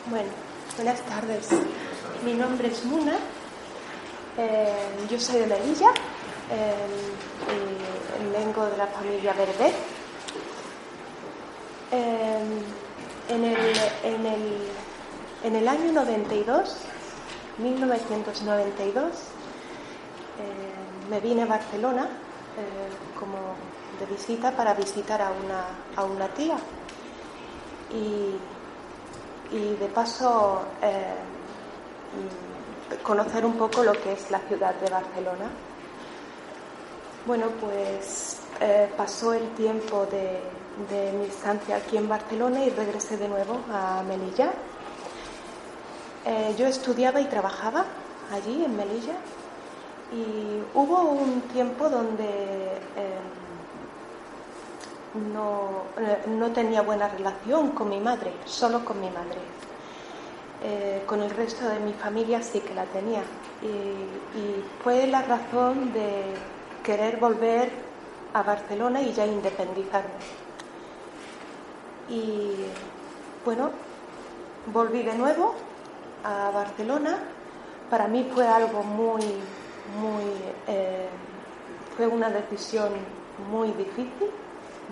Bueno, 0.09 0.29
buenas 0.77 1.01
tardes. 1.01 1.49
Mi 2.23 2.33
nombre 2.33 2.69
es 2.69 2.85
Muna. 2.85 3.17
eh, 4.37 4.73
yo 5.09 5.19
soy 5.19 5.41
de 5.41 5.47
Melilla. 5.47 5.89
eh, 6.49 6.73
y 7.51 8.31
vengo 8.31 8.65
de 8.67 8.77
la 8.77 8.87
familia 8.87 9.33
Berber. 9.33 9.73
Eh, 11.91 12.39
en, 15.43 15.55
el, 15.55 15.67
año 15.67 15.91
92, 15.91 16.77
1992, 17.57 19.03
eh, 19.03 19.11
me 21.09 21.19
vine 21.19 21.43
a 21.43 21.47
Barcelona 21.47 22.07
como 23.19 23.37
de 23.99 24.05
visita 24.05 24.51
para 24.51 24.73
visitar 24.73 25.21
a 25.21 25.31
una, 25.31 25.65
a 25.97 26.05
una 26.05 26.29
tía. 26.29 26.55
Y, 27.93 28.37
y 29.51 29.75
de 29.75 29.87
paso 29.87 30.61
eh, 30.81 31.15
conocer 33.03 33.45
un 33.45 33.53
poco 33.53 33.83
lo 33.83 33.93
que 33.93 34.13
es 34.13 34.31
la 34.31 34.39
ciudad 34.39 34.73
de 34.75 34.89
Barcelona. 34.89 35.49
Bueno, 37.25 37.47
pues 37.59 38.37
eh, 38.61 38.89
pasó 38.95 39.33
el 39.33 39.49
tiempo 39.51 40.05
de, 40.05 40.39
mi 41.13 41.25
estancia 41.25 41.77
aquí 41.77 41.97
en 41.97 42.07
Barcelona 42.07 42.63
y 42.63 42.69
regresé 42.69 43.17
de 43.17 43.27
nuevo 43.27 43.59
a 43.71 44.03
Melilla. 44.03 44.51
Eh, 46.25 46.55
yo 46.57 46.67
estudiaba 46.67 47.19
y 47.19 47.25
trabajaba 47.25 47.85
allí 48.31 48.63
en 48.63 48.75
Melilla 48.75 49.15
y 50.13 50.61
hubo 50.73 51.01
un 51.01 51.41
tiempo 51.53 51.89
donde 51.89 52.79
no, 55.17 55.83
eh, 55.97 56.23
no 56.27 56.51
tenía 56.51 56.81
buena 56.81 57.07
relación 57.07 57.71
con 57.71 57.89
mi 57.89 57.99
madre, 57.99 58.33
solo 58.45 58.83
con 58.85 58.99
mi 59.01 59.09
madre. 59.09 59.39
Eh, 60.63 61.03
con 61.05 61.21
el 61.21 61.29
resto 61.29 61.67
de 61.69 61.79
mi 61.79 61.93
familia 61.93 62.41
sí 62.41 62.59
que 62.61 62.73
la 62.73 62.85
tenía. 62.85 63.21
Y, 63.61 64.63
fue 64.83 65.07
la 65.07 65.21
razón 65.23 65.91
de 65.93 66.33
querer 66.83 67.17
volver 67.17 67.69
a 68.33 68.43
Barcelona 68.43 69.01
y 69.01 69.11
ya 69.11 69.25
independizarme. 69.25 70.09
Y 72.09 72.65
bueno, 73.43 73.71
volví 74.67 75.03
de 75.03 75.15
nuevo 75.15 75.55
a 76.23 76.51
Barcelona. 76.51 77.17
Para 77.89 78.07
mí 78.07 78.29
fue 78.33 78.47
algo 78.47 78.83
muy, 78.83 79.23
muy, 79.99 80.23
eh, 80.67 81.09
fue 81.95 82.07
una 82.07 82.29
decisión 82.29 82.91
muy 83.51 83.71
difícil 83.71 84.31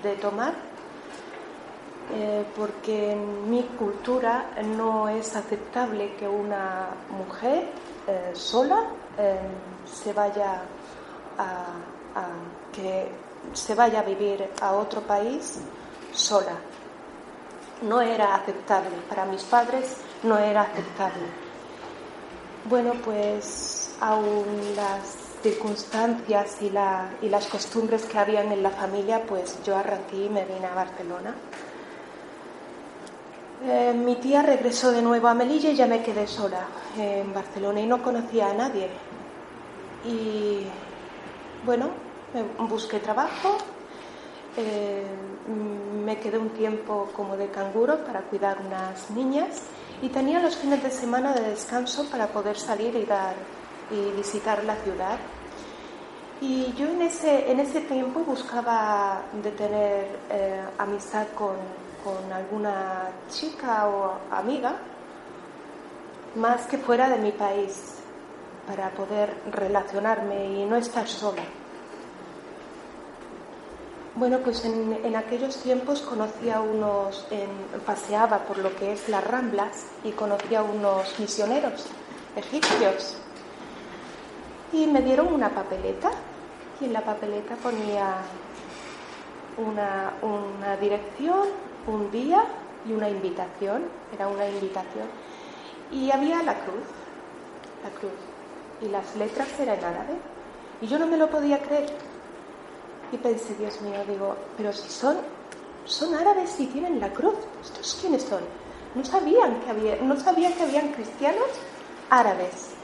de 0.03 0.15
tomar 0.17 0.53
eh, 2.13 2.45
porque 2.55 3.13
en 3.13 3.49
mi 3.49 3.63
cultura 3.63 4.51
no 4.77 5.09
es 5.09 5.35
aceptable 5.35 6.15
que 6.15 6.27
una 6.27 6.87
mujer 7.09 7.69
eh, 8.07 8.31
sola 8.33 8.83
eh, 9.17 9.39
se 9.91 10.13
vaya 10.13 10.61
a- 11.37 11.81
que 12.71 13.09
se 13.53 13.75
vaya 13.75 13.99
a 13.99 14.03
vivir 14.03 14.47
a 14.61 14.71
otro 14.73 15.01
país 15.01 15.59
sola. 16.13 16.53
No 17.81 17.99
era 18.01 18.35
aceptable 18.35 18.95
para 19.09 19.25
mis 19.25 19.43
padres, 19.43 19.97
no 20.23 20.37
era 20.37 20.61
aceptable. 20.61 21.27
Bueno, 22.69 22.93
pues 23.03 23.95
aún 23.99 24.45
las 24.75 25.17
circunstancias 25.45 26.57
y, 26.61 26.69
la- 26.71 27.09
y 27.21 27.29
las 27.29 27.45
costumbres 27.45 28.05
que 28.05 28.17
habían 28.17 28.51
en 28.51 28.63
la 28.63 28.71
familia, 28.71 29.21
pues 29.27 29.59
yo 29.63 29.77
arranqué 29.77 30.25
y 30.25 30.29
me 30.29 30.43
vine 30.45 30.65
a 30.65 30.73
Barcelona. 30.73 31.35
Eh, 33.63 33.93
mi 33.93 34.15
tía 34.15 34.41
regresó 34.41 34.91
de 34.91 35.01
nuevo 35.03 35.27
a 35.27 35.33
Melilla 35.35 35.69
y 35.69 35.75
ya 35.75 35.85
me 35.87 36.01
quedé 36.01 36.25
sola 36.27 36.61
en 36.97 37.31
Barcelona 37.33 37.79
y 37.79 37.85
no 37.85 38.01
conocía 38.01 38.49
a 38.49 38.53
nadie. 38.53 38.87
Y 40.03 40.65
bueno, 41.65 41.89
busqué 42.67 42.99
trabajo, 42.99 43.57
eh, 44.57 45.03
me 46.05 46.17
quedé 46.19 46.37
un 46.39 46.49
tiempo 46.49 47.09
como 47.15 47.37
de 47.37 47.49
canguro 47.49 48.03
para 48.03 48.21
cuidar 48.21 48.57
unas 48.65 49.09
niñas 49.11 49.61
y 50.01 50.09
tenía 50.09 50.39
los 50.39 50.55
fines 50.57 50.81
de 50.83 50.91
semana 50.91 51.33
de 51.33 51.49
descanso 51.49 52.05
para 52.09 52.27
poder 52.27 52.57
salir 52.57 52.95
y 52.95 53.05
dar 53.05 53.35
y 53.91 54.11
visitar 54.17 54.63
la 54.63 54.75
ciudad. 54.83 55.17
Y 56.41 56.73
yo 56.73 56.87
en 56.87 57.01
ese, 57.01 57.49
en 57.49 57.59
ese 57.59 57.81
tiempo 57.81 58.19
buscaba 58.21 59.21
de 59.41 59.51
tener 59.51 60.07
eh, 60.29 60.61
amistad 60.77 61.27
con, 61.35 61.55
con 62.03 62.31
alguna 62.31 63.09
chica 63.29 63.87
o 63.87 64.13
amiga, 64.31 64.75
más 66.35 66.67
que 66.67 66.77
fuera 66.77 67.09
de 67.09 67.17
mi 67.17 67.31
país, 67.31 67.95
para 68.67 68.89
poder 68.91 69.33
relacionarme 69.51 70.45
y 70.59 70.65
no 70.65 70.75
estar 70.75 71.07
sola. 71.07 71.43
Bueno, 74.15 74.39
pues 74.39 74.63
en, 74.65 74.99
en 75.03 75.15
aquellos 75.15 75.57
tiempos 75.57 76.01
conocí 76.01 76.49
a 76.49 76.61
unos, 76.61 77.25
en- 77.31 77.79
paseaba 77.85 78.39
por 78.39 78.57
lo 78.57 78.75
que 78.75 78.93
es 78.93 79.07
las 79.09 79.23
Ramblas 79.25 79.87
y 80.03 80.11
conocí 80.11 80.53
a 80.55 80.63
unos 80.63 81.17
misioneros 81.19 81.85
egipcios. 82.35 83.17
Y 84.75 84.87
me 84.87 85.01
dieron 85.01 85.33
una 85.33 85.49
papeleta 85.49 86.11
y 86.81 86.85
en 86.85 86.91
la 86.91 86.99
papeleta 86.99 87.55
ponía 87.55 88.17
una, 89.55 90.15
una 90.21 90.75
dirección, 90.75 91.47
un 91.87 92.11
día 92.11 92.43
y 92.85 92.91
una 92.91 93.09
invitación. 93.09 93.83
Era 94.13 94.27
una 94.27 94.45
invitación. 94.45 95.07
Y 95.93 96.11
había 96.11 96.43
la 96.43 96.55
cruz, 96.55 96.83
la 97.83 97.89
cruz. 97.97 98.19
Y 98.81 98.89
las 98.89 99.15
letras 99.15 99.47
eran 99.57 99.79
en 99.79 99.85
árabe. 99.85 100.13
Y 100.81 100.87
yo 100.87 100.99
no 100.99 101.07
me 101.07 101.15
lo 101.15 101.29
podía 101.29 101.61
creer. 101.61 101.93
Y 103.13 103.17
pensé, 103.17 103.55
Dios 103.55 103.81
mío, 103.81 104.03
digo, 104.05 104.35
pero 104.57 104.73
si 104.73 104.89
son, 104.89 105.15
son 105.85 106.15
árabes 106.15 106.59
y 106.59 106.65
tienen 106.65 106.99
la 106.99 107.13
cruz, 107.13 107.35
¿estos 107.63 107.97
quiénes 108.01 108.23
son? 108.23 108.41
No 108.93 109.05
sabían 109.05 109.61
que 109.61 109.69
había, 109.69 109.95
no 110.01 110.19
sabían 110.19 110.51
que 110.51 110.63
habían 110.63 110.89
cristianos 110.89 111.47
árabes. 112.09 112.74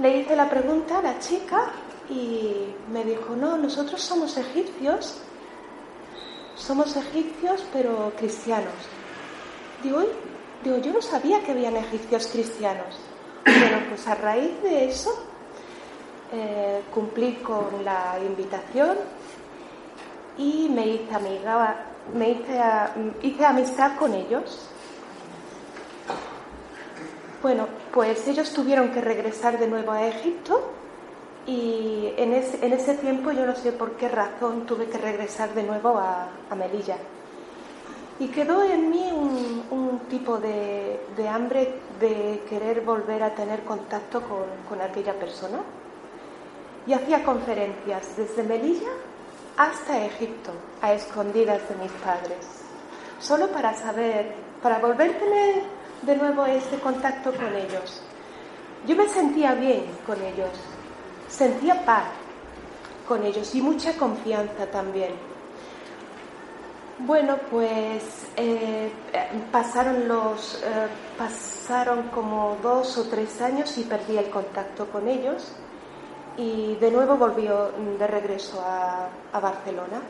Le 0.00 0.16
hice 0.16 0.34
la 0.34 0.48
pregunta 0.48 0.98
a 0.98 1.02
la 1.02 1.18
chica 1.18 1.72
y 2.08 2.74
me 2.90 3.04
dijo, 3.04 3.36
no, 3.36 3.58
nosotros 3.58 4.00
somos 4.00 4.36
egipcios, 4.38 5.18
somos 6.56 6.96
egipcios 6.96 7.64
pero 7.72 8.12
cristianos. 8.16 8.72
Digo, 9.82 10.02
digo, 10.64 10.78
yo 10.78 10.92
no 10.92 11.02
sabía 11.02 11.42
que 11.42 11.52
habían 11.52 11.76
egipcios 11.76 12.28
cristianos. 12.28 12.98
Bueno, 13.44 13.78
pues 13.90 14.06
a 14.06 14.14
raíz 14.14 14.62
de 14.62 14.86
eso 14.86 15.10
eh, 16.32 16.82
cumplí 16.94 17.34
con 17.36 17.84
la 17.84 18.18
invitación 18.24 18.96
y 20.38 20.68
me 20.70 20.86
hice 20.86 21.14
amiga, 21.14 21.86
me 22.14 22.30
hice, 22.30 22.58
hice 23.22 23.44
amistad 23.44 23.98
con 23.98 24.14
ellos. 24.14 24.66
Bueno, 27.42 27.66
pues 27.92 28.26
ellos 28.28 28.52
tuvieron 28.52 28.90
que 28.90 29.00
regresar 29.00 29.58
de 29.58 29.66
nuevo 29.66 29.92
a 29.92 30.06
Egipto 30.06 30.70
y 31.46 32.12
en 32.16 32.32
ese, 32.32 32.64
en 32.64 32.72
ese 32.72 32.94
tiempo 32.94 33.32
yo 33.32 33.46
no 33.46 33.56
sé 33.56 33.72
por 33.72 33.92
qué 33.92 34.08
razón 34.08 34.66
tuve 34.66 34.86
que 34.86 34.98
regresar 34.98 35.52
de 35.54 35.62
nuevo 35.62 35.98
a, 35.98 36.28
a 36.48 36.54
Melilla. 36.54 36.96
Y 38.18 38.28
quedó 38.28 38.62
en 38.62 38.90
mí 38.90 39.10
un, 39.10 39.64
un 39.70 39.98
tipo 40.10 40.38
de, 40.38 41.00
de 41.16 41.28
hambre 41.28 41.74
de 41.98 42.42
querer 42.48 42.82
volver 42.82 43.22
a 43.22 43.34
tener 43.34 43.64
contacto 43.64 44.20
con, 44.20 44.44
con 44.68 44.80
aquella 44.82 45.14
persona. 45.14 45.60
Y 46.86 46.92
hacía 46.92 47.24
conferencias 47.24 48.16
desde 48.16 48.42
Melilla 48.42 48.90
hasta 49.56 50.04
Egipto, 50.04 50.52
a 50.80 50.92
escondidas 50.92 51.66
de 51.68 51.74
mis 51.76 51.92
padres, 51.92 52.46
solo 53.18 53.48
para 53.48 53.74
saber, 53.74 54.34
para 54.62 54.78
volver 54.78 55.10
a 55.10 55.18
tener 55.18 55.79
de 56.02 56.16
nuevo 56.16 56.46
ese 56.46 56.78
contacto 56.78 57.32
con 57.32 57.54
ellos. 57.54 58.02
Yo 58.86 58.96
me 58.96 59.08
sentía 59.08 59.54
bien 59.54 59.84
con 60.06 60.16
ellos, 60.22 60.50
sentía 61.28 61.84
paz 61.84 62.04
con 63.06 63.24
ellos 63.24 63.54
y 63.54 63.60
mucha 63.60 63.92
confianza 63.94 64.66
también. 64.66 65.12
Bueno, 67.00 67.36
pues 67.50 68.28
eh, 68.36 68.90
pasaron 69.50 70.06
los 70.06 70.62
eh, 70.62 70.86
pasaron 71.16 72.08
como 72.08 72.58
dos 72.62 72.98
o 72.98 73.04
tres 73.04 73.40
años 73.40 73.76
y 73.78 73.84
perdí 73.84 74.18
el 74.18 74.28
contacto 74.28 74.86
con 74.86 75.08
ellos 75.08 75.52
y 76.36 76.76
de 76.76 76.90
nuevo 76.90 77.16
volvió 77.16 77.70
de 77.98 78.06
regreso 78.06 78.62
a, 78.64 79.08
a 79.32 79.40
Barcelona. 79.40 80.00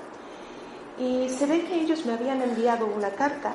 Y 0.99 1.29
se 1.29 1.47
ve 1.47 1.65
que 1.65 1.81
ellos 1.81 2.05
me 2.05 2.13
habían 2.13 2.43
enviado 2.43 2.87
una 2.87 3.11
carta 3.11 3.55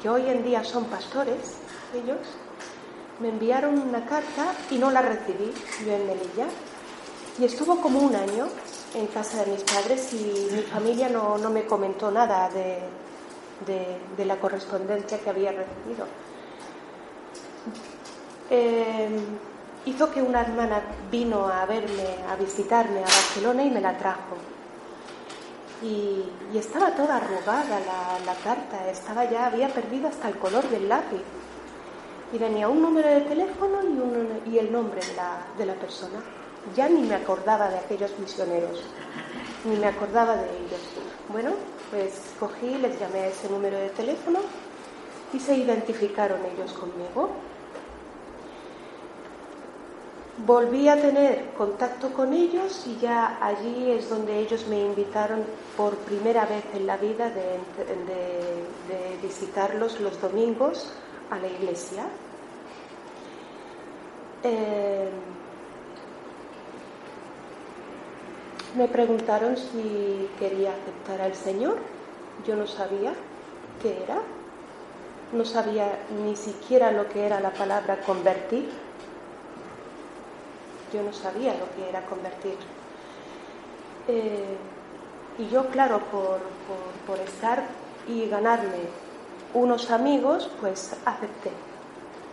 que 0.00 0.08
hoy 0.08 0.28
en 0.28 0.42
día 0.44 0.64
son 0.64 0.84
pastores, 0.86 1.58
ellos, 1.94 2.18
me 3.20 3.28
enviaron 3.28 3.78
una 3.78 4.04
carta 4.06 4.52
y 4.70 4.78
no 4.78 4.90
la 4.90 5.02
recibí 5.02 5.52
yo 5.84 5.92
en 5.92 6.06
Melilla. 6.06 6.46
Y 7.38 7.44
estuvo 7.44 7.80
como 7.80 8.00
un 8.00 8.14
año 8.14 8.48
en 8.94 9.06
casa 9.06 9.44
de 9.44 9.52
mis 9.52 9.62
padres 9.62 10.12
y 10.12 10.48
mi 10.52 10.62
familia 10.62 11.08
no, 11.08 11.38
no 11.38 11.50
me 11.50 11.64
comentó 11.64 12.10
nada 12.10 12.50
de, 12.50 12.78
de, 14.16 14.24
la 14.24 14.36
correspondencia 14.36 15.18
que 15.18 15.30
había 15.30 15.52
recibido. 15.52 16.06
Eh, 18.50 19.08
hizo 19.86 20.10
que 20.10 20.20
una 20.20 20.42
hermana 20.42 20.82
vino 21.10 21.46
a 21.46 21.64
verme, 21.64 22.16
a 22.28 22.36
visitarme 22.36 23.00
a 23.00 23.04
Barcelona 23.04 23.64
y 23.64 23.70
me 23.70 23.80
la 23.80 23.96
trajo. 23.96 24.36
Y, 25.82 26.24
estaba 26.56 26.94
toda 26.94 27.16
arrugada 27.16 27.80
la, 27.80 28.24
la, 28.24 28.34
carta, 28.40 28.88
estaba 28.90 29.24
ya, 29.24 29.46
había 29.46 29.68
perdido 29.68 30.08
hasta 30.08 30.28
el 30.28 30.38
color 30.38 30.68
del 30.68 30.88
lápiz. 30.88 31.22
Y 32.32 32.38
venía 32.38 32.68
un 32.68 32.80
número 32.80 33.08
de 33.08 33.22
teléfono 33.22 33.82
y, 33.82 33.98
un, 33.98 34.40
y 34.46 34.58
el 34.58 34.70
nombre 34.70 35.00
de 35.00 35.14
la, 35.14 35.46
de 35.58 35.66
la 35.66 35.74
persona. 35.74 36.20
Ya 36.76 36.88
ni 36.88 37.02
me 37.02 37.14
acordaba 37.14 37.68
de 37.68 37.78
aquellos 37.78 38.16
misioneros, 38.18 38.84
ni 39.64 39.76
me 39.76 39.86
acordaba 39.86 40.36
de 40.36 40.44
ellos. 40.44 40.80
Bueno, 41.28 41.50
pues 41.90 42.34
cogí, 42.38 42.76
les 42.78 42.98
llamé 43.00 43.20
a 43.20 43.26
ese 43.28 43.48
número 43.48 43.76
de 43.76 43.90
teléfono 43.90 44.38
y 45.32 45.40
se 45.40 45.56
identificaron 45.56 46.38
ellos 46.54 46.72
conmigo. 46.72 47.30
Volví 50.38 50.88
a 50.88 50.98
tener 50.98 51.50
contacto 51.58 52.10
con 52.14 52.32
ellos 52.32 52.86
y 52.86 52.98
ya 52.98 53.38
allí 53.44 53.90
es 53.90 54.08
donde 54.08 54.38
ellos 54.38 54.66
me 54.66 54.80
invitaron 54.80 55.44
por 55.76 55.94
primera 55.98 56.46
vez 56.46 56.64
en 56.74 56.86
la 56.86 56.96
vida 56.96 57.30
de, 57.30 57.58
visitarlos 59.22 60.00
los 60.00 60.20
domingos 60.20 60.90
a 61.30 61.38
la 61.38 61.46
iglesia. 61.46 62.04
Eh, 64.42 65.10
me 68.76 68.88
preguntaron 68.88 69.56
si 69.56 70.28
quería 70.38 70.70
aceptar 70.72 71.20
al 71.20 71.34
Señor. 71.34 71.76
Yo 72.46 72.56
no 72.56 72.66
sabía 72.66 73.12
qué 73.82 74.02
era. 74.02 74.20
No 75.32 75.44
sabía 75.44 76.04
ni 76.24 76.34
siquiera 76.36 76.90
lo 76.90 77.08
que 77.08 77.26
era 77.26 77.38
la 77.38 77.52
palabra 77.52 78.00
convertir 78.00 78.70
yo 80.92 81.02
no 81.02 81.12
sabía 81.12 81.54
lo 81.54 81.70
que 81.74 81.88
era 81.88 82.04
convertir. 82.06 82.56
Eh, 84.08 84.56
y 85.38 85.48
yo, 85.48 85.66
claro, 85.68 86.00
por, 86.10 86.40
por, 87.06 87.18
estar 87.20 87.64
y 88.06 88.28
ganarme 88.28 88.80
unos 89.54 89.90
amigos, 89.90 90.50
pues 90.60 90.94
acepté. 91.04 91.50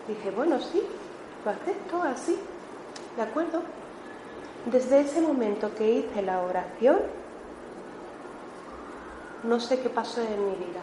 Dije, 0.08 0.32
bueno, 0.32 0.60
sí, 0.60 0.82
lo 1.46 1.52
acepto 1.52 2.04
así, 2.04 2.38
¿de 3.16 3.22
acuerdo? 3.22 3.62
Desde 4.66 5.02
ese 5.02 5.22
momento 5.22 5.74
que 5.76 5.90
hice 5.90 6.22
la 6.22 6.42
oración, 6.42 7.00
no 9.44 9.60
sé 9.60 9.80
qué 9.80 9.90
pasó 9.90 10.22
en 10.22 10.46
mi 10.46 10.56
vida. 10.56 10.82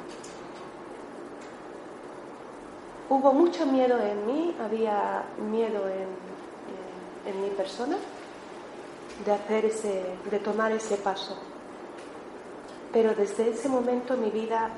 Hubo 3.11 3.33
mucho 3.33 3.67
miedo 3.67 3.99
en 4.01 4.27
mí, 4.27 4.57
había 4.61 5.25
miedo 5.51 5.89
en 5.89 6.36
en 7.27 7.43
mi 7.43 7.51
persona 7.51 7.97
de 9.25 9.33
hacer 9.33 9.65
ese, 9.67 10.05
de 10.31 10.39
tomar 10.39 10.73
ese 10.73 10.97
paso. 10.97 11.37
Pero 12.93 13.15
desde 13.15 13.51
ese 13.51 13.69
momento 13.69 14.17
mi 14.17 14.31
vida 14.31 14.71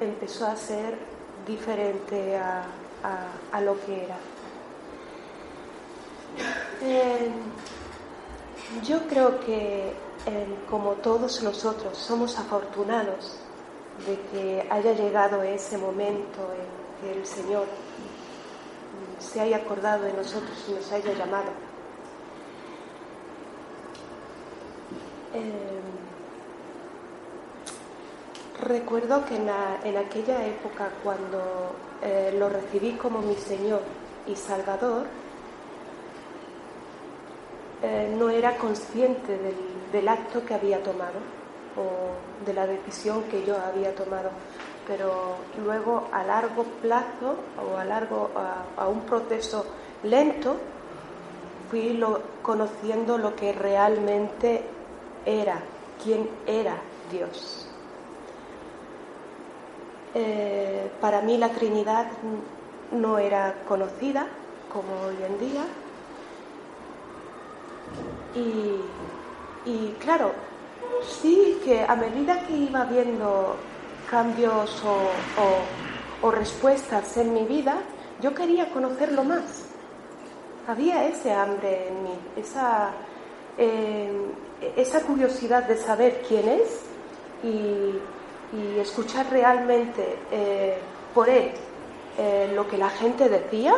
empezó 0.00 0.46
a 0.46 0.56
ser 0.56 0.98
diferente 1.46 2.36
a, 2.36 2.64
a, 3.52 3.60
lo 3.60 3.78
que 3.84 4.04
era. 4.04 4.16
Eh, 6.82 7.30
yo 8.84 9.06
creo 9.08 9.40
que 9.40 9.92
como 10.68 10.92
todos 10.94 11.42
nosotros 11.42 11.96
somos 11.96 12.38
afortunados 12.38 13.38
de 14.06 14.20
que 14.30 14.68
haya 14.70 14.92
llegado 14.92 15.42
ese 15.42 15.78
momento 15.78 16.52
en 16.52 17.12
que 17.12 17.18
el 17.18 17.26
Señor 17.26 17.66
se 19.18 19.40
haya 19.40 19.58
acordado 19.58 20.04
de 20.04 20.12
nosotros 20.12 20.64
y 20.68 20.72
nos 20.72 20.90
haya 20.92 21.12
llamado. 21.12 21.50
Eh, 25.34 25.80
recuerdo 28.62 29.24
que 29.24 29.36
en, 29.36 29.48
en, 29.84 29.96
aquella 29.96 30.46
época, 30.46 30.90
cuando 31.02 31.72
eh, 32.02 32.34
lo 32.38 32.48
recibí 32.48 32.92
como 32.92 33.20
mi 33.20 33.34
Señor 33.34 33.82
y 34.26 34.34
Salvador, 34.36 35.06
eh, 37.82 38.14
no 38.18 38.30
era 38.30 38.56
consciente 38.56 39.38
del, 39.38 39.56
del 39.92 40.08
acto 40.08 40.44
que 40.44 40.54
había 40.54 40.82
tomado 40.82 41.20
o 41.76 42.44
de 42.44 42.52
la 42.52 42.66
decisión 42.66 43.22
que 43.24 43.44
yo 43.44 43.56
había 43.56 43.94
tomado 43.94 44.30
pero 44.88 45.36
luego 45.64 46.08
a 46.12 46.24
largo 46.24 46.64
plazo 46.80 47.36
o 47.62 47.76
a, 47.76 47.84
largo, 47.84 48.30
a, 48.76 48.88
un 48.88 49.00
proceso 49.02 49.66
lento 50.02 50.56
fui 51.70 51.92
lo, 51.92 52.22
conociendo 52.42 53.18
lo 53.18 53.36
que 53.36 53.52
realmente 53.52 54.62
era, 55.26 55.60
quién 56.02 56.26
era 56.46 56.78
Dios. 57.12 57.66
Eh, 60.14 60.90
para 61.02 61.20
mí 61.20 61.36
la 61.36 61.50
Trinidad 61.50 62.06
no 62.90 63.18
era 63.18 63.54
conocida 63.68 64.26
como 64.72 65.02
hoy 65.06 65.16
en 65.22 65.38
día 65.38 65.64
y, 68.34 68.80
y 69.70 69.92
claro, 70.00 70.32
sí 71.02 71.60
que 71.62 71.82
a 71.82 71.94
medida 71.94 72.46
que 72.46 72.56
iba 72.56 72.84
viendo 72.84 73.67
cambios 74.10 74.82
o, 76.22 76.30
respuestas 76.30 77.16
en 77.16 77.32
mi 77.32 77.44
vida, 77.44 77.78
yo 78.20 78.34
quería 78.34 78.70
conocerlo 78.70 79.24
más. 79.24 79.64
Había 80.66 81.06
ese 81.06 81.32
hambre 81.32 81.88
en 81.88 82.02
mí, 82.02 82.18
esa, 82.36 82.90
eh, 83.56 84.10
curiosidad 85.06 85.64
de 85.64 85.76
saber 85.76 86.22
quién 86.26 86.48
es 86.48 86.82
y, 87.42 87.98
y 88.56 88.78
escuchar 88.78 89.30
realmente 89.30 90.18
eh, 90.30 90.78
por 91.14 91.28
él 91.28 91.52
eh, 92.18 92.50
lo 92.54 92.66
que 92.68 92.76
la 92.76 92.90
gente 92.90 93.28
decía. 93.28 93.74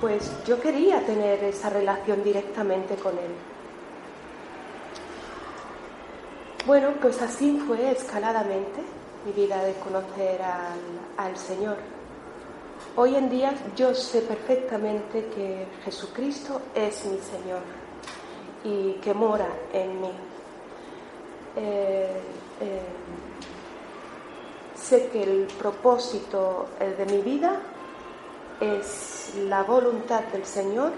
Pues 0.00 0.30
yo 0.44 0.60
quería 0.60 1.04
tener 1.04 1.42
esa 1.42 1.70
relación 1.70 2.22
directamente 2.22 2.94
con 2.96 3.12
él. 3.14 3.32
Bueno, 6.68 6.92
pues 7.00 7.22
así 7.22 7.58
fue 7.66 7.92
escaladamente 7.92 8.82
mi 9.24 9.32
vida 9.32 9.64
de 9.64 9.72
conocer 9.76 10.38
al, 11.16 11.34
Señor. 11.34 11.78
Hoy 12.94 13.16
en 13.16 13.30
día 13.30 13.54
yo 13.74 13.94
sé 13.94 14.20
perfectamente 14.20 15.30
que 15.34 15.66
Jesucristo 15.82 16.60
es 16.74 17.06
mi 17.06 17.16
Señor 17.20 17.62
y 18.64 19.00
que 19.00 19.14
mora 19.14 19.48
en 19.72 19.98
mí. 19.98 20.10
Eh, 21.56 22.20
eh, 22.60 22.80
sé 24.74 25.08
que 25.08 25.22
el 25.22 25.46
propósito 25.58 26.66
de 26.78 27.06
mi 27.06 27.22
vida 27.22 27.62
es 28.60 29.32
la 29.48 29.62
voluntad 29.62 30.22
del 30.24 30.44
Señor 30.44 30.92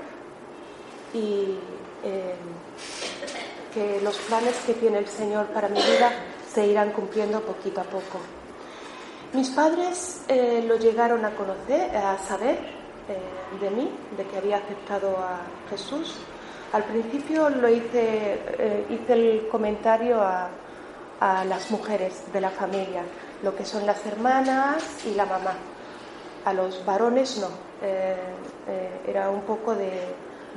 y 1.15 1.55
eh, 2.03 2.35
que 3.73 4.01
los 4.03 4.17
planes 4.19 4.57
que 4.67 4.75
tiene 4.75 4.99
el 4.99 5.09
Señor 5.09 5.47
para 5.47 5.69
mi 5.69 5.81
vida 5.81 6.11
se 6.53 6.67
irán 6.67 6.93
cumpliendo 6.93 7.41
poquito 7.41 7.81
a 7.81 7.85
poco. 7.85 8.19
Mis 9.33 9.51
padres 9.51 10.23
eh, 10.29 10.65
lo 10.67 10.77
llegaron 10.77 11.25
a 11.25 11.31
conocer, 11.31 11.97
a 11.97 12.19
saber 12.19 12.59
eh, 13.09 13.61
de 13.61 13.71
mí, 13.71 13.91
de 14.17 14.25
que 14.25 14.37
había 14.39 14.57
aceptado 14.57 15.17
a 15.19 15.41
Jesús. 15.71 16.17
Al 16.73 16.85
principio 16.85 17.49
lo 17.49 17.69
hice, 17.69 18.41
eh, 18.59 18.87
hice 18.91 19.13
el 19.13 19.49
comentario 19.49 20.21
a, 20.21 20.51
a 21.21 21.45
las 21.45 21.71
mujeres 21.71 22.25
de 22.33 22.41
la 22.41 22.51
familia, 22.51 23.03
lo 23.43 23.55
que 23.55 23.65
son 23.65 23.87
las 23.87 24.05
hermanas 24.07 25.05
y 25.05 25.15
la 25.15 25.27
mamá. 25.27 25.53
A 26.45 26.55
los 26.55 26.85
varones 26.85 27.39
no, 27.39 27.49
eh, 27.83 28.17
eh, 28.67 29.01
era 29.07 29.31
un 29.31 29.43
poco 29.43 29.75
de, 29.75 29.91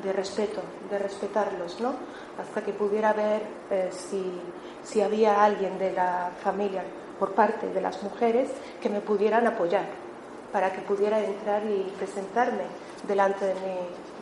de 0.02 0.14
respeto, 0.14 0.62
de 0.90 0.98
respetarlos, 0.98 1.80
¿no? 1.80 1.94
Hasta 2.40 2.62
que 2.64 2.74
pudiera 2.74 3.14
ver 3.14 3.42
eh, 3.70 3.90
si, 3.92 4.24
si 4.84 5.02
había 5.02 5.44
alguien 5.44 5.78
de 5.78 5.92
la 5.92 6.32
familia 6.44 6.84
por 7.20 7.34
parte 7.34 7.68
de 7.68 7.82
las 7.82 8.02
mujeres 8.02 8.50
que 8.82 8.90
me 8.90 9.02
pudieran 9.02 9.46
apoyar 9.46 9.86
para 10.52 10.72
que 10.72 10.82
pudiera 10.82 11.20
entrar 11.20 11.64
y 11.66 11.92
presentarme 11.98 12.64
delante 13.08 13.46
de 13.46 13.54
mi, 13.56 13.78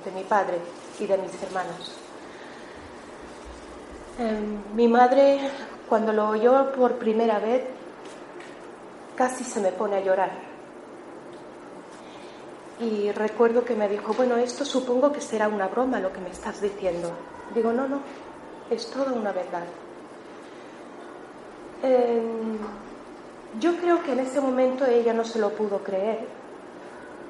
de 0.06 0.12
mi 0.16 0.24
padre 0.24 0.58
y 1.00 1.06
de 1.06 1.18
mis 1.18 1.44
hermanos. 1.44 1.98
Em, 4.18 4.76
mi 4.76 4.88
madre, 4.88 5.40
cuando 5.90 6.14
lo 6.14 6.30
oyó 6.30 6.72
por 6.72 6.96
primera 6.96 7.40
vez, 7.40 7.64
casi 9.16 9.44
se 9.44 9.60
me 9.60 9.72
pone 9.72 9.98
a 9.98 10.02
llorar. 10.02 10.51
Y 12.82 13.12
recuerdo 13.12 13.64
que 13.64 13.76
me 13.76 13.88
dijo, 13.88 14.14
bueno, 14.14 14.38
esto 14.38 14.66
supongo 14.66 15.12
que 15.12 15.22
será 15.22 15.48
una 15.48 15.68
broma 15.68 16.00
lo 16.00 16.12
que 16.12 16.20
me 16.20 16.32
estás 16.32 16.62
diciendo. 16.62 17.12
Digo, 17.54 17.72
no, 17.72 17.88
no, 17.88 18.02
es 18.72 18.90
toda 18.90 19.12
una 19.14 19.32
verdad. 19.32 19.66
Em, 21.84 22.58
yo 23.60 23.78
creo 23.78 24.02
que 24.02 24.14
en 24.14 24.22
ese 24.22 24.42
momento 24.42 24.86
ella 24.86 25.14
no 25.14 25.24
se 25.24 25.38
lo 25.38 25.52
pudo 25.52 25.84
creer, 25.84 26.26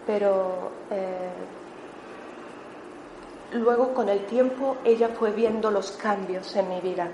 pero 0.07 0.71
eh, 0.89 1.31
luego 3.53 3.93
con 3.93 4.07
el 4.07 4.25
tiempo 4.27 4.77
ella 4.85 5.09
fue 5.09 5.31
viendo 5.31 5.69
los 5.69 5.91
cambios 5.91 6.55
en 6.55 6.69
mi 6.69 6.79
vida. 6.79 7.09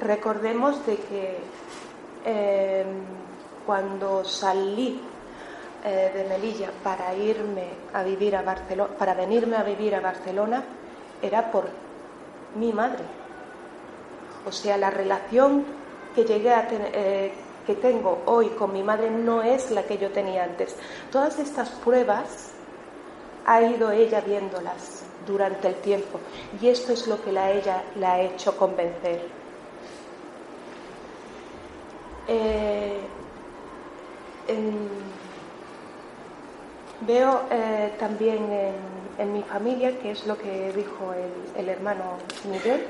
Recordemos 0.00 0.84
de 0.86 0.96
que 0.96 1.38
eh, 2.24 2.84
cuando 3.66 4.24
salí 4.24 5.00
eh, 5.84 6.10
de 6.14 6.24
Melilla 6.24 6.70
para 6.82 7.14
irme 7.14 7.68
a 7.92 8.02
vivir 8.02 8.34
a 8.36 8.42
Barcelona, 8.42 8.94
para 8.96 9.14
venirme 9.14 9.56
a 9.56 9.62
vivir 9.62 9.94
a 9.94 10.00
Barcelona, 10.00 10.64
era 11.20 11.50
por 11.50 11.68
mi 12.56 12.72
madre. 12.72 13.04
O 14.46 14.52
sea, 14.52 14.76
la 14.76 14.90
relación 14.90 15.64
que 16.14 16.24
llegué 16.24 16.52
a 16.52 16.66
tener, 16.66 16.90
eh, 16.94 17.32
que 17.66 17.74
tengo 17.74 18.22
hoy 18.26 18.48
con 18.50 18.72
mi 18.72 18.82
madre 18.82 19.10
no 19.10 19.42
es 19.42 19.70
la 19.70 19.82
que 19.82 19.98
yo 19.98 20.10
tenía 20.10 20.44
antes. 20.44 20.76
Todas 21.10 21.38
estas 21.38 21.70
pruebas 21.70 22.52
ha 23.46 23.62
ido 23.62 23.90
ella 23.90 24.20
viéndolas 24.20 25.02
durante 25.26 25.68
el 25.68 25.74
tiempo 25.76 26.20
y 26.60 26.68
esto 26.68 26.92
es 26.92 27.06
lo 27.06 27.22
que 27.22 27.32
la 27.32 27.50
ella 27.50 27.82
la 27.96 28.14
ha 28.14 28.20
hecho 28.20 28.56
convencer. 28.56 29.22
Eh, 32.26 33.00
veo 37.06 37.42
eh, 37.50 37.94
también 37.98 38.48
en, 39.18 39.32
mi 39.32 39.42
familia, 39.42 39.98
que 40.00 40.10
es 40.10 40.26
lo 40.26 40.36
que 40.36 40.72
dijo 40.72 41.14
el, 41.56 41.68
hermano 41.68 42.18
Miguel, 42.50 42.86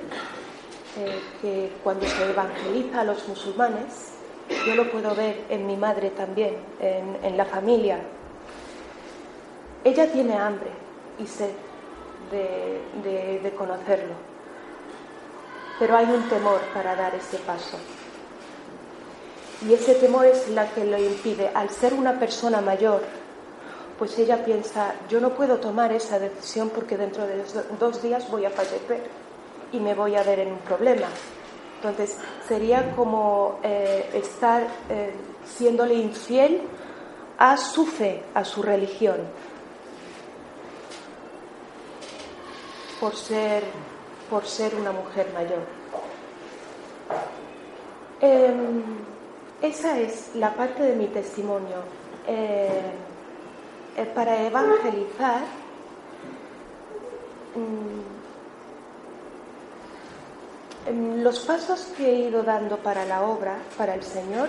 eh, 0.98 1.20
que 1.40 1.72
cuando 1.82 2.06
se 2.06 2.30
evangeliza 2.30 3.00
a 3.00 3.04
los 3.04 3.26
musulmanes, 3.28 4.12
yo 4.66 4.74
lo 4.74 4.90
puedo 4.90 5.14
ver 5.14 5.44
en 5.48 5.66
mi 5.66 5.76
madre 5.76 6.10
también, 6.10 6.56
en, 6.80 7.36
la 7.36 7.44
familia. 7.44 7.98
Ella 9.84 10.10
tiene 10.10 10.34
hambre 10.36 10.70
y 11.18 11.26
sed 11.26 11.50
de, 12.30 12.80
de- 13.02 13.40
de 13.40 13.50
conocerlo, 13.54 14.14
pero 15.78 15.96
hay 15.96 16.06
un 16.06 16.28
temor 16.28 16.60
para 16.72 16.94
dar 16.94 17.14
ese 17.14 17.38
paso. 17.38 17.78
Y 19.66 19.72
ese 19.72 19.94
temor 19.94 20.26
es 20.26 20.48
la 20.50 20.68
que 20.70 20.84
lo 20.84 20.98
impide. 20.98 21.50
Al 21.54 21.70
ser 21.70 21.94
una 21.94 22.18
persona 22.18 22.60
mayor, 22.60 23.02
pues 23.98 24.18
ella 24.18 24.44
piensa, 24.44 24.94
yo 25.08 25.20
no 25.20 25.30
puedo 25.30 25.58
tomar 25.58 25.92
esa 25.92 26.18
decisión 26.18 26.70
porque 26.70 26.96
dentro 26.96 27.26
de 27.26 27.44
dos- 27.78 28.02
días 28.02 28.28
voy 28.30 28.44
a 28.44 28.50
fallecer 28.50 29.02
y 29.72 29.78
me 29.78 29.94
voy 29.94 30.16
a 30.16 30.22
ver 30.22 30.40
en 30.40 30.52
un 30.52 30.58
problema. 30.58 31.06
Entonces, 31.76 32.16
sería 32.48 32.94
como 32.96 33.58
eh, 33.62 34.10
estar 34.14 34.66
eh, 34.88 35.12
siéndole 35.44 35.94
infiel 35.94 36.62
a 37.38 37.56
su 37.56 37.86
fe, 37.86 38.22
a 38.34 38.44
su 38.44 38.62
religión, 38.62 39.18
por 43.00 43.14
ser, 43.14 43.62
por 44.30 44.46
ser 44.46 44.74
una 44.74 44.92
mujer 44.92 45.28
mayor. 45.34 45.60
Em, 48.20 48.82
esa 49.60 49.98
es 50.00 50.30
la 50.34 50.54
parte 50.54 50.82
de 50.82 50.96
mi 50.96 51.06
testimonio. 51.08 51.76
Eh, 53.96 54.02
eh, 54.02 54.06
para 54.14 54.42
evangelizar, 54.42 55.42
mm, 57.54 58.14
los 61.22 61.40
pasos 61.40 61.92
que 61.96 62.10
he 62.10 62.18
ido 62.28 62.42
dando 62.42 62.76
para 62.78 63.04
la 63.04 63.22
obra, 63.22 63.58
para 63.78 63.94
el 63.94 64.02
Señor, 64.02 64.48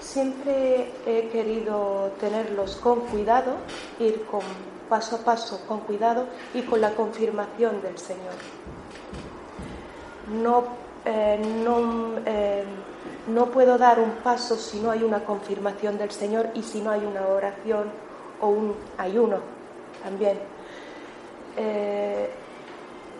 siempre 0.00 0.90
he 1.06 1.28
querido 1.28 2.10
tenerlos 2.20 2.76
con 2.76 3.00
cuidado, 3.00 3.56
ir 3.98 4.24
con 4.26 4.42
paso 4.88 5.16
a 5.16 5.18
paso 5.20 5.64
con 5.66 5.80
cuidado 5.80 6.26
y 6.52 6.62
con 6.62 6.80
la 6.82 6.90
confirmación 6.90 7.80
del 7.80 7.96
Señor. 7.96 8.34
No, 10.28 10.64
eh, 11.06 11.40
no, 11.64 12.18
eh, 12.26 12.64
no 13.28 13.46
puedo 13.46 13.78
dar 13.78 14.00
un 14.00 14.10
paso 14.22 14.56
si 14.56 14.80
no 14.80 14.90
hay 14.90 15.02
una 15.02 15.24
confirmación 15.24 15.96
del 15.96 16.10
Señor 16.10 16.50
y 16.54 16.62
si 16.62 16.82
no 16.82 16.90
hay 16.90 17.06
una 17.06 17.26
oración 17.26 18.11
o 18.42 18.48
un 18.48 18.74
ayuno 18.98 19.38
también. 20.02 20.38
Eh, 21.56 22.28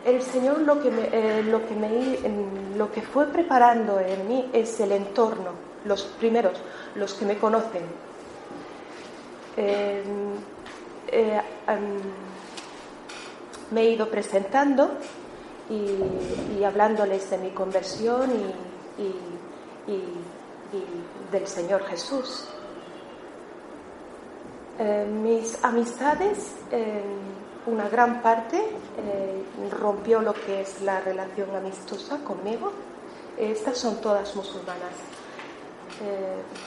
el 0.05 0.21
Señor 0.23 0.59
lo 0.63 0.83
que, 0.83 0.91
me, 0.91 1.09
eh, 1.13 1.43
lo, 1.45 1.67
que 1.67 1.75
me- 1.75 2.17
em, 2.27 2.77
lo 2.77 2.91
que 2.93 3.01
fue 3.03 3.27
preparando 3.29 3.99
en 4.01 4.29
mí 4.29 4.51
es 4.53 4.79
el 4.81 4.93
entorno, 4.93 5.53
los 5.85 6.03
primeros, 6.05 6.61
los 6.97 7.15
que 7.15 7.25
me 7.25 7.39
conocen. 7.39 7.83
Eh, 9.57 10.03
eh, 11.09 11.41
me 13.71 13.81
he 13.83 13.91
ido 13.91 14.09
presentando 14.09 14.91
y, 15.71 16.63
hablándoles 16.65 17.31
de 17.31 17.39
mi 17.39 17.51
conversión 17.51 18.31
y 18.99 19.15
del 21.33 21.47
Señor 21.47 21.85
Jesús. 21.85 22.47
Eh, 24.79 25.05
mis 25.05 25.63
amistades, 25.63 26.55
eh, 26.71 27.03
una 27.67 27.89
gran 27.91 28.23
parte 28.23 28.57
eh, 28.57 29.45
rompió 29.71 30.21
lo 30.21 30.33
que 30.33 30.63
es 30.63 30.81
la 30.81 31.01
relación 31.01 31.55
amistosa 31.55 32.19
conmigo. 32.25 32.73
Estas 33.39 33.79
son 33.79 34.01
todas 34.01 34.35
musulmanas. 34.35 34.95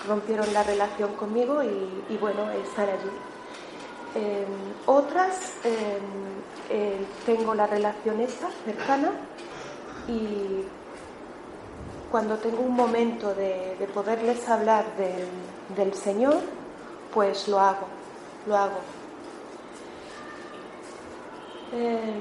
Rompieron 0.07 0.53
la 0.53 0.63
relación 0.63 1.13
conmigo 1.13 1.61
y, 1.61 2.17
bueno, 2.17 2.49
están 2.51 2.87
allí. 2.89 3.11
Otras 4.85 5.53
tengo 7.25 7.53
la 7.53 7.67
relación 7.67 8.21
esta 8.21 8.47
cercana 8.63 9.11
y 10.07 10.63
cuando 12.09 12.37
tengo 12.37 12.61
un 12.61 12.75
momento 12.75 13.33
de, 13.33 13.75
de 13.77 13.87
poderles 13.87 14.47
hablar 14.47 14.85
del 15.75 15.93
Señor, 15.93 16.37
pues 17.13 17.47
lo 17.47 17.59
hago, 17.59 17.87
lo 18.47 18.57
hago. 18.57 18.79
Eh, 21.73 22.19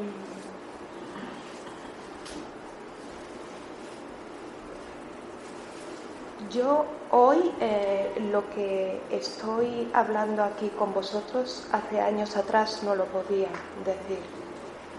yo 6.51 6.87
hoy 7.11 7.53
eh, 7.61 8.29
lo 8.33 8.49
que 8.51 9.01
estoy 9.11 9.91
hablando 9.93 10.43
aquí 10.43 10.71
con 10.71 10.95
vosotros 10.95 11.67
hace 11.73 12.01
años 12.01 12.37
atrás 12.37 12.83
no 12.83 12.95
lo 12.95 13.05
podía 13.07 13.49
decir, 13.85 14.21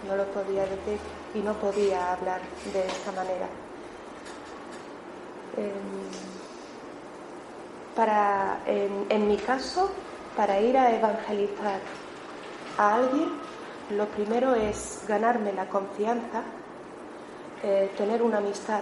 no 0.08 0.16
lo 0.16 0.26
podía 0.26 0.62
decir 0.62 1.00
y 1.34 1.40
no 1.40 1.54
podía 1.54 2.14
hablar 2.14 2.42
de 2.72 2.86
esta 2.86 3.12
manera. 3.12 3.48
Eh, 5.58 5.72
para, 7.96 8.60
en 8.68 9.28
mi 9.28 9.38
caso, 9.38 9.90
para 10.36 10.60
ir 10.60 10.78
a 10.78 10.96
evangelizar 10.96 11.80
a 12.78 12.96
alguien, 12.96 13.30
lo 13.92 14.06
primero 14.08 14.56
es 14.56 15.04
ganarme 15.08 15.54
la 15.54 15.68
confianza, 15.68 16.44
eh, 17.64 17.92
tener 17.98 18.22
una 18.22 18.40
amistad 18.40 18.82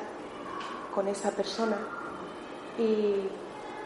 con 0.93 1.07
esa 1.07 1.31
persona. 1.31 1.77
Y 2.77 3.29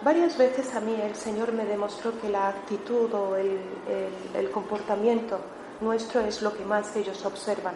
varias 0.03 0.37
veces 0.37 0.73
a 0.75 0.79
mí 0.79 0.95
el 1.01 1.15
Señor 1.15 1.51
me 1.51 1.65
demostró 1.65 2.19
que 2.19 2.29
la 2.29 2.49
actitud 2.49 3.13
o 3.13 3.35
el, 3.35 4.51
comportamiento 4.51 5.39
nuestro 5.81 6.21
es 6.21 6.41
lo 6.41 6.55
que 6.55 6.65
más 6.65 6.95
ellos 6.95 7.25
observan. 7.25 7.75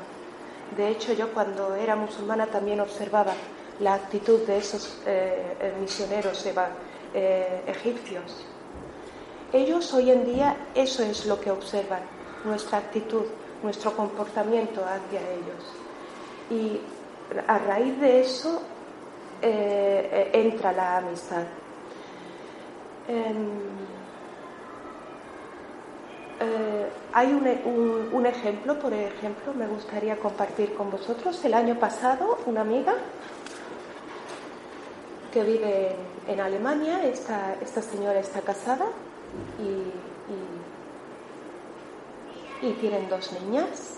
De 0.78 0.88
hecho, 0.88 1.14
yo 1.14 1.34
cuando 1.34 1.76
era 1.76 1.96
musulmana 1.96 2.48
también 2.48 2.80
observaba 2.80 3.34
la 3.80 3.96
actitud 3.96 4.40
de 4.48 4.58
esos 4.58 5.02
eh, 5.06 5.74
misioneros 5.80 6.46
eh, 7.14 7.64
egipcios. 7.68 8.46
Ellos 9.54 9.94
hoy 9.94 10.12
en 10.12 10.26
día 10.26 10.56
eso 10.74 11.04
es 11.04 11.26
lo 11.26 11.40
que 11.40 11.52
observan, 11.52 12.00
nuestra 12.46 12.78
actitud, 12.78 13.26
nuestro 13.62 13.94
comportamiento 13.94 14.82
hacia 14.86 15.20
ellos. 15.20 15.66
Y 16.50 16.80
a 17.48 17.58
raíz 17.58 18.00
de 18.00 18.22
eso 18.22 18.62
eh, 19.42 20.30
entra 20.32 20.72
la 20.72 20.98
amistad. 20.98 21.44
Em, 23.10 23.50
eh, 26.40 26.90
hay 27.12 27.34
un, 27.34 28.26
ejemplo, 28.26 28.80
por 28.80 28.94
ejemplo, 28.94 29.54
me 29.54 29.68
gustaría 29.68 30.16
compartir 30.18 30.74
con 30.76 30.90
vosotros. 30.90 31.44
El 31.44 31.56
año 31.56 31.76
pasado, 31.78 32.38
una 32.46 32.62
amiga 32.62 32.94
que 35.34 35.44
vive 35.44 35.98
en, 36.28 36.34
en 36.36 36.40
Alemania, 36.40 37.04
esta, 37.04 37.56
esta 37.62 37.82
señora 37.82 38.22
está 38.22 38.40
casada 38.40 38.86
y, 39.60 39.92
tienen 42.80 43.10
dos 43.10 43.32
niñas. 43.34 43.98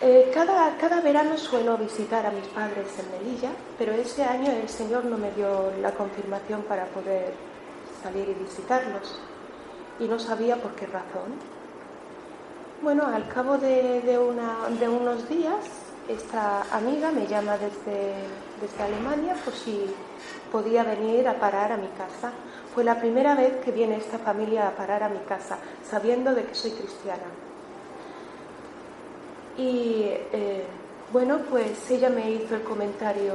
Eh, 0.00 0.30
cada, 0.34 0.76
cada 0.78 1.00
verano 1.00 1.38
suelo 1.38 1.78
visitar 1.78 2.26
a 2.26 2.30
mis 2.30 2.46
padres 2.48 2.86
en 2.98 3.10
Melilla, 3.10 3.50
pero 3.78 3.92
ese 3.92 4.24
año 4.24 4.50
el 4.50 4.68
Señor 4.68 5.04
no 5.04 5.16
me 5.16 5.30
dio 5.32 5.72
la 5.80 5.92
confirmación 5.92 6.62
para 6.62 6.86
poder 6.86 7.32
salir 8.02 8.28
y 8.28 8.34
visitarlos 8.34 9.18
y 9.98 10.04
no 10.08 10.18
sabía 10.18 10.56
por 10.56 10.74
qué 10.74 10.86
razón. 10.86 11.38
Bueno, 12.82 13.06
al 13.06 13.28
cabo 13.28 13.56
de, 13.56 14.02
de 14.02 14.18
unos 14.88 15.28
días, 15.28 15.64
esta 16.08 16.62
amiga 16.70 17.10
me 17.10 17.26
llama 17.26 17.56
desde, 17.56 18.12
desde 18.60 18.82
Alemania 18.82 19.34
por 19.44 19.54
si 19.54 19.86
podía 20.52 20.84
venir 20.84 21.26
a 21.26 21.38
parar 21.40 21.72
a 21.72 21.76
mi 21.76 21.88
casa. 21.88 22.32
Fue 22.74 22.82
la 22.82 22.98
primera 22.98 23.36
vez 23.36 23.64
que 23.64 23.70
viene 23.70 23.98
esta 23.98 24.18
familia 24.18 24.66
a 24.66 24.72
parar 24.72 25.04
a 25.04 25.08
mi 25.08 25.20
casa, 25.20 25.58
sabiendo 25.88 26.34
de 26.34 26.42
que 26.42 26.56
soy 26.56 26.72
cristiana. 26.72 27.22
Y 29.56 30.06
eh, 30.32 30.64
bueno, 31.12 31.38
pues 31.48 31.88
ella 31.92 32.10
me 32.10 32.32
hizo 32.32 32.56
el 32.56 32.64
comentario, 32.64 33.34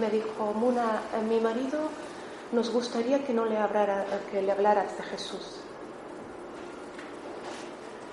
me 0.00 0.10
dijo, 0.10 0.52
Muna, 0.56 1.02
a 1.16 1.20
mi 1.22 1.38
marido 1.38 1.78
nos 2.52 2.72
gustaría 2.72 3.24
que 3.24 3.32
no 3.32 3.44
le 3.44 3.58
hablara, 3.58 4.04
que 4.32 4.42
le 4.42 4.50
hablaras 4.50 4.96
de 4.96 5.04
Jesús. 5.04 5.60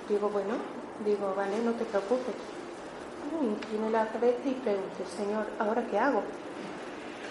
Digo, 0.08 0.30
bueno, 0.30 0.54
digo, 1.04 1.34
vale, 1.36 1.58
no 1.66 1.72
te 1.72 1.86
preocupes. 1.86 2.36
Bueno, 3.32 3.56
incliné 3.56 3.90
la 3.90 4.08
cabeza 4.10 4.38
y 4.46 4.54
pregunté, 4.54 5.04
Señor, 5.18 5.48
¿ahora 5.58 5.84
qué 5.90 5.98
hago? 5.98 6.22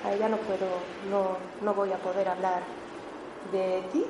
A 0.04 0.12
ella 0.12 0.28
no 0.28 0.36
puedo, 0.38 0.66
no, 1.12 1.36
no 1.64 1.74
voy 1.74 1.92
a 1.92 1.96
poder 1.98 2.28
hablar 2.28 2.85
de 3.52 3.82
ti. 3.92 4.04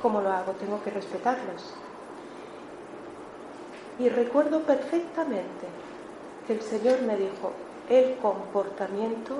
¿Cómo 0.00 0.20
lo 0.20 0.30
hago? 0.30 0.52
Tengo 0.52 0.82
que 0.82 0.90
respetarlos. 0.90 1.74
Y 3.98 4.08
recuerdo 4.08 4.60
perfectamente 4.60 5.66
que 6.46 6.54
el 6.54 6.62
Señor 6.62 7.02
me 7.02 7.16
dijo, 7.16 7.52
el 7.88 8.16
comportamiento 8.16 9.36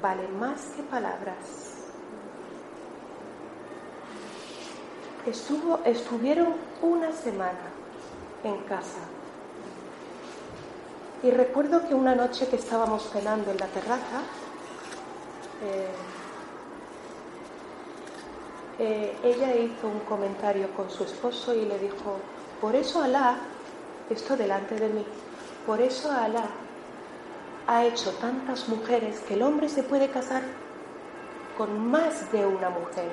vale 0.00 0.28
más 0.28 0.66
que 0.76 0.82
palabras. 0.82 1.74
Estuvo, 5.26 5.80
estuvieron 5.84 6.54
una 6.82 7.10
semana 7.12 7.72
en 8.44 8.58
casa. 8.64 9.00
Y 11.22 11.30
recuerdo 11.30 11.88
que 11.88 11.94
una 11.94 12.14
noche 12.14 12.46
que 12.48 12.56
estábamos 12.56 13.10
cenando 13.10 13.50
en 13.50 13.56
la 13.56 13.66
terraza, 13.66 14.20
eh, 15.64 15.88
eh, 18.78 19.16
ella 19.22 19.54
hizo 19.54 19.86
un 19.86 20.00
comentario 20.00 20.68
con 20.74 20.90
su 20.90 21.04
esposo 21.04 21.54
y 21.54 21.64
le 21.64 21.78
dijo, 21.78 22.18
por 22.60 22.74
eso 22.74 23.02
Alá, 23.02 23.36
esto 24.10 24.36
delante 24.36 24.74
de 24.74 24.88
mí, 24.88 25.04
por 25.66 25.80
eso 25.80 26.10
Alá 26.10 26.44
ha 27.66 27.84
hecho 27.84 28.10
tantas 28.20 28.68
mujeres 28.68 29.20
que 29.20 29.34
el 29.34 29.42
hombre 29.42 29.68
se 29.68 29.82
puede 29.82 30.08
casar 30.08 30.42
con 31.56 31.90
más 31.90 32.30
de 32.32 32.44
una 32.44 32.70
mujer. 32.70 33.10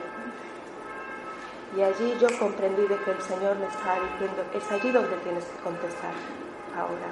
Y 1.78 1.82
allí 1.82 2.14
yo 2.20 2.28
comprendí 2.38 2.82
de 2.82 2.98
que 2.98 3.12
el 3.12 3.22
Señor 3.22 3.56
me 3.58 3.68
estaba 3.68 3.96
diciendo, 4.12 4.44
es 4.54 4.72
allí 4.72 4.92
donde 4.92 5.16
tienes 5.18 5.46
que 5.46 5.64
contestar 5.64 6.14
ahora. 6.76 7.08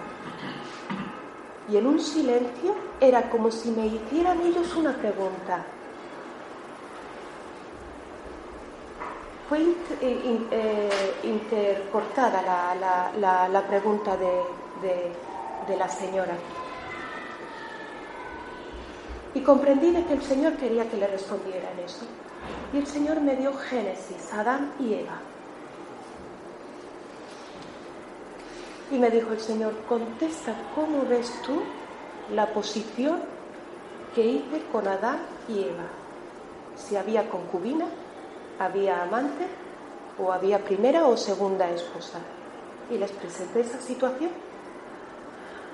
Y 1.70 1.78
en 1.78 1.86
un 1.86 2.00
silencio 2.00 2.76
era 3.00 3.30
como 3.30 3.52
si 3.52 3.70
me 3.72 3.88
hicieran 3.88 4.41
ellos 4.41 4.76
una 4.76 4.93
pregunta. 4.97 5.66
Fue 9.50 9.62
eh, 9.62 10.39
eh, 10.52 10.89
intercortada 11.24 12.41
la, 12.41 13.68
pregunta 13.68 14.16
de 14.16 15.76
la 15.76 15.89
señora. 15.89 16.36
Y 19.34 19.41
comprendí 19.41 19.91
de 19.91 20.06
que 20.06 20.14
el 20.14 20.22
Señor 20.22 20.54
quería 20.54 20.89
que 20.89 20.97
le 20.97 21.08
respondiera 21.08 21.72
en 21.72 21.80
eso. 21.80 22.06
Y 22.74 22.78
el 22.78 22.88
Señor 22.88 23.22
me 23.22 23.36
dio 23.36 23.54
Génesis, 23.54 24.34
Adán 24.34 24.72
y 24.80 24.93
Eva. 24.93 25.20
Y 28.91 28.97
me 28.97 29.10
dijo 29.10 29.34
el 29.34 29.39
Señor, 29.39 29.74
contesta 29.88 30.54
cómo 30.74 31.06
ves 31.08 31.32
tú 31.43 31.62
la 32.34 32.47
posición 32.54 33.22
que 34.16 34.26
hice 34.26 34.64
con 34.72 34.88
Adán 34.88 35.20
y 35.47 35.60
Eva. 35.62 35.88
Si 36.76 36.95
había 36.95 37.30
concubina, 37.30 37.86
había 38.60 39.03
amante 39.03 39.45
o 40.22 40.32
había 40.32 40.60
primera 40.60 41.07
o 41.07 41.18
segunda 41.18 41.70
esposa. 41.72 42.20
Y 42.91 42.97
les 42.97 43.12
presenté 43.12 43.62
esa 43.62 43.80
situación. 43.80 44.32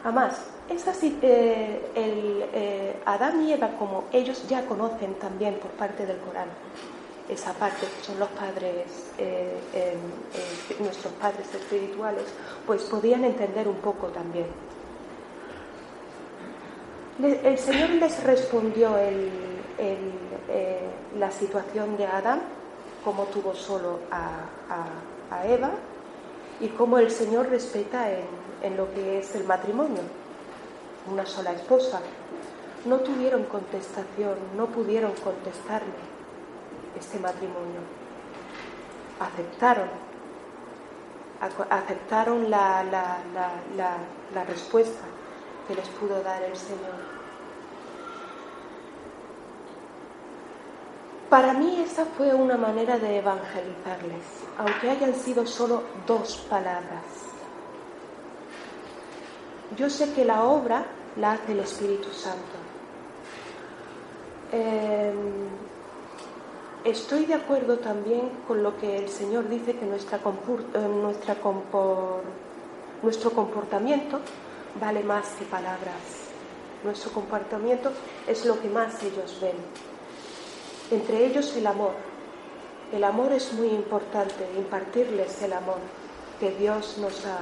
Además, 0.04 0.40
esa, 0.70 0.94
eh, 1.04 1.92
el, 1.96 2.46
eh, 2.54 2.96
Adán 3.06 3.42
y 3.44 3.54
Eva, 3.54 3.70
como 3.78 4.06
ellos 4.12 4.48
ya 4.48 4.66
conocen 4.66 5.16
también 5.16 5.56
por 5.56 5.72
parte 5.72 6.06
del 6.06 6.18
Corán, 6.18 6.50
esa 7.30 7.54
parte 7.54 7.86
que 7.88 8.04
son 8.04 8.20
los 8.20 8.30
padres, 8.30 9.12
eh, 9.18 9.58
eh, 9.74 9.98
nuestros 10.80 11.14
padres 11.14 11.54
espirituales, 11.54 12.26
pues 12.66 12.84
podían 12.84 13.24
entender 13.24 13.68
un 13.68 13.78
poco 13.78 14.08
también. 14.08 14.48
El 17.22 17.58
Señor 17.58 17.92
les 17.92 18.24
respondió 18.24 18.96
la 21.18 21.32
situación 21.32 21.96
de 21.96 22.06
Adán, 22.06 22.42
cómo 23.06 23.26
tuvo 23.26 23.54
solo 23.54 24.00
a, 24.12 25.46
Eva, 25.46 25.70
y 26.60 26.70
cómo 26.70 26.98
el 26.98 27.12
Señor 27.12 27.50
respeta 27.50 28.10
en, 28.10 28.78
lo 28.78 28.92
que 28.94 29.20
es 29.20 29.36
el 29.36 29.44
matrimonio, 29.44 30.02
una 31.12 31.26
sola 31.26 31.54
esposa. 31.54 32.02
No 32.86 32.98
tuvieron 33.00 33.44
contestación, 33.44 34.36
no 34.58 34.66
pudieron 34.68 35.12
contestarme 35.14 35.94
este 37.00 37.20
matrimonio. 37.20 37.82
Aceptaron, 39.20 39.90
aceptaron 41.70 42.50
la 42.50 44.44
respuesta 44.48 45.06
que 45.68 45.76
les 45.76 45.88
pudo 45.90 46.24
dar 46.24 46.42
el 46.44 46.56
Señor. 46.56 47.15
Para 51.36 51.52
mí 51.52 51.82
esa 51.82 52.06
fue 52.06 52.34
una 52.34 52.56
manera 52.56 52.98
de 52.98 53.18
evangelizarles, 53.18 54.24
aunque 54.58 54.90
hayan 54.90 55.14
sido 55.14 55.46
solo 55.46 55.84
dos 56.08 56.38
palabras. 56.50 57.04
Yo 59.76 59.90
sé 59.90 60.14
que 60.14 60.24
la 60.24 60.46
obra 60.46 60.86
la 61.18 61.34
hace 61.34 61.52
el 61.52 61.60
Espíritu 61.60 62.08
Santo. 62.14 62.56
Eh, 64.54 65.14
estoy 66.86 67.26
de 67.26 67.34
acuerdo 67.34 67.80
también 67.80 68.30
con 68.48 68.64
lo 68.64 68.78
que 68.78 68.98
el 68.98 69.10
Señor 69.10 69.50
dice 69.50 69.74
que 69.74 69.84
eh, 69.84 69.90
nuestra 69.90 70.22
compor- 70.24 72.22
nuestro 73.04 73.32
comportamiento 73.32 74.22
vale 74.80 75.04
más 75.04 75.32
que 75.38 75.44
palabras. 75.44 76.00
Nuestro 76.86 77.12
comportamiento 77.12 77.92
es 78.26 78.46
lo 78.46 78.58
que 78.62 78.70
más 78.70 79.04
ellos 79.04 79.38
ven. 79.42 79.95
Entre 80.92 81.26
ellos 81.26 81.56
el 81.56 81.68
amor. 81.68 81.94
El 82.92 83.04
amor 83.04 83.32
es 83.32 83.52
muy 83.54 83.68
importante, 83.68 84.48
impartirles 84.58 85.42
el 85.42 85.54
amor 85.54 85.78
que 86.40 86.52
Dios 86.52 86.98
nos 87.00 87.26
ha, 87.26 87.40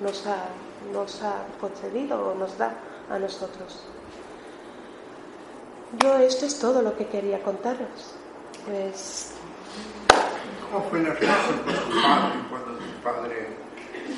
nos 0.00 0.26
ha, 0.26 0.48
nos 0.92 1.22
ha 1.22 1.44
concedido 1.60 2.30
o 2.30 2.34
nos 2.34 2.58
da 2.58 2.74
a 3.10 3.18
nosotros. 3.18 3.80
Yo 6.02 6.18
esto 6.18 6.46
es 6.46 6.58
todo 6.58 6.82
lo 6.82 6.96
que 6.96 7.06
quería 7.06 7.42
contaros. 7.42 8.14
Pues 8.66 9.32
¿Cómo 10.70 10.84
fue 10.90 11.00
la 11.00 11.10
relación 11.10 11.58
con 11.58 11.74
tu 11.74 12.02
padre 12.02 12.38
cuando 12.50 12.78
tu 12.78 13.02
padre 13.02 13.46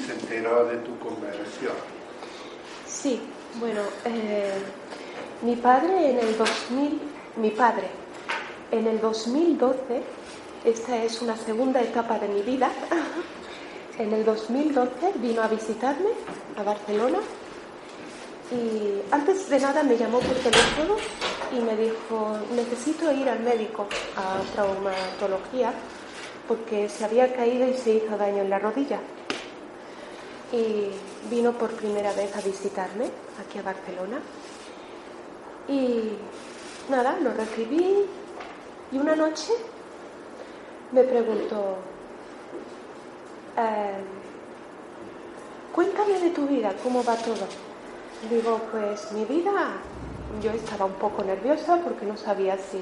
se 0.06 0.12
enteró 0.12 0.64
de 0.64 0.76
tu 0.78 0.98
conversión? 0.98 1.74
sí, 2.86 3.20
bueno, 3.60 3.80
eh, 4.04 4.54
mi 5.42 5.56
padre 5.56 6.10
en 6.10 6.18
el 6.18 6.36
2000, 6.36 7.00
mi 7.36 7.50
padre 7.50 7.88
en 8.70 8.86
el 8.86 9.00
2012, 9.00 10.02
esta 10.64 11.02
es 11.04 11.22
una 11.22 11.36
segunda 11.36 11.80
etapa 11.80 12.18
de 12.18 12.28
mi 12.28 12.42
vida, 12.42 12.70
en 13.98 14.12
el 14.12 14.24
2012 14.24 15.12
vino 15.16 15.42
a 15.42 15.48
visitarme 15.48 16.10
a 16.56 16.62
Barcelona 16.62 17.18
y 18.50 19.02
antes 19.10 19.48
de 19.50 19.60
nada 19.60 19.82
me 19.82 19.96
llamó 19.96 20.20
por 20.20 20.34
teléfono 20.36 20.96
y 21.52 21.60
me 21.60 21.76
dijo, 21.76 22.38
necesito 22.54 23.12
ir 23.12 23.28
al 23.28 23.40
médico 23.40 23.86
a 24.16 24.40
traumatología 24.54 25.72
porque 26.46 26.88
se 26.88 27.04
había 27.04 27.32
caído 27.34 27.68
y 27.68 27.74
se 27.74 27.94
hizo 27.94 28.16
daño 28.16 28.42
en 28.42 28.50
la 28.50 28.58
rodilla. 28.58 29.00
Y 30.50 30.88
vino 31.28 31.52
por 31.52 31.70
primera 31.72 32.10
vez 32.14 32.34
a 32.34 32.40
visitarme 32.40 33.10
aquí 33.38 33.58
a 33.58 33.62
Barcelona. 33.62 34.18
Y 35.68 36.12
nada, 36.88 37.18
lo 37.20 37.34
recibí 37.34 38.06
y 38.92 38.98
una 38.98 39.14
noche 39.14 39.52
me 40.92 41.02
preguntó, 41.04 41.76
"Eh, 43.56 43.98
cuéntame 45.74 46.18
de 46.20 46.30
tu 46.30 46.46
vida, 46.46 46.72
¿cómo 46.82 47.04
va 47.04 47.16
todo? 47.16 47.46
Digo, 48.30 48.60
pues 48.72 49.12
mi 49.12 49.24
vida, 49.24 49.72
yo 50.42 50.50
estaba 50.50 50.86
un 50.86 50.94
poco 50.94 51.22
nerviosa 51.22 51.76
porque 51.84 52.06
no 52.06 52.16
sabía 52.16 52.56
si, 52.56 52.80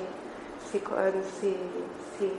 si, 0.70 0.78
si, 1.40 1.56
si 2.18 2.32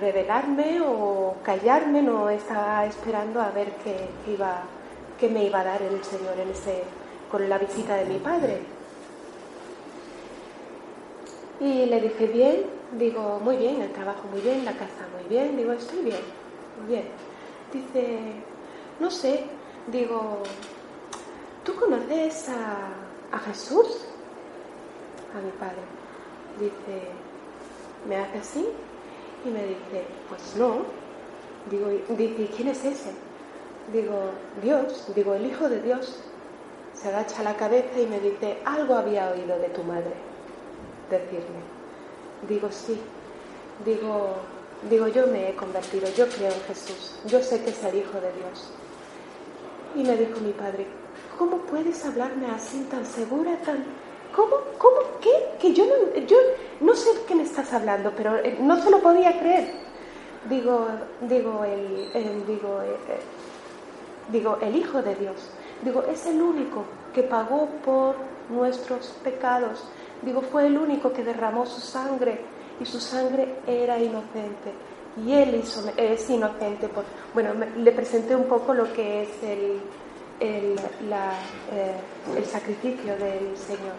revelarme 0.00 0.80
o 0.80 1.36
callarme, 1.42 2.02
no 2.02 2.28
estaba 2.30 2.84
esperando 2.86 3.40
a 3.40 3.50
ver 3.50 3.72
qué, 3.82 4.08
qué 4.24 4.32
iba, 4.32 4.60
qué 5.18 5.28
me 5.28 5.44
iba 5.44 5.60
a 5.60 5.64
dar 5.64 5.82
el 5.82 6.02
Señor 6.04 6.38
en 6.38 6.50
ese, 6.50 6.82
con 7.30 7.48
la 7.48 7.58
visita 7.58 7.96
de 7.96 8.04
mi 8.04 8.18
padre. 8.18 8.77
Y 11.60 11.86
le 11.86 12.00
dije, 12.00 12.26
bien, 12.28 12.66
digo, 12.92 13.40
muy 13.42 13.56
bien, 13.56 13.82
el 13.82 13.90
trabajo 13.92 14.28
muy 14.30 14.40
bien, 14.40 14.64
la 14.64 14.72
casa 14.72 15.06
muy 15.12 15.28
bien, 15.28 15.56
digo, 15.56 15.72
estoy 15.72 16.02
bien, 16.04 16.20
muy 16.78 16.88
bien. 16.94 17.04
Dice, 17.72 18.18
no 19.00 19.10
sé, 19.10 19.44
digo, 19.88 20.38
¿tú 21.64 21.74
conoces 21.74 22.48
a, 22.48 23.36
a 23.36 23.38
Jesús? 23.40 24.04
A 25.36 25.40
mi 25.40 25.50
padre. 25.52 25.82
Dice, 26.60 27.08
me 28.08 28.16
hace 28.16 28.38
así 28.38 28.66
y 29.44 29.48
me 29.48 29.64
dice, 29.64 30.04
pues 30.28 30.54
no. 30.56 30.82
Digo, 31.70 31.88
dice, 32.16 32.42
"¿Y 32.42 32.50
quién 32.56 32.68
es 32.68 32.84
ese? 32.84 33.10
Digo, 33.92 34.30
Dios, 34.62 35.12
digo, 35.14 35.34
el 35.34 35.46
Hijo 35.46 35.68
de 35.68 35.82
Dios. 35.82 36.20
Se 36.94 37.08
agacha 37.08 37.42
la 37.42 37.56
cabeza 37.56 38.00
y 38.00 38.06
me 38.06 38.20
dice, 38.20 38.58
algo 38.64 38.94
había 38.94 39.30
oído 39.30 39.58
de 39.58 39.68
tu 39.70 39.82
madre 39.82 40.14
decirme. 41.10 41.62
Digo, 42.48 42.70
sí. 42.70 43.00
Digo, 43.84 44.34
digo, 44.90 45.08
yo 45.08 45.26
me 45.28 45.50
he 45.50 45.54
convertido, 45.54 46.08
yo 46.16 46.26
creo 46.28 46.52
en 46.52 46.60
Jesús, 46.62 47.16
yo 47.26 47.40
sé 47.42 47.62
que 47.62 47.70
es 47.70 47.84
el 47.84 47.96
Hijo 47.96 48.20
de 48.20 48.32
Dios. 48.32 48.72
Y 49.94 50.02
me 50.02 50.16
dijo 50.16 50.40
mi 50.40 50.52
padre, 50.52 50.86
¿cómo 51.38 51.58
puedes 51.58 52.04
hablarme 52.04 52.50
así 52.50 52.86
tan 52.90 53.06
segura, 53.06 53.56
tan... 53.64 53.84
¿Cómo? 54.34 54.56
¿Cómo? 54.76 54.96
¿Qué? 55.20 55.30
Que 55.60 55.72
yo 55.72 55.84
no, 55.86 56.20
yo 56.26 56.36
no 56.80 56.94
sé 56.94 57.08
qué 57.26 57.34
me 57.34 57.44
estás 57.44 57.72
hablando, 57.72 58.12
pero 58.16 58.36
eh, 58.36 58.58
no 58.60 58.80
se 58.82 58.90
lo 58.90 59.00
podía 59.00 59.38
creer. 59.38 59.72
Digo, 60.48 60.86
digo, 61.22 61.64
el, 61.64 62.46
digo, 62.46 62.82
eh, 62.82 62.96
eh, 63.08 63.20
digo, 64.30 64.58
el 64.60 64.76
Hijo 64.76 65.02
de 65.02 65.14
Dios. 65.14 65.50
Digo, 65.82 66.02
es 66.04 66.26
el 66.26 66.42
único 66.42 66.84
que 67.14 67.22
pagó 67.22 67.68
por 67.84 68.16
nuestros 68.50 69.14
pecados. 69.24 69.84
Digo, 70.22 70.42
fue 70.42 70.66
el 70.66 70.76
único 70.76 71.12
que 71.12 71.22
derramó 71.24 71.64
su 71.66 71.80
sangre 71.80 72.40
y 72.80 72.84
su 72.84 73.00
sangre 73.00 73.56
era 73.66 73.98
inocente. 73.98 74.72
Y 75.24 75.32
él 75.32 75.54
hizo- 75.56 75.90
es 75.96 76.28
inocente. 76.30 76.88
Por, 76.88 77.04
bueno, 77.34 77.54
me- 77.54 77.70
le 77.70 77.92
presenté 77.92 78.34
un 78.36 78.44
poco 78.44 78.74
lo 78.74 78.92
que 78.92 79.22
es 79.22 79.28
el, 79.42 79.80
el, 80.40 80.78
eh, 80.78 81.92
el 82.36 82.44
sacrificio 82.44 83.16
del 83.16 83.56
Señor. 83.56 83.94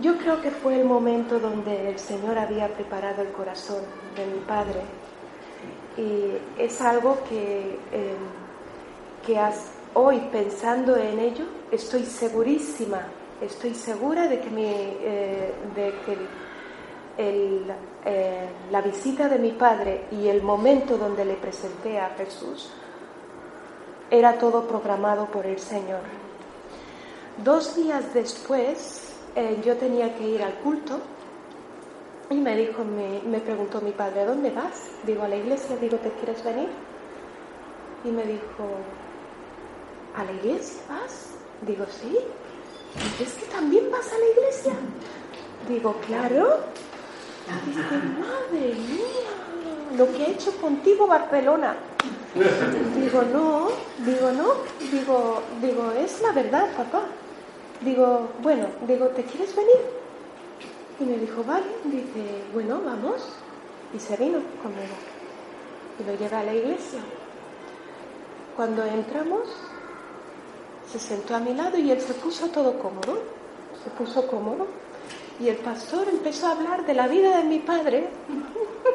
Yo 0.00 0.16
creo 0.18 0.40
que 0.40 0.50
fue 0.50 0.80
el 0.80 0.84
momento 0.86 1.38
donde 1.38 1.90
el 1.90 1.98
Señor 1.98 2.36
había 2.38 2.68
preparado 2.68 3.22
el 3.22 3.28
corazón 3.28 3.82
de 4.16 4.26
mi 4.26 4.40
padre. 4.40 4.80
Y 5.96 6.60
es 6.60 6.80
algo 6.80 7.18
que, 7.28 7.78
eh, 7.92 8.14
que 9.24 9.40
hoy 9.94 10.18
pensando 10.32 10.96
en 10.96 11.20
ello, 11.20 11.44
estoy 11.70 12.04
segurísima, 12.04 13.02
estoy 13.40 13.74
segura 13.74 14.28
de 14.28 14.40
que, 14.40 14.50
mi, 14.50 14.66
eh, 14.66 15.52
de 15.74 15.94
que 16.04 16.16
eh, 17.16 18.48
la 18.70 18.80
visita 18.80 19.28
de 19.28 19.38
mi 19.38 19.52
padre 19.52 20.06
y 20.10 20.28
el 20.28 20.42
momento 20.42 20.96
donde 20.96 21.24
le 21.24 21.34
presenté 21.34 21.98
a 21.98 22.10
Jesús 22.10 22.70
era 24.10 24.38
todo 24.38 24.66
programado 24.66 25.26
por 25.26 25.46
el 25.46 25.58
Señor. 25.58 26.00
Dos 27.42 27.76
días 27.76 28.14
después 28.14 29.14
eh, 29.34 29.60
yo 29.64 29.76
tenía 29.76 30.14
que 30.16 30.28
ir 30.28 30.42
al 30.42 30.54
culto 30.54 31.00
y 32.30 32.36
me 32.36 32.56
dijo, 32.56 32.84
me 32.84 33.40
preguntó 33.40 33.80
mi 33.80 33.90
padre, 33.90 34.20
¿a 34.20 34.26
dónde 34.26 34.50
vas? 34.50 34.90
Digo, 35.04 35.24
a 35.24 35.28
la 35.28 35.36
iglesia, 35.36 35.76
digo, 35.76 35.98
¿te 35.98 36.10
quieres 36.10 36.42
venir? 36.42 36.68
Y 38.04 38.08
me 38.08 38.24
dijo, 38.24 38.64
¿a 40.16 40.24
la 40.24 40.32
iglesia 40.32 40.80
vas? 40.88 41.34
Digo, 41.62 41.84
sí. 41.86 42.18
¿Es 43.20 43.32
que 43.34 43.46
también 43.46 43.90
vas 43.90 44.06
a 44.12 44.18
la 44.18 44.26
iglesia? 44.26 44.72
Digo, 45.68 45.94
claro. 46.06 46.60
Dice, 47.66 47.80
madre 47.80 48.74
mía, 48.74 49.96
lo 49.96 50.12
que 50.12 50.24
he 50.24 50.30
hecho 50.30 50.52
contigo, 50.56 51.06
Barcelona. 51.06 51.76
Digo, 52.96 53.22
no, 53.32 53.68
digo, 54.04 54.32
no, 54.32 54.54
digo, 54.90 55.42
digo, 55.60 55.92
es 55.92 56.20
la 56.22 56.32
verdad, 56.32 56.68
papá. 56.76 57.02
Digo, 57.80 58.28
bueno, 58.42 58.66
digo, 58.86 59.08
¿te 59.08 59.24
quieres 59.24 59.54
venir? 59.54 59.80
Y 61.00 61.04
me 61.04 61.18
dijo, 61.18 61.44
vale, 61.44 61.66
dice, 61.84 62.44
bueno, 62.52 62.80
vamos. 62.84 63.22
Y 63.94 63.98
se 63.98 64.16
vino 64.16 64.40
conmigo. 64.62 64.94
Y 66.00 66.04
lo 66.04 66.16
llevé 66.16 66.36
a 66.36 66.44
la 66.44 66.54
iglesia. 66.54 67.00
Cuando 68.56 68.84
entramos, 68.84 69.48
se 70.94 71.00
sentó 71.00 71.34
a 71.34 71.40
mi 71.40 71.52
lado 71.52 71.76
y 71.76 71.90
él 71.90 72.00
se 72.00 72.14
puso 72.14 72.46
todo 72.50 72.78
cómodo. 72.78 73.18
Se 73.82 73.90
puso 73.90 74.28
cómodo. 74.28 74.68
Y 75.40 75.48
el 75.48 75.56
pastor 75.56 76.06
empezó 76.08 76.46
a 76.46 76.52
hablar 76.52 76.86
de 76.86 76.94
la 76.94 77.08
vida 77.08 77.38
de 77.38 77.42
mi 77.42 77.58
padre. 77.58 78.06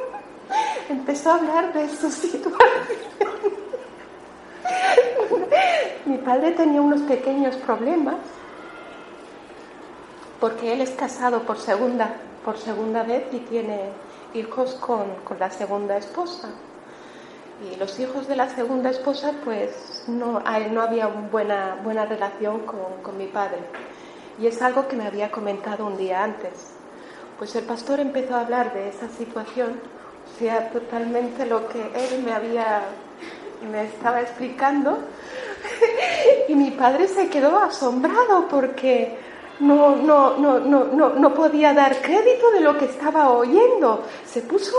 empezó 0.90 1.32
a 1.32 1.36
hablar 1.36 1.74
de 1.74 1.90
su 1.90 2.10
situación. 2.10 2.56
mi 6.06 6.18
padre 6.20 6.52
tenía 6.52 6.80
unos 6.80 7.02
pequeños 7.02 7.58
problemas 7.58 8.16
porque 10.40 10.72
él 10.72 10.80
es 10.80 10.92
casado 10.92 11.42
por 11.42 11.58
segunda, 11.58 12.16
por 12.46 12.58
segunda 12.58 13.04
vez 13.04 13.26
y 13.34 13.40
tiene 13.40 13.90
hijos 14.34 14.76
con, 14.76 15.16
con 15.26 15.38
la 15.38 15.52
segunda 15.52 15.98
esposa. 15.98 16.48
Y 17.62 17.76
los 17.76 18.00
hijos 18.00 18.28
de 18.28 18.38
la 18.38 18.50
segunda 18.50 18.90
esposa, 18.90 19.34
pues 19.44 20.04
no, 20.08 20.42
no 20.72 20.82
había 20.82 21.08
buena, 21.08 21.78
buena 21.84 22.06
relación 22.06 22.60
con, 22.62 23.02
con 23.04 23.18
mi 23.18 23.28
padre. 23.28 23.60
Y 24.40 24.48
es 24.48 24.62
algo 24.62 24.88
que 24.88 24.96
me 24.96 25.06
había 25.06 25.30
comentado 25.30 25.86
un 25.86 25.98
día 25.98 26.24
antes. 26.24 26.72
Pues 27.38 27.56
el 27.56 27.66
pastor 27.66 28.00
empezó 28.00 28.36
a 28.36 28.42
hablar 28.42 28.74
de 28.74 28.90
esa 28.90 29.10
situación, 29.10 29.80
o 30.26 30.40
sea, 30.40 30.70
totalmente 30.70 31.46
lo 31.46 31.68
que 31.68 31.82
él 31.82 32.24
me 32.24 32.32
había, 32.32 32.84
me 33.70 33.86
estaba 33.86 34.22
explicando. 34.22 35.00
y 36.48 36.56
mi 36.56 36.72
padre 36.72 37.10
se 37.10 37.30
quedó 37.30 37.60
asombrado 37.60 38.48
porque 38.48 39.18
no, 39.60 39.98
no, 39.98 40.38
no, 40.38 40.60
no, 40.60 40.86
no, 40.86 41.10
no 41.10 41.34
podía 41.34 41.74
dar 41.74 42.02
crédito 42.02 42.52
de 42.52 42.62
lo 42.62 42.78
que 42.78 42.86
estaba 42.86 43.32
oyendo. 43.32 44.06
Se 44.26 44.42
puso 44.42 44.76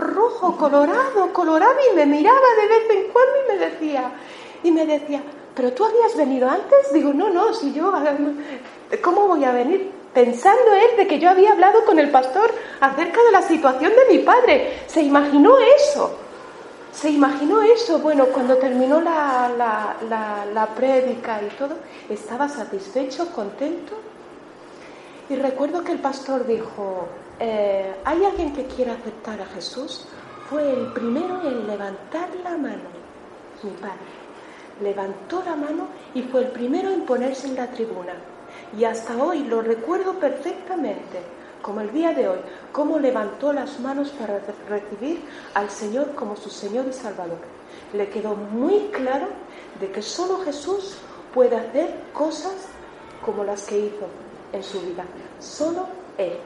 rojo, 0.00 0.56
colorado, 0.56 1.32
colorado 1.32 1.76
y 1.92 1.96
me 1.96 2.06
miraba 2.06 2.38
de 2.60 2.68
vez 2.68 2.90
en 2.90 3.12
cuando 3.12 3.32
y 3.44 3.52
me 3.52 3.58
decía, 3.58 4.12
y 4.62 4.72
me 4.72 4.86
decía, 4.86 5.22
¿pero 5.54 5.72
tú 5.72 5.84
habías 5.84 6.16
venido 6.16 6.48
antes? 6.48 6.92
Digo, 6.92 7.12
no, 7.12 7.30
no, 7.30 7.54
si 7.54 7.72
yo, 7.72 7.92
¿cómo 9.02 9.28
voy 9.28 9.44
a 9.44 9.52
venir? 9.52 10.00
pensando 10.14 10.74
él 10.74 10.96
de 10.96 11.06
que 11.06 11.18
yo 11.18 11.30
había 11.30 11.52
hablado 11.52 11.84
con 11.84 11.98
el 11.98 12.10
pastor 12.10 12.52
acerca 12.80 13.22
de 13.22 13.32
la 13.32 13.42
situación 13.42 13.92
de 13.92 14.16
mi 14.16 14.22
padre. 14.24 14.80
Se 14.86 15.02
imaginó 15.02 15.58
eso. 15.58 16.16
Se 16.92 17.10
imaginó 17.10 17.62
eso. 17.62 17.98
Bueno, 18.00 18.26
cuando 18.26 18.56
terminó 18.56 19.00
la, 19.00 19.50
la, 19.56 19.96
la, 20.08 20.46
la 20.46 20.68
y 20.80 21.56
todo, 21.56 21.76
estaba 22.08 22.48
satisfecho, 22.48 23.32
contento. 23.32 23.94
Y 25.28 25.36
recuerdo 25.36 25.84
que 25.84 25.92
el 25.92 26.00
pastor 26.00 26.46
dijo, 26.46 27.06
eh, 27.40 27.94
¿hay 28.04 28.24
alguien 28.24 28.52
que 28.52 28.66
quiera 28.66 28.92
aceptar 28.92 29.40
a 29.40 29.46
Jesús? 29.46 30.06
Fue 30.48 30.72
el 30.72 30.92
primero 30.92 31.40
en 31.42 31.66
levantar 31.66 32.28
la 32.44 32.56
mano, 32.56 32.88
mi 33.62 33.70
padre. 33.72 34.20
Levantó 34.82 35.42
la 35.44 35.56
mano 35.56 35.88
y 36.14 36.22
fue 36.22 36.42
el 36.42 36.48
primero 36.48 36.90
en 36.90 37.02
ponerse 37.04 37.46
en 37.48 37.56
la 37.56 37.70
tribuna. 37.70 38.14
Y 38.78 38.84
hasta 38.84 39.16
hoy 39.22 39.44
lo 39.44 39.60
recuerdo 39.62 40.14
perfectamente, 40.14 41.20
como 41.62 41.80
el 41.82 41.92
día 41.92 42.12
de 42.12 42.28
hoy, 42.28 42.38
cómo 42.72 42.98
levantó 42.98 43.52
las 43.52 43.78
manos 43.80 44.10
para 44.10 44.38
re- 44.38 44.54
recibir 44.68 45.22
al 45.54 45.70
Señor 45.70 46.14
como 46.14 46.36
su 46.36 46.50
Señor 46.50 46.86
y 46.88 46.92
Salvador. 46.92 47.38
Le 47.92 48.08
quedó 48.08 48.34
muy 48.36 48.88
claro 48.92 49.28
de 49.80 49.90
que 49.90 50.02
solo 50.02 50.38
Jesús 50.44 50.96
puede 51.34 51.56
hacer 51.56 51.94
cosas 52.12 52.54
como 53.24 53.44
las 53.44 53.64
que 53.64 53.78
hizo 53.78 54.06
en 54.52 54.62
su 54.62 54.80
vida. 54.80 55.04
Solo 55.38 55.86
Él. 56.18 56.38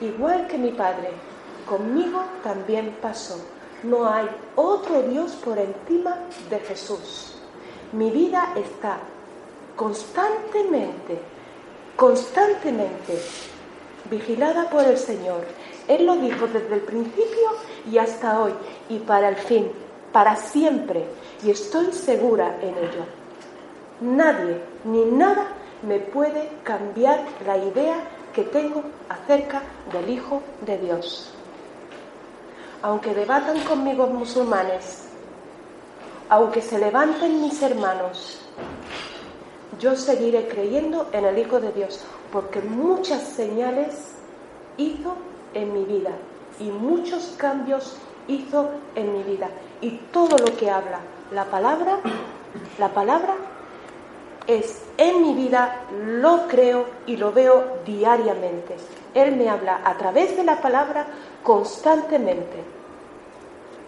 Igual 0.00 0.46
que 0.46 0.58
mi 0.58 0.70
Padre, 0.70 1.10
conmigo 1.68 2.22
también 2.42 2.96
pasó. 3.02 3.36
No 3.82 4.08
hay 4.08 4.28
otro 4.56 5.02
Dios 5.02 5.32
por 5.44 5.58
encima 5.58 6.18
de 6.50 6.58
Jesús. 6.60 7.36
Mi 7.92 8.10
vida 8.10 8.52
está 8.56 8.98
constantemente, 9.76 11.18
constantemente 11.96 13.18
vigilada 14.10 14.70
por 14.70 14.84
el 14.84 14.98
Señor. 14.98 15.44
Él 15.88 16.06
lo 16.06 16.16
dijo 16.16 16.46
desde 16.46 16.74
el 16.74 16.80
principio 16.80 17.50
y 17.90 17.98
hasta 17.98 18.40
hoy 18.40 18.52
y 18.88 18.98
para 18.98 19.28
el 19.28 19.36
fin, 19.36 19.70
para 20.12 20.36
siempre. 20.36 21.04
Y 21.42 21.50
estoy 21.50 21.92
segura 21.92 22.58
en 22.60 22.76
ello. 22.76 23.04
Nadie 24.00 24.60
ni 24.84 25.04
nada 25.06 25.48
me 25.82 25.98
puede 25.98 26.48
cambiar 26.62 27.24
la 27.46 27.56
idea 27.56 27.96
que 28.38 28.44
tengo 28.44 28.84
acerca 29.08 29.62
del 29.92 30.08
Hijo 30.10 30.40
de 30.60 30.78
Dios. 30.78 31.34
Aunque 32.82 33.12
debatan 33.12 33.58
conmigo 33.64 34.06
musulmanes, 34.06 35.08
aunque 36.28 36.62
se 36.62 36.78
levanten 36.78 37.42
mis 37.42 37.60
hermanos, 37.62 38.38
yo 39.80 39.96
seguiré 39.96 40.46
creyendo 40.46 41.08
en 41.12 41.24
el 41.24 41.36
Hijo 41.36 41.58
de 41.58 41.72
Dios, 41.72 42.04
porque 42.30 42.60
muchas 42.60 43.24
señales 43.24 44.12
hizo 44.76 45.16
en 45.52 45.72
mi 45.72 45.84
vida 45.84 46.12
y 46.60 46.70
muchos 46.70 47.34
cambios 47.36 47.96
hizo 48.28 48.70
en 48.94 49.14
mi 49.14 49.24
vida. 49.24 49.48
Y 49.80 49.96
todo 50.12 50.38
lo 50.38 50.56
que 50.56 50.70
habla 50.70 51.00
la 51.32 51.46
palabra, 51.46 51.98
la 52.78 52.94
palabra 52.94 53.34
es 54.48 54.82
en 54.96 55.22
mi 55.22 55.34
vida, 55.34 55.82
lo 55.92 56.48
creo 56.48 56.86
y 57.06 57.16
lo 57.16 57.32
veo 57.32 57.80
diariamente. 57.84 58.76
Él 59.14 59.36
me 59.36 59.48
habla 59.48 59.82
a 59.84 59.96
través 59.98 60.36
de 60.36 60.42
la 60.42 60.60
palabra 60.60 61.06
constantemente, 61.42 62.64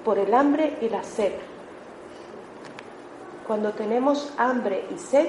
por 0.04 0.18
el 0.18 0.32
hambre 0.34 0.76
y 0.82 0.90
la 0.90 1.02
sed. 1.02 1.32
Cuando 3.46 3.72
tenemos 3.72 4.32
hambre 4.36 4.84
y 4.94 4.98
sed, 4.98 5.28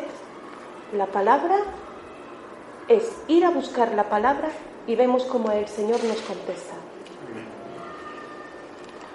la 0.94 1.08
palabra 1.08 1.56
es 2.90 3.10
ir 3.30 3.46
a 3.46 3.52
buscar 3.52 3.94
la 3.94 4.10
palabra 4.10 4.50
y 4.86 4.96
vemos 4.96 5.24
como 5.24 5.50
el 5.52 5.68
Señor 5.68 6.04
nos 6.04 6.20
contesta. 6.22 6.76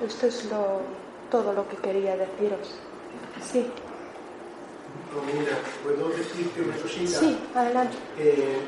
Esto 0.04 0.26
es 0.26 0.50
lo, 0.50 0.80
todo 1.30 1.52
lo 1.52 1.68
que 1.68 1.76
quería 1.76 2.16
deciros. 2.16 2.74
Sí, 3.42 3.70
Romina, 5.16 5.56
¿puedo 5.82 6.08
decirte 6.10 6.60
una 6.62 6.76
cosita? 6.76 7.18
sí, 7.20 7.38
adelante. 7.54 7.96
Eh, 8.18 8.58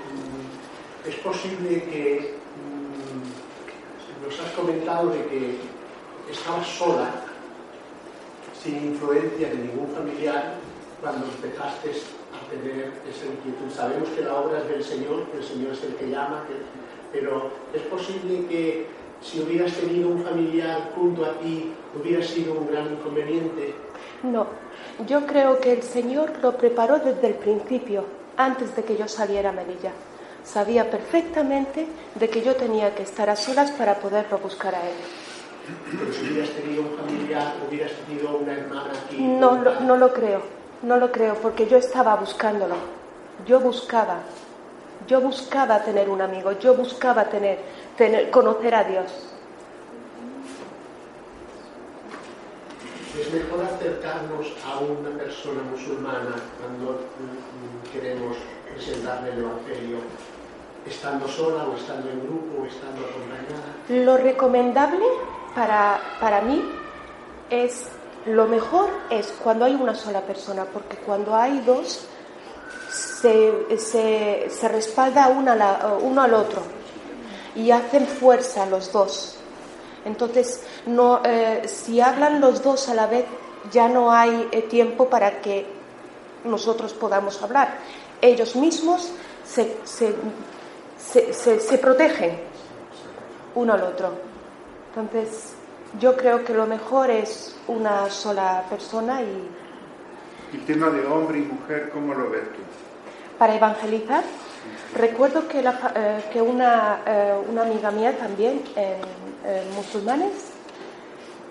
mm, 1.04 1.08
es 1.08 1.14
posible 1.16 1.82
que 1.84 2.34
mm, 2.56 4.24
nos 4.26 4.40
has 4.40 4.50
comentado 4.52 5.10
de 5.10 5.24
que 5.26 5.56
estabas 6.32 6.66
sola, 6.66 7.10
sin 8.62 8.76
influencia 8.92 9.48
de 9.50 9.54
ningún 9.56 9.88
familiar, 9.94 10.54
cuando 11.00 11.26
empezaste 11.26 11.90
a 12.34 12.50
tener 12.50 12.92
esa 13.08 13.26
inquietud. 13.26 13.70
Sabemos 13.74 14.08
que 14.10 14.22
la 14.22 14.34
obra 14.36 14.58
es 14.60 14.68
del 14.68 14.84
Señor, 14.84 15.26
que 15.30 15.38
el 15.38 15.44
Señor 15.44 15.72
es 15.72 15.82
el 15.84 15.94
que 15.94 16.10
llama, 16.10 16.44
que- 16.48 17.18
pero 17.18 17.50
es 17.72 17.82
posible 17.82 18.46
que 18.48 18.86
si 19.22 19.40
hubieras 19.40 19.72
tenido 19.74 20.08
un 20.08 20.22
familiar 20.24 20.92
junto 20.94 21.24
a 21.24 21.32
ti, 21.38 21.72
hubiera 21.98 22.22
sido 22.22 22.54
un 22.54 22.68
gran 22.70 22.92
inconveniente. 22.92 23.74
No, 24.22 24.46
yo 25.06 25.26
creo 25.26 25.60
que 25.60 25.72
el 25.72 25.82
Señor 25.82 26.32
lo 26.42 26.56
preparó 26.56 26.98
desde 26.98 27.28
el 27.28 27.34
principio, 27.34 28.04
antes 28.36 28.74
de 28.74 28.82
que 28.84 28.96
yo 28.96 29.06
saliera 29.08 29.50
a 29.50 29.52
Melilla. 29.52 29.92
Sabía 30.44 30.90
perfectamente 30.90 31.86
de 32.14 32.28
que 32.28 32.42
yo 32.42 32.56
tenía 32.56 32.94
que 32.94 33.02
estar 33.02 33.28
a 33.30 33.36
solas 33.36 33.70
para 33.72 33.96
poderlo 33.96 34.38
buscar 34.38 34.74
a 34.74 34.80
Él. 34.80 34.96
Pero 35.98 36.12
si 36.12 36.32
hubieras 36.32 36.50
tenido 36.50 36.82
un 36.82 36.96
familiar, 36.96 37.54
hubieras 37.68 37.92
tenido 38.06 38.38
una 38.38 38.52
hermana 38.54 38.90
aquí. 39.06 39.18
No, 39.18 39.56
lo- 39.62 39.80
no 39.80 39.96
lo 39.96 40.12
creo, 40.14 40.40
no 40.82 40.96
lo 40.96 41.12
creo, 41.12 41.34
porque 41.34 41.66
yo 41.66 41.76
estaba 41.76 42.16
buscándolo. 42.16 42.76
Yo 43.46 43.60
buscaba, 43.60 44.20
yo 45.06 45.20
buscaba 45.20 45.82
tener 45.84 46.08
un 46.08 46.22
amigo, 46.22 46.52
yo 46.52 46.74
buscaba 46.74 47.24
tener, 47.26 47.58
tener 47.96 48.30
conocer 48.30 48.74
a 48.74 48.84
Dios. 48.84 49.12
Es 53.18 53.32
mejor 53.32 53.64
acercarnos 53.64 54.46
a 54.64 54.78
una 54.78 55.10
persona 55.18 55.60
musulmana 55.62 56.36
cuando 56.60 56.92
mm, 56.92 57.92
queremos 57.92 58.36
presentarle 58.72 59.32
el 59.32 59.38
Evangelio, 59.40 59.98
estando 60.86 61.26
sola 61.26 61.64
o 61.64 61.76
estando 61.76 62.10
en 62.10 62.20
grupo 62.22 62.62
o 62.62 62.66
estando 62.66 63.00
acompañada. 63.00 64.04
Lo 64.04 64.16
recomendable 64.18 65.04
para, 65.54 66.00
para 66.20 66.42
mí 66.42 66.62
es, 67.50 67.88
lo 68.26 68.46
mejor 68.46 68.88
es 69.10 69.34
cuando 69.42 69.64
hay 69.64 69.74
una 69.74 69.96
sola 69.96 70.20
persona, 70.20 70.64
porque 70.64 70.96
cuando 70.98 71.34
hay 71.34 71.58
dos 71.60 72.06
se, 72.88 73.78
se, 73.78 74.46
se 74.48 74.68
respalda 74.68 75.28
uno 75.28 76.22
al 76.22 76.34
otro 76.34 76.62
y 77.56 77.72
hacen 77.72 78.06
fuerza 78.06 78.64
los 78.66 78.92
dos. 78.92 79.37
Entonces, 80.04 80.62
no, 80.86 81.20
eh, 81.24 81.62
si 81.66 82.00
hablan 82.00 82.40
los 82.40 82.62
dos 82.62 82.88
a 82.88 82.94
la 82.94 83.06
vez, 83.06 83.24
ya 83.72 83.88
no 83.88 84.12
hay 84.12 84.48
eh, 84.52 84.62
tiempo 84.62 85.08
para 85.08 85.40
que 85.40 85.66
nosotros 86.44 86.92
podamos 86.94 87.42
hablar. 87.42 87.78
Ellos 88.22 88.56
mismos 88.56 89.10
se, 89.44 89.76
se, 89.84 90.14
se, 90.98 91.32
se- 91.60 91.78
protegen 91.78 92.38
uno 93.54 93.74
al 93.74 93.82
otro. 93.82 94.12
Entonces, 94.94 95.54
yo 96.00 96.16
creo 96.16 96.44
que 96.44 96.54
lo 96.54 96.66
mejor 96.66 97.10
es 97.10 97.56
una 97.66 98.08
sola 98.10 98.64
persona 98.70 99.22
y 99.22 99.48
El 100.56 100.64
tema 100.64 100.88
de 100.90 101.06
hombre 101.06 101.38
y 101.38 101.42
mujer, 101.42 101.90
¿cómo 101.92 102.14
lo 102.14 102.30
ves 102.30 102.44
tú? 102.52 102.60
para 103.38 103.54
evangelizar. 103.54 104.24
Recuerdo 104.96 105.46
que, 105.46 105.62
la 105.62 105.92
eh, 105.94 106.24
que 106.32 106.42
una, 106.42 107.02
eh, 107.06 107.34
una 107.48 107.62
amiga 107.62 107.90
mía 107.92 108.18
también, 108.18 108.62
en, 108.74 108.96
en 109.48 109.74
musulmanes, 109.74 110.52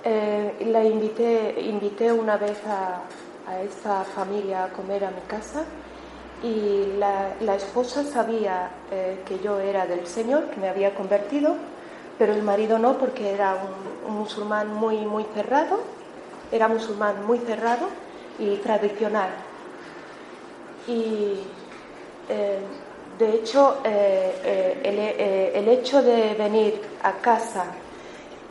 eh, 0.03 0.65
la 0.67 0.83
invité, 0.83 1.55
invité 1.61 2.11
una 2.11 2.37
vez 2.37 2.59
a, 2.67 3.01
a 3.49 3.61
esta 3.61 4.03
familia 4.03 4.65
a 4.65 4.69
comer 4.69 5.03
a 5.03 5.11
mi 5.11 5.21
casa 5.27 5.63
y 6.43 6.97
la, 6.97 7.35
la 7.41 7.55
esposa 7.55 8.03
sabía 8.03 8.69
eh, 8.91 9.21
que 9.25 9.39
yo 9.39 9.59
era 9.59 9.87
del 9.87 10.05
Señor, 10.05 10.51
que 10.51 10.59
me 10.59 10.69
había 10.69 10.93
convertido, 10.93 11.55
pero 12.19 12.33
el 12.33 12.43
marido 12.43 12.77
no 12.77 12.97
porque 12.97 13.31
era 13.31 13.55
un, 13.55 14.13
musulmán 14.13 14.73
muy, 14.73 14.97
muy 14.97 15.25
cerrado, 15.33 15.79
era 16.51 16.67
musulmán 16.67 17.25
muy 17.25 17.39
cerrado 17.39 17.87
y 18.39 18.55
tradicional. 18.57 19.29
Y 20.87 21.39
eh, 22.29 22.59
de 23.17 23.33
hecho, 23.33 23.77
eh, 23.83 24.35
eh, 24.43 24.81
el, 24.83 24.99
eh, 24.99 25.51
el 25.59 25.67
hecho 25.69 26.03
de 26.03 26.35
venir 26.35 26.79
a 27.01 27.13
casa 27.13 27.65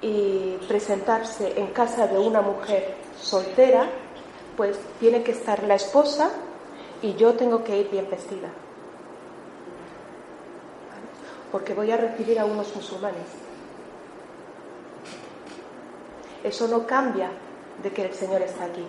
y 0.02 0.59
presentarse 0.68 1.59
en 1.59 1.68
casa 1.68 2.06
de 2.06 2.18
una 2.18 2.43
mujer 2.43 2.94
soltera, 3.20 3.89
pues 4.56 4.78
tiene 5.01 5.23
que 5.23 5.32
estar 5.32 5.62
la 5.62 5.74
esposa 5.74 6.31
y 7.02 7.14
yo 7.14 7.35
tengo 7.35 7.62
que 7.64 7.78
ir 7.78 7.90
bien 7.90 8.09
vestida. 8.10 8.48
Porque 11.52 11.74
voy 11.74 11.90
a 11.90 11.97
recibir 11.97 12.39
a 12.39 12.44
unos 12.44 12.74
musulmanes. 12.74 13.27
Eso 16.43 16.68
no 16.68 16.86
cambia 16.86 17.31
de 17.82 17.90
que 17.90 18.05
el 18.05 18.14
Señor 18.14 18.43
está 18.43 18.64
aquí. 18.64 18.85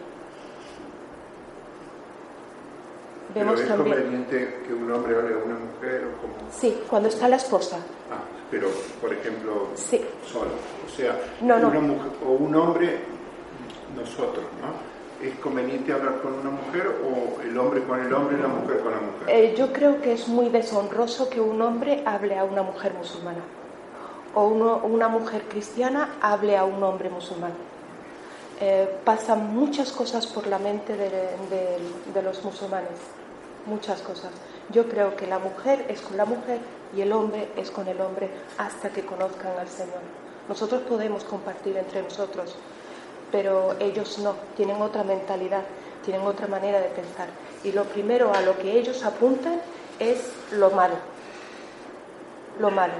Pero 3.39 3.53
es 3.55 3.67
también. 3.67 3.95
conveniente 3.97 4.61
que 4.67 4.73
un 4.73 4.91
hombre 4.91 5.15
hable 5.15 5.33
a 5.33 5.37
una 5.45 5.55
mujer 5.55 6.07
o 6.07 6.21
como... 6.21 6.33
Sí, 6.51 6.81
cuando 6.89 7.09
está 7.09 7.27
la 7.29 7.35
esposa. 7.37 7.77
Ah, 8.11 8.17
pero, 8.51 8.67
por 9.01 9.13
ejemplo, 9.13 9.67
Sí. 9.75 10.03
solo. 10.25 10.51
O 10.85 10.89
sea, 10.95 11.19
No, 11.41 11.57
no. 11.59 11.67
una 11.69 11.79
mujer 11.79 12.11
o 12.25 12.31
un 12.31 12.55
hombre, 12.55 12.99
nosotros, 13.95 14.45
¿no? 14.61 15.25
¿Es 15.27 15.33
conveniente 15.39 15.91
hablar 15.91 16.21
con 16.21 16.33
una 16.33 16.51
mujer 16.51 16.87
o 17.03 17.41
el 17.41 17.57
hombre 17.57 17.81
con 17.83 17.99
el 17.99 18.13
hombre 18.13 18.37
y 18.37 18.41
la 18.41 18.47
mujer 18.47 18.79
con 18.81 18.91
la 18.91 18.99
mujer? 19.01 19.27
Eh, 19.29 19.55
yo 19.57 19.73
creo 19.73 19.99
que 19.99 20.13
es 20.13 20.27
muy 20.27 20.49
deshonroso 20.49 21.27
que 21.29 21.41
un 21.41 21.59
hombre 21.61 22.03
hable 22.05 22.37
a 22.37 22.43
una 22.43 22.61
mujer 22.61 22.93
musulmana 22.93 23.39
o 24.35 24.45
uno- 24.47 24.81
una 24.83 25.07
mujer 25.07 25.43
cristiana 25.49 26.17
hable 26.21 26.55
a 26.55 26.65
un 26.65 26.83
hombre 26.83 27.09
musulmán. 27.09 27.53
Eh, 28.59 28.87
pasan 29.03 29.55
muchas 29.55 29.91
cosas 29.91 30.27
por 30.27 30.45
la 30.47 30.59
mente 30.59 30.95
de, 30.95 31.09
de- 31.09 31.79
de 32.13 32.21
los 32.21 32.43
musulmanes, 32.43 32.89
muchas 33.67 34.01
cosas. 34.01 34.31
Yo 34.69 34.89
creo 34.89 35.15
que 35.15 35.27
la 35.27 35.39
mujer 35.39 35.85
es 35.89 36.01
con 36.01 36.17
la 36.17 36.25
mujer 36.25 36.59
y 36.95 37.01
el 37.01 37.11
hombre 37.11 37.49
es 37.55 37.71
con 37.71 37.87
el 37.87 38.01
hombre 38.01 38.29
hasta 38.57 38.89
que 38.89 39.05
conozcan 39.05 39.57
al 39.59 39.67
Señor. 39.67 40.01
Nosotros 40.49 40.81
podemos 40.83 41.23
compartir 41.23 41.77
entre 41.77 42.01
nosotros, 42.01 42.55
pero 43.31 43.75
ellos 43.79 44.17
no, 44.19 44.35
tienen 44.55 44.81
otra 44.81 45.03
mentalidad, 45.03 45.63
tienen 46.03 46.21
otra 46.25 46.47
manera 46.47 46.79
de 46.79 46.89
pensar. 46.89 47.27
Y 47.63 47.71
lo 47.71 47.83
primero 47.83 48.33
a 48.33 48.41
lo 48.41 48.57
que 48.57 48.77
ellos 48.77 49.03
apuntan 49.03 49.59
es 49.99 50.31
lo 50.51 50.69
malo, 50.71 50.95
lo 52.59 52.71
malo. 52.71 52.93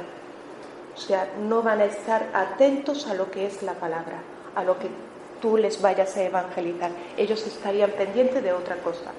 O 0.95 0.99
sea, 0.99 1.29
no 1.39 1.61
van 1.61 1.79
a 1.79 1.85
estar 1.85 2.29
atentos 2.33 3.07
a 3.07 3.13
lo 3.13 3.29
que 3.29 3.45
es 3.45 3.61
la 3.61 3.73
palabra, 3.73 4.19
a 4.55 4.63
lo 4.63 4.77
que 4.79 4.89
tú 5.41 5.55
les 5.55 5.81
vayas 5.81 6.17
a 6.17 6.23
evangelizar. 6.23 6.91
Ellos 7.15 7.45
estarían 7.45 7.91
pendientes 7.91 8.43
de 8.43 8.51
otra 8.51 8.77
cosa. 8.77 9.11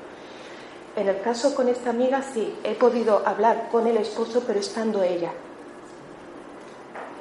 En 0.98 1.06
el 1.06 1.20
caso 1.20 1.54
con 1.54 1.68
esta 1.68 1.90
amiga, 1.90 2.20
sí, 2.22 2.52
he 2.64 2.74
podido 2.74 3.22
hablar 3.24 3.68
con 3.70 3.86
el 3.86 3.98
esposo, 3.98 4.42
pero 4.44 4.58
estando 4.58 5.00
ella. 5.00 5.30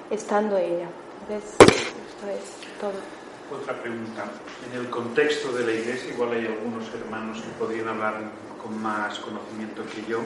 Estando 0.10 0.58
ella. 0.58 0.88
¿Ves? 1.30 1.44
Esto 1.44 2.28
es 2.28 2.80
todo. 2.82 3.56
Otra 3.56 3.80
pregunta. 3.80 4.26
En 4.68 4.80
el 4.80 4.90
contexto 4.90 5.52
de 5.52 5.64
la 5.64 5.74
iglesia, 5.74 6.12
igual 6.12 6.32
hay 6.32 6.48
algunos 6.48 6.92
hermanos 6.92 7.40
que 7.40 7.50
podrían 7.60 7.90
hablar 7.90 8.16
con 8.64 8.82
más 8.82 9.20
conocimiento 9.20 9.84
que 9.94 10.10
yo. 10.10 10.22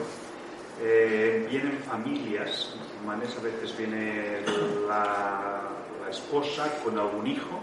Eh, 0.80 1.46
vienen 1.50 1.78
familias 1.86 2.74
musulmanes, 2.78 3.36
a 3.36 3.42
veces 3.42 3.76
viene 3.76 4.40
la, 4.88 5.60
esposa 6.08 6.78
con 6.82 6.98
algún 6.98 7.26
hijo, 7.26 7.60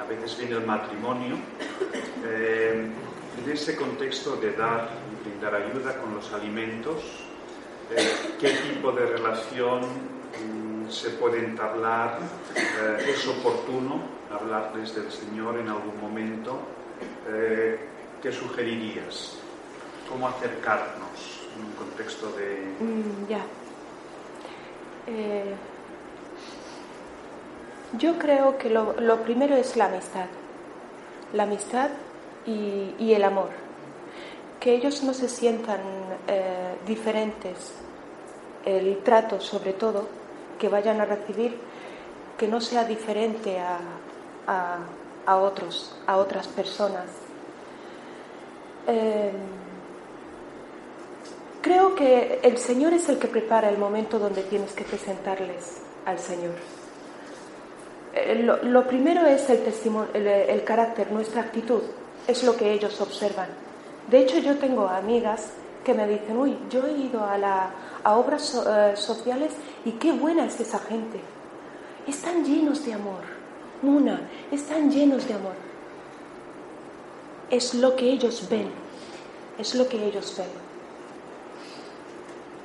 a 0.00 0.04
veces 0.08 0.36
viene 0.38 0.56
el 0.56 0.66
matrimonio. 0.66 1.36
Eh, 2.24 2.90
en 3.44 3.50
ese 3.50 3.76
contexto 3.76 4.36
de 4.36 4.52
dar 4.52 4.90
y 5.10 5.28
brindar 5.28 5.54
ayuda 5.54 5.96
con 6.00 6.14
los 6.14 6.32
alimentos, 6.32 7.02
eh, 7.94 8.36
¿qué 8.38 8.50
tipo 8.50 8.92
de 8.92 9.06
relación 9.06 9.82
mm, 9.82 10.90
se 10.90 11.10
puede 11.10 11.38
entablar? 11.38 12.18
Eh, 12.56 13.10
¿Es 13.10 13.26
oportuno 13.26 14.02
hablarles 14.30 14.94
del 14.94 15.10
Señor 15.10 15.58
en 15.58 15.68
algún 15.68 16.00
momento? 16.00 16.58
Eh, 17.28 17.78
¿Qué 18.22 18.32
sugerirías? 18.32 19.36
¿Cómo 20.08 20.28
acercarnos 20.28 21.48
en 21.56 21.66
un 21.66 21.72
contexto 21.72 22.32
de... 22.32 22.74
Mm, 22.80 23.28
ya. 23.28 23.40
Eh, 25.06 25.54
yo 27.98 28.18
creo 28.18 28.58
que 28.58 28.68
lo, 28.68 29.00
lo 29.00 29.22
primero 29.22 29.56
es 29.56 29.76
la 29.76 29.86
amistad. 29.86 30.26
La 31.32 31.44
amistad 31.44 31.90
y, 32.98 33.12
el 33.12 33.24
amor. 33.24 33.50
Que 34.60 34.74
ellos 34.74 35.02
no 35.02 35.12
se 35.14 35.28
sientan 35.28 35.80
eh, 36.26 36.76
diferentes. 36.86 37.72
El 38.64 38.98
trato, 39.02 39.40
sobre 39.40 39.72
todo, 39.72 40.08
que 40.58 40.68
vayan 40.68 41.00
a 41.00 41.04
recibir, 41.04 41.58
que 42.36 42.48
no 42.48 42.60
sea 42.60 42.84
diferente 42.84 43.58
a, 43.58 43.78
a, 44.46 44.78
a 45.26 45.36
otros, 45.36 45.96
a 46.06 46.16
otras 46.16 46.46
personas. 46.48 47.06
Eh, 48.86 49.32
Creo 51.60 51.96
que 51.96 52.38
el 52.44 52.56
Señor 52.56 52.94
es 52.94 53.08
el 53.08 53.18
que 53.18 53.26
prepara 53.26 53.68
el 53.68 53.78
momento 53.78 54.18
donde 54.18 54.42
tienes 54.44 54.72
que 54.72 54.84
presentarles 54.84 55.82
al 56.06 56.18
Señor. 56.18 56.54
Eh, 58.14 58.36
Lo, 58.42 58.62
lo 58.62 58.86
primero 58.86 59.26
es 59.26 59.50
el 59.50 59.64
testimonio, 59.64 60.08
el 60.14 60.62
carácter, 60.64 61.10
nuestra 61.10 61.42
actitud, 61.42 61.82
es 62.28 62.44
lo 62.44 62.56
que 62.56 62.72
ellos 62.72 63.00
observan. 63.00 63.48
De 64.08 64.20
hecho, 64.20 64.38
yo 64.38 64.56
tengo 64.58 64.86
amigas 64.86 65.50
que 65.84 65.94
me 65.94 66.06
dicen, 66.06 66.36
uy, 66.36 66.56
yo 66.70 66.86
he 66.86 66.92
ido 66.92 67.24
a, 67.24 67.38
la, 67.38 67.70
obras 68.04 68.54
eh, 68.54 68.92
sociales 68.94 69.52
y 69.84 69.92
qué 69.92 70.12
buena 70.12 70.44
es 70.44 70.60
esa 70.60 70.78
gente. 70.78 71.18
Están 72.06 72.44
llenos 72.44 72.84
de 72.84 72.92
amor. 72.92 73.22
Una, 73.82 74.28
están 74.52 74.90
llenos 74.90 75.26
de 75.26 75.34
amor. 75.34 75.54
Es 77.50 77.74
lo 77.74 77.96
que 77.96 78.10
ellos 78.10 78.46
ven, 78.50 78.70
es 79.58 79.74
lo 79.74 79.88
que 79.88 80.04
ellos 80.04 80.34
ven. 80.36 80.68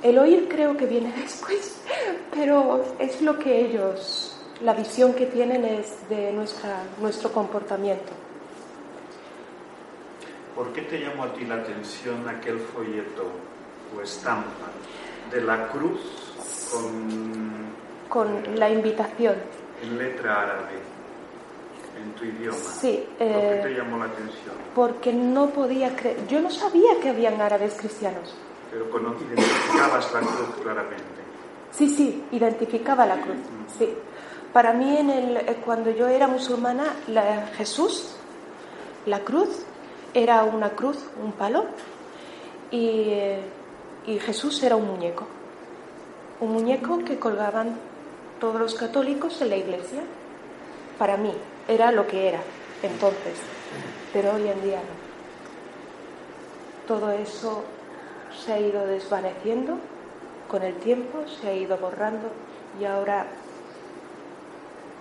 El 0.02 0.18
oír 0.18 0.46
creo 0.46 0.76
que 0.76 0.84
viene 0.84 1.10
después, 1.22 1.78
pero 2.30 2.84
es 2.98 3.22
lo 3.22 3.38
que 3.38 3.64
ellos, 3.64 4.36
la 4.62 4.74
visión 4.74 5.14
que 5.14 5.24
tienen 5.24 5.64
es 5.64 6.06
de 6.10 6.32
nuestro 7.00 7.32
comportamiento. 7.32 8.23
¿Por 10.54 10.72
qué 10.72 10.82
te 10.82 10.98
llamó 11.00 11.24
a 11.24 11.32
ti 11.32 11.44
la 11.44 11.56
atención 11.56 12.28
aquel 12.28 12.58
folleto 12.58 13.24
o 13.96 14.00
estampa 14.00 14.68
de 15.30 15.40
la 15.40 15.68
cruz 15.68 16.00
con, 16.70 17.74
Con 18.08 18.58
la 18.58 18.70
invitación, 18.70 19.34
en 19.82 19.98
letra 19.98 20.42
árabe, 20.42 20.78
en 22.02 22.12
tu 22.12 22.24
idioma? 22.24 22.56
Sí, 22.56 23.04
¿Por 23.18 23.26
eh, 23.26 23.60
qué 23.62 23.68
te 23.68 23.74
llamó 23.74 23.98
la 23.98 24.04
atención? 24.06 24.54
porque 24.74 25.12
no 25.12 25.50
podía 25.50 25.94
creer, 25.96 26.26
yo 26.28 26.40
no 26.40 26.50
sabía 26.50 27.00
que 27.00 27.08
habían 27.10 27.40
árabes 27.40 27.74
cristianos. 27.74 28.34
Pero 28.70 28.90
cono- 28.90 29.14
identificabas 29.20 30.12
la 30.12 30.20
cruz 30.20 30.48
claramente. 30.62 31.04
Sí, 31.72 31.88
sí, 31.90 32.24
identificaba 32.32 33.06
la 33.06 33.20
cruz. 33.20 33.36
Sí. 33.78 33.92
Para 34.52 34.72
mí, 34.72 34.96
en 34.96 35.10
el, 35.10 35.36
eh, 35.38 35.56
cuando 35.64 35.90
yo 35.90 36.06
era 36.06 36.28
musulmana, 36.28 36.84
la- 37.08 37.48
Jesús, 37.56 38.14
la 39.06 39.20
cruz, 39.20 39.64
era 40.14 40.44
una 40.44 40.70
cruz, 40.70 40.98
un 41.22 41.32
palo, 41.32 41.66
y, 42.70 43.36
Jesús 44.20 44.62
era 44.62 44.76
un 44.76 44.86
muñeco. 44.86 45.26
Un 46.40 46.52
muñeco 46.52 47.04
que 47.04 47.18
colgaban 47.18 47.76
todos 48.40 48.60
los 48.60 48.74
católicos 48.74 49.40
en 49.42 49.50
la 49.50 49.56
iglesia. 49.56 50.02
Para 50.98 51.16
mí, 51.16 51.32
era 51.68 51.90
lo 51.90 52.06
que 52.06 52.28
era 52.28 52.40
entonces, 52.82 53.38
pero 54.12 54.34
hoy 54.34 54.48
en 54.48 54.62
día 54.62 54.78
no. 54.78 55.04
Todo 56.86 57.10
eso 57.12 57.64
se 58.44 58.52
ha 58.52 58.60
ido 58.60 58.86
desvaneciendo 58.86 59.78
con 60.48 60.62
el 60.62 60.74
tiempo, 60.76 61.24
se 61.40 61.48
ha 61.48 61.54
ido 61.54 61.78
borrando 61.78 62.28
y 62.78 62.84
ahora 62.84 63.26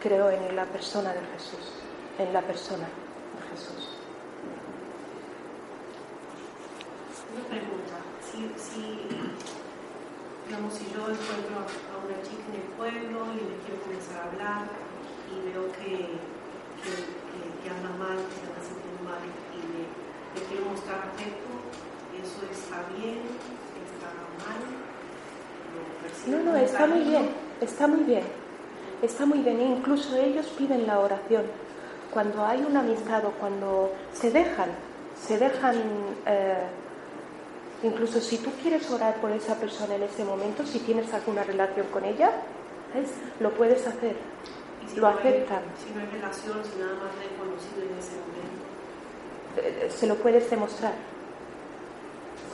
creo 0.02 0.30
en 0.30 0.56
la 0.56 0.65
persona 0.65 1.14
de 1.14 1.19
Jesús, 1.34 1.72
en 2.19 2.31
la 2.31 2.41
persona 2.41 2.85
de 2.85 3.56
Jesús. 3.56 3.90
Una 7.34 7.43
pregunta, 7.49 7.97
si, 8.22 8.39
si, 8.57 9.10
digamos, 10.47 10.73
si 10.73 10.85
yo 10.93 11.01
encuentro 11.10 11.53
a 11.65 11.95
una 12.05 12.18
chica 12.22 12.45
en 12.53 12.55
el 12.61 12.68
pueblo 12.77 13.18
y 13.34 13.41
le 13.41 13.55
quiero 13.65 13.81
comenzar 13.81 14.18
a 14.22 14.26
hablar 14.30 14.64
y 15.31 15.35
veo 15.49 15.65
que, 15.73 16.14
que, 16.84 16.91
que- 16.93 17.51
que 17.64 17.69
anda 17.69 17.89
mal, 17.97 18.18
que 18.18 18.35
se 18.38 18.45
está 18.45 18.61
sintiendo 18.61 19.01
mal 19.07 19.22
y 19.23 19.60
le, 19.72 19.81
le 20.35 20.39
quiero 20.47 20.65
mostrar 20.69 20.99
afecto, 21.10 21.49
¿eso 22.22 22.41
está 22.51 22.84
bien? 22.97 23.22
¿Está 23.81 24.10
mal? 24.45 24.61
¿Lo 25.73 25.81
percibo 26.03 26.38
No, 26.38 26.51
no, 26.51 26.57
está 26.57 26.85
muy 26.85 26.99
bien, 27.01 27.30
está 27.61 27.88
muy 27.88 28.03
bien, 28.03 28.23
está 29.01 29.26
muy 29.26 29.39
bien. 29.39 29.61
Incluso 29.61 30.15
ellos 30.18 30.45
piden 30.57 30.85
la 30.85 30.99
oración. 30.99 31.45
Cuando 32.11 32.45
hay 32.45 32.64
una 32.64 32.81
amistad 32.81 33.26
o 33.26 33.31
cuando 33.31 33.91
se 34.14 34.30
dejan, 34.30 34.69
se 35.19 35.39
dejan, 35.39 35.77
eh, 36.27 36.68
incluso 37.84 38.19
si 38.22 38.38
tú 38.38 38.49
quieres 38.61 38.89
orar 38.89 39.15
por 39.22 39.31
esa 39.31 39.55
persona 39.55 39.95
en 39.95 40.03
ese 40.03 40.23
momento, 40.23 40.65
si 40.65 40.80
tienes 40.80 41.14
alguna 41.14 41.43
relación 41.43 41.85
con 41.88 42.05
ella, 42.05 42.31
¿ves? 42.93 43.10
lo 43.39 43.51
puedes 43.51 43.85
hacer. 43.85 44.15
Si 44.89 44.95
lo 44.97 45.03
no 45.03 45.07
hay- 45.10 45.14
aceptan. 45.19 45.61
Si 45.85 45.93
no 45.93 46.01
hay 46.01 46.07
relación, 46.07 46.61
si 46.64 46.80
nada 46.80 46.93
más 46.95 47.11
le 47.19 47.26
he 47.26 47.38
conocido 47.38 47.81
en 47.84 47.97
ese 47.99 48.15
momento. 48.19 48.64
Eh, 49.57 49.89
se 49.91 50.07
lo 50.07 50.15
puedes 50.15 50.49
demostrar. 50.49 50.93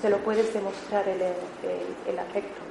Se 0.01 0.09
lo 0.09 0.17
puedes 0.17 0.53
demostrar 0.53 1.07
el, 1.09 1.21
el- 1.21 1.33
el 2.07 2.19
afecto. 2.19 2.61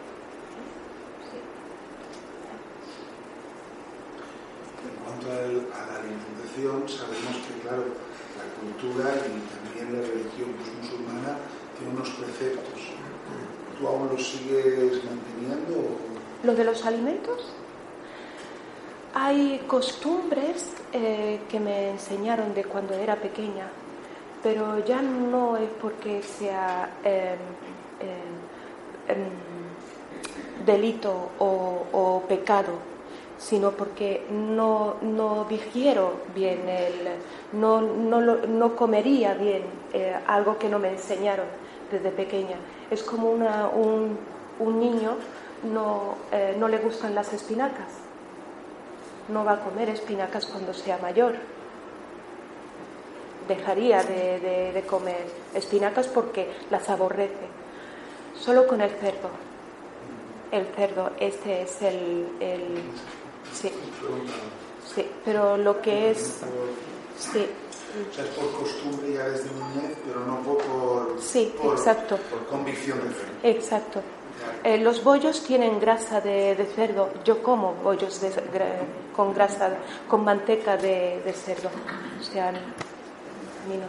A 5.29 5.87
la 5.93 5.99
alimentación, 6.01 6.89
sabemos 6.89 7.37
que, 7.47 7.61
claro, 7.63 7.85
la 8.39 8.47
cultura 8.61 9.11
y 9.27 9.37
también 9.51 9.93
la 9.93 10.01
religión 10.09 10.55
pues, 10.57 10.71
musulmana 10.81 11.37
unos 11.93 12.09
preceptos. 12.11 12.81
¿Tú 13.79 13.87
aún 13.87 14.09
los 14.13 14.27
sigues 14.27 15.03
manteniendo? 15.05 15.79
o- 15.79 16.47
Lo 16.47 16.55
de 16.55 16.65
los 16.65 16.85
alimentos. 16.85 17.53
Hay 19.15 19.63
costumbres 19.67 20.71
eh, 20.93 21.41
que 21.49 21.59
me 21.61 21.91
enseñaron 21.91 22.55
de 22.55 22.65
cuando 22.65 22.95
era 22.95 23.17
pequeña, 23.17 23.69
pero 24.43 24.85
ya 24.85 25.01
no 25.03 25.57
es 25.57 25.69
porque 25.81 26.23
sea 26.23 26.91
eh, 27.05 27.35
eh, 28.01 29.13
em, 29.13 30.67
delito 30.67 31.31
o, 31.39 31.85
o 31.93 32.23
pecado, 32.29 32.73
sino 33.39 33.71
porque 33.73 34.27
no, 34.31 34.97
no 35.03 35.47
digiero 35.49 36.21
bien, 36.35 36.69
el, 36.69 37.09
no, 37.59 37.81
no, 37.81 38.21
no 38.21 38.77
comería 38.77 39.35
bien 39.35 39.63
eh, 39.95 40.15
algo 40.27 40.59
que 40.59 40.69
no 40.69 40.79
me 40.79 40.91
enseñaron 40.91 41.47
desde 41.91 42.11
pequeña. 42.11 42.57
Es 42.91 43.03
como 43.03 43.31
una- 43.31 43.69
un, 43.69 44.19
un 44.59 44.79
niño 44.81 45.17
no, 45.65 46.15
eh, 46.33 46.55
no 46.59 46.69
le 46.69 46.79
gustan 46.79 47.15
las 47.15 47.33
espinacas, 47.33 47.89
no 49.29 49.45
va 49.45 49.53
a 49.55 49.61
comer 49.61 49.89
espinacas 49.91 50.47
cuando 50.47 50.73
sea 50.75 50.99
mayor. 50.99 51.35
Dejaría 53.49 54.03
de, 54.03 54.41
de- 54.41 54.73
de 54.73 54.83
comer 54.83 55.25
espinacas 55.55 56.07
porque 56.09 56.51
las 56.71 56.89
aborrece. 56.91 57.49
Solo 58.39 58.67
con 58.67 58.81
el 58.83 58.91
cerdo. 58.91 59.31
El 60.53 60.67
cerdo, 60.77 61.11
este 61.19 61.63
es 61.63 61.83
el... 61.83 62.27
el- 62.41 62.83
sí, 63.53 63.71
sí, 64.95 65.07
pero 65.25 65.57
lo 65.57 65.81
que 65.81 66.11
es... 66.11 66.41
Sí, 67.19 67.47
O 68.11 68.15
sea, 68.15 68.25
es 68.25 68.31
por 68.31 68.53
costumbre 68.53 69.13
ya 69.15 69.29
desde 69.29 69.51
niñez, 69.51 69.97
pero 70.07 70.21
no 70.27 70.39
por, 70.43 70.59
por, 70.59 71.21
Sí, 71.23 71.53
por- 71.61 71.75
exacto. 71.77 72.17
por 72.31 72.47
convicción 72.47 72.99
de 73.01 73.11
fe. 73.15 73.27
exacto. 73.59 74.01
Eh, 74.63 74.79
los 74.79 75.03
bollos 75.03 75.43
tienen 75.43 75.81
grasa 75.81 76.21
de, 76.21 76.55
de 76.55 76.65
cerdo. 76.67 77.11
Yo 77.25 77.43
como 77.43 77.75
bollos 77.75 78.21
de- 78.21 78.31
gra- 78.31 78.85
con 79.17 79.35
grasa, 79.35 79.71
con 80.09 80.25
manteca 80.25 80.77
de, 80.77 81.21
de 81.25 81.33
cerdo. 81.33 81.71
O 82.21 82.23
sea, 82.23 82.49
a 82.51 82.53
mí 82.53 82.59
no. 83.77 83.87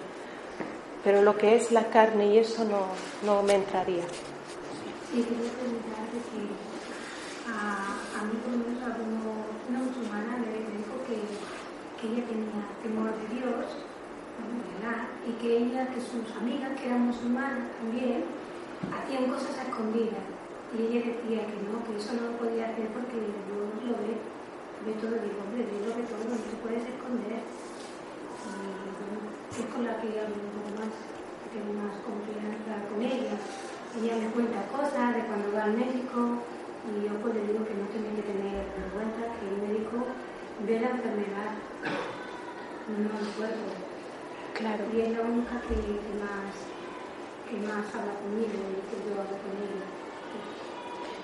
Pero 1.04 1.22
lo 1.22 1.38
que 1.38 1.56
es 1.56 1.72
la 1.72 1.86
carne 1.90 2.28
y 2.34 2.38
eso 2.40 2.64
no, 2.66 2.88
no 3.26 3.44
me 3.44 3.56
entraría. 3.56 4.04
Y 5.14 5.22
quería 5.22 5.52
preguntar 5.54 6.06
de 6.14 6.20
que 6.30 7.50
a, 7.50 8.20
a 8.20 8.24
mí 8.26 8.34
por 8.44 8.52
lo 8.52 8.58
menos 8.60 8.84
alguno, 8.84 9.22
una 9.70 9.80
musulmana 9.80 10.38
me, 10.38 10.48
me 10.48 10.78
dijo 10.78 10.96
que, 11.08 11.18
que 12.02 12.14
ella 12.14 12.28
tenía 12.28 12.62
temor 12.84 13.10
de 13.16 13.36
Dios, 13.36 13.66
y 15.28 15.32
que 15.42 15.58
ella, 15.58 15.88
que 15.94 16.02
sus 16.02 16.26
amigas 16.36 16.72
que 16.80 16.88
eran 16.88 17.08
musulmanas 17.08 17.70
también, 17.78 18.26
hacían 18.90 19.30
cosas 19.30 19.58
a 19.60 19.64
escondidas. 19.70 20.26
Y 20.74 20.90
ella 20.90 21.14
decía 21.14 21.46
que 21.50 21.58
no, 21.66 21.84
que 21.84 21.98
eso 21.98 22.14
no 22.14 22.32
lo 22.32 22.34
podía 22.38 22.70
hacer 22.70 22.88
porque 22.94 23.18
Dios 23.18 23.70
lo 23.84 23.94
ve, 24.02 24.18
ve 24.86 24.94
todo, 25.02 25.18
digo, 25.18 25.42
hombre, 25.44 25.66
Dios 25.66 25.82
lo 25.86 25.92
ve 25.98 26.04
todo, 26.08 26.24
no 26.30 26.38
te 26.38 26.58
puedes 26.62 26.86
esconder. 26.86 27.42
Y 29.50 29.62
es 29.62 29.68
con 29.74 29.84
la 29.84 29.98
que 30.00 30.08
hablo 30.14 30.38
más, 30.78 30.94
tengo 31.52 31.74
más 31.74 31.94
confianza 32.06 32.74
con 32.88 33.02
ella. 33.02 33.36
Ella 33.98 34.16
me 34.22 34.30
cuenta 34.32 34.70
cosas 34.70 35.16
de 35.18 35.26
cuando 35.26 35.52
va 35.52 35.64
al 35.66 35.74
médico 35.74 36.46
y 36.88 37.10
yo 37.10 37.14
pues 37.22 37.34
le 37.34 37.42
digo 37.42 37.66
que 37.66 37.74
no 37.74 37.86
tiene 37.90 38.16
que 38.16 38.22
tener 38.22 38.70
vergüenza, 38.78 39.34
que 39.36 39.46
el 39.50 39.58
médico 39.66 40.06
ve 40.66 40.80
la 40.80 40.90
enfermedad, 40.94 41.52
no 42.88 43.10
el 43.20 43.28
cuerpo. 43.34 43.99
Claro. 44.60 44.84
Y 44.94 45.02
es 45.02 45.10
la 45.16 45.22
única 45.22 45.62
que, 45.68 45.76
que 45.76 46.14
más 46.20 46.54
que 47.50 47.58
más 47.66 47.86
habla 47.96 48.14
conmigo 48.22 48.60
y 48.70 48.82
que 48.86 48.98
yo 49.10 49.16
hablo 49.18 49.38
con 49.42 49.54
ella. 49.58 49.88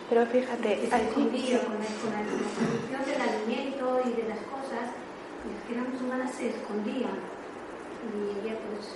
Pero 0.09 0.25
fíjate, 0.25 0.87
se 0.87 0.95
allí- 0.95 1.07
escondía 1.07 1.59
con 1.65 1.73
la, 1.77 1.85
con 2.01 2.09
la, 2.11 2.21
con 2.25 2.41
la 2.41 2.49
tradición 2.55 3.05
del 3.05 3.21
alimento 3.21 4.01
y 4.05 4.21
de 4.21 4.29
las 4.29 4.39
cosas, 4.49 4.85
las 4.89 5.59
que 5.67 5.73
eran 5.73 5.91
musulmanas 5.91 6.31
se 6.33 6.49
escondían. 6.49 7.19
Y 8.05 8.39
ella 8.45 8.55
pues 8.65 8.95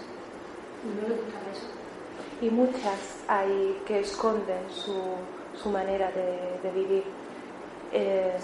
no 0.85 1.01
le 1.09 1.15
gustaba 1.21 1.45
eso. 1.51 1.67
y 2.41 2.49
muchas 2.49 2.99
hay 3.27 3.81
que 3.85 3.99
esconden 3.99 4.63
su, 4.69 4.95
su 5.61 5.69
manera 5.69 6.11
de, 6.11 6.59
de 6.63 6.71
vivir. 6.73 7.03
Eh, 7.91 8.37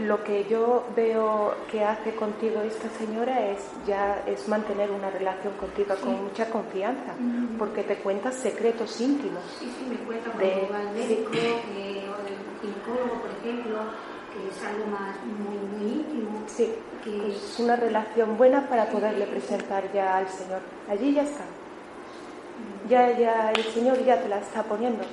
Lo 0.00 0.22
que 0.24 0.44
yo 0.44 0.84
veo 0.94 1.54
que 1.70 1.82
hace 1.84 2.14
contigo 2.14 2.60
esta 2.60 2.88
señora 2.98 3.46
es 3.50 3.60
ya 3.86 4.22
es 4.26 4.46
mantener 4.46 4.90
una 4.90 5.08
relación 5.10 5.54
contigo 5.54 5.94
con 6.02 6.22
mucha 6.24 6.50
confianza, 6.50 7.12
porque 7.58 7.82
te 7.84 7.96
cuentas 7.96 8.34
secretos 8.34 9.00
íntimos. 9.00 9.40
Sí, 9.58 9.72
sí, 9.78 9.86
me 9.88 9.96
cuenta 10.06 10.30
De- 10.36 10.52
cuando 10.52 10.72
va 10.74 10.80
al 10.80 10.94
médico, 10.94 11.30
que, 11.30 11.40
o 11.40 12.14
el 12.28 12.36
ginecólogo, 12.60 13.20
por 13.22 13.30
ejemplo, 13.40 13.78
que 14.32 14.48
es 14.48 14.64
algo 14.66 14.86
más 14.86 15.16
muy, 15.24 15.56
muy 15.78 15.92
íntimo. 16.00 16.42
Sí, 16.46 16.74
que 17.02 17.28
es 17.28 17.58
una 17.58 17.76
relación 17.76 18.36
buena 18.36 18.68
para 18.68 18.84
poderle 18.90 19.26
presentar 19.26 19.90
ya 19.94 20.18
al 20.18 20.28
Señor. 20.28 20.60
Allí 20.90 21.14
ya 21.14 21.22
está. 21.22 21.44
Ya, 22.88 23.16
ya, 23.18 23.50
el 23.52 23.64
Señor 23.64 24.04
ya 24.04 24.20
te 24.20 24.28
la 24.28 24.40
está 24.40 24.62
poniendo. 24.62 25.04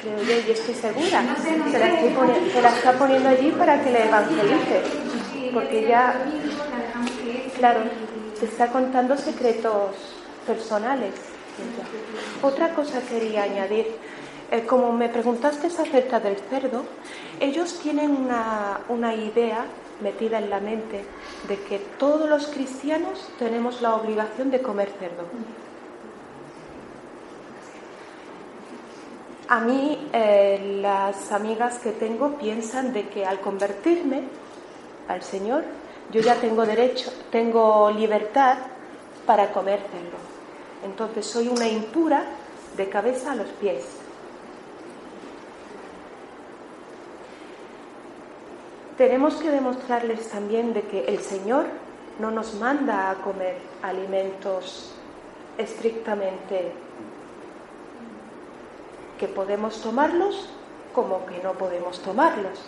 Creo 0.00 0.22
yo, 0.22 0.48
y 0.48 0.50
estoy 0.50 0.74
segura. 0.74 1.24
Te 1.42 1.78
la, 1.78 2.60
la 2.62 2.68
está 2.76 2.92
poniendo 2.92 3.28
allí 3.28 3.50
para 3.52 3.82
que 3.82 3.90
le 3.90 4.04
evangelice. 4.04 4.82
Porque 5.52 5.86
ya, 5.88 6.14
la 7.52 7.58
claro, 7.58 7.80
te 8.38 8.46
está 8.46 8.68
contando 8.68 9.16
secretos 9.16 9.94
personales. 10.46 11.12
Otra 12.42 12.74
cosa 12.74 13.00
quería 13.00 13.44
añadir. 13.44 13.86
Eh, 14.50 14.64
como 14.64 14.92
me 14.92 15.08
preguntaste 15.08 15.66
acerca 15.66 16.20
del 16.20 16.36
cerdo, 16.36 16.84
ellos 17.40 17.80
tienen 17.82 18.10
una, 18.12 18.80
una 18.88 19.12
idea 19.14 19.66
metida 20.00 20.38
en 20.38 20.50
la 20.50 20.60
mente 20.60 21.04
de 21.48 21.56
que 21.62 21.78
todos 21.98 22.28
los 22.28 22.46
cristianos 22.48 23.28
tenemos 23.38 23.82
la 23.82 23.96
obligación 23.96 24.50
de 24.50 24.60
comer 24.62 24.90
cerdo. 25.00 25.24
A 29.48 29.60
mí 29.60 30.08
eh, 30.12 30.80
las 30.82 31.30
amigas 31.30 31.78
que 31.78 31.92
tengo 31.92 32.36
piensan 32.36 32.92
de 32.92 33.08
que 33.08 33.24
al 33.24 33.40
convertirme 33.40 34.24
al 35.06 35.22
Señor, 35.22 35.62
yo 36.10 36.20
ya 36.20 36.34
tengo 36.34 36.66
derecho, 36.66 37.12
tengo 37.30 37.90
libertad 37.92 38.58
para 39.24 39.52
comer 39.52 39.78
cerdo. 39.78 40.18
Entonces 40.84 41.26
soy 41.26 41.46
una 41.46 41.68
impura 41.68 42.24
de 42.76 42.88
cabeza 42.88 43.32
a 43.32 43.36
los 43.36 43.48
pies. 43.48 43.84
Tenemos 48.98 49.36
que 49.36 49.50
demostrarles 49.50 50.28
también 50.28 50.72
de 50.72 50.82
que 50.82 51.04
el 51.04 51.20
Señor 51.20 51.66
no 52.18 52.32
nos 52.32 52.54
manda 52.54 53.10
a 53.10 53.14
comer 53.16 53.58
alimentos 53.82 54.92
estrictamente 55.58 56.72
que 59.18 59.28
podemos 59.28 59.80
tomarlos 59.82 60.48
como 60.94 61.26
que 61.26 61.42
no 61.42 61.52
podemos 61.52 62.00
tomarlos, 62.00 62.58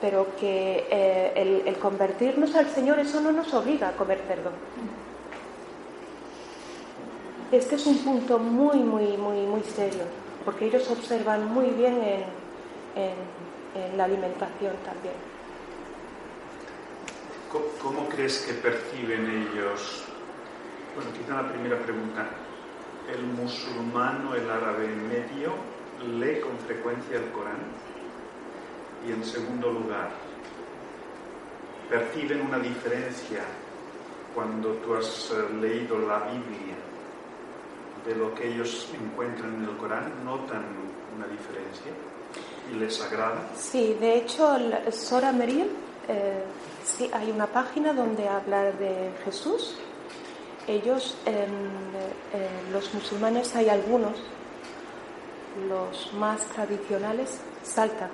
pero 0.00 0.26
que 0.38 0.86
eh, 0.90 1.62
el, 1.66 1.76
convertirnos 1.78 2.54
al 2.54 2.68
Señor 2.70 2.98
eso 2.98 3.20
no 3.20 3.32
nos 3.32 3.52
obliga 3.54 3.88
a 3.90 3.92
comer 3.92 4.20
cerdo. 4.26 4.50
Este 7.50 7.76
es 7.76 7.86
un 7.86 7.98
punto 7.98 8.38
muy, 8.38 8.78
muy, 8.78 9.16
muy, 9.16 9.40
muy 9.46 9.62
serio, 9.62 10.02
porque 10.44 10.66
ellos 10.66 10.88
observan 10.90 11.46
muy 11.52 11.66
bien 11.70 11.94
en, 11.94 12.24
en- 13.02 13.38
en 13.74 13.96
la 13.96 14.04
alimentación 14.04 14.74
también. 14.84 15.14
¿Cómo, 17.52 17.64
cómo 17.82 18.08
crees 18.08 18.38
que 18.40 18.54
perciben 18.54 19.24
ellos? 19.52 20.04
Bueno, 20.94 21.10
quizá 21.16 21.42
la 21.42 21.48
primera 21.52 21.78
pregunta. 21.78 22.26
¿El 23.10 23.22
musulmán 23.22 24.26
o 24.26 24.34
el 24.34 24.50
árabe 24.50 24.88
medio 24.88 25.52
lee 26.06 26.40
con 26.40 26.58
frecuencia 26.58 27.18
el 27.18 27.30
Corán? 27.30 27.58
Y 29.06 29.12
en 29.12 29.24
segundo 29.24 29.70
lugar, 29.70 30.10
¿perciben 31.88 32.42
una 32.42 32.58
diferencia 32.58 33.44
cuando 34.34 34.72
tú 34.74 34.94
has 34.94 35.30
eh, 35.30 35.54
leído 35.60 35.98
la 35.98 36.20
Biblia 36.20 36.76
de 38.06 38.14
lo 38.14 38.34
que 38.34 38.48
ellos 38.48 38.88
encuentran 38.94 39.54
en 39.54 39.64
el 39.64 39.76
Corán? 39.76 40.24
¿Notan 40.24 40.64
una 41.16 41.26
diferencia? 41.26 41.92
¿Y 42.70 42.76
les 42.76 43.00
agrada? 43.00 43.40
Sí, 43.56 43.96
de 43.98 44.18
hecho, 44.18 44.58
Sora 44.90 45.32
Meriem, 45.32 45.68
eh, 46.08 46.42
sí, 46.84 47.10
hay 47.12 47.30
una 47.30 47.46
página 47.46 47.92
donde 47.92 48.28
habla 48.28 48.72
de 48.72 49.10
Jesús. 49.24 49.76
Ellos, 50.66 51.16
en, 51.24 51.34
eh, 51.34 52.48
los 52.72 52.92
musulmanes, 52.92 53.54
hay 53.56 53.70
algunos, 53.70 54.12
los 55.68 56.12
más 56.14 56.44
tradicionales, 56.46 57.40
saltan 57.62 58.10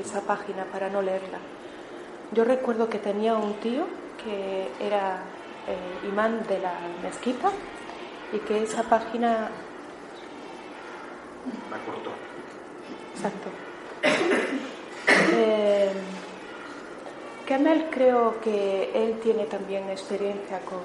esa 0.00 0.20
página 0.22 0.64
para 0.64 0.88
no 0.88 1.02
leerla. 1.02 1.38
Yo 2.32 2.44
recuerdo 2.44 2.88
que 2.88 2.98
tenía 2.98 3.34
un 3.34 3.54
tío 3.54 3.84
que 4.22 4.68
era 4.80 5.22
eh, 5.66 6.08
imán 6.08 6.46
de 6.46 6.58
la 6.58 6.74
mezquita 7.02 7.50
y 8.32 8.38
que 8.38 8.62
esa 8.62 8.82
página 8.82 9.50
la 11.70 11.78
cortó. 11.84 12.10
Exacto. 13.14 13.48
Eh, 15.30 15.92
creo 17.90 18.40
que 18.40 18.90
él 18.94 19.18
tiene 19.20 19.44
también 19.46 19.88
experiencia 19.90 20.60
con, 20.60 20.80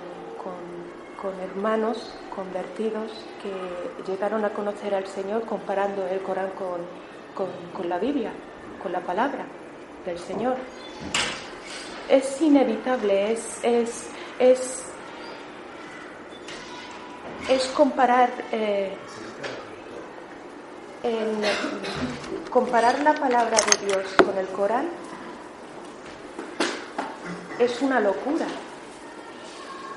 con- 1.24 1.40
hermanos 1.40 2.14
convertidos 2.36 3.12
que 3.41 4.12
llegaron 4.12 4.45
a 4.45 4.50
conocer 4.50 4.94
al 4.94 5.08
Señor 5.08 5.45
comparando 5.45 6.06
el 6.08 6.22
Corán 6.22 6.50
con, 6.52 6.82
con- 7.34 7.50
con 7.76 7.90
la 7.90 7.98
Biblia, 7.98 8.32
con 8.84 8.91
la 8.91 9.00
palabra 9.00 9.45
del 10.06 10.20
Señor. 10.20 10.58
Es 12.10 12.40
inevitable, 12.41 13.32
es, 13.32 13.60
es, 13.64 14.10
es, 14.38 14.84
es 17.50 17.66
comparar 17.68 18.30
eh, 18.52 18.94
en- 21.04 21.41
comparar 22.52 23.00
la 23.00 23.14
palabra 23.14 23.58
de 23.58 23.86
Dios 23.88 24.06
con 24.24 24.38
el 24.38 24.48
Corán 24.48 24.88
es 27.60 27.82
una 27.82 28.00
locura. 28.00 28.45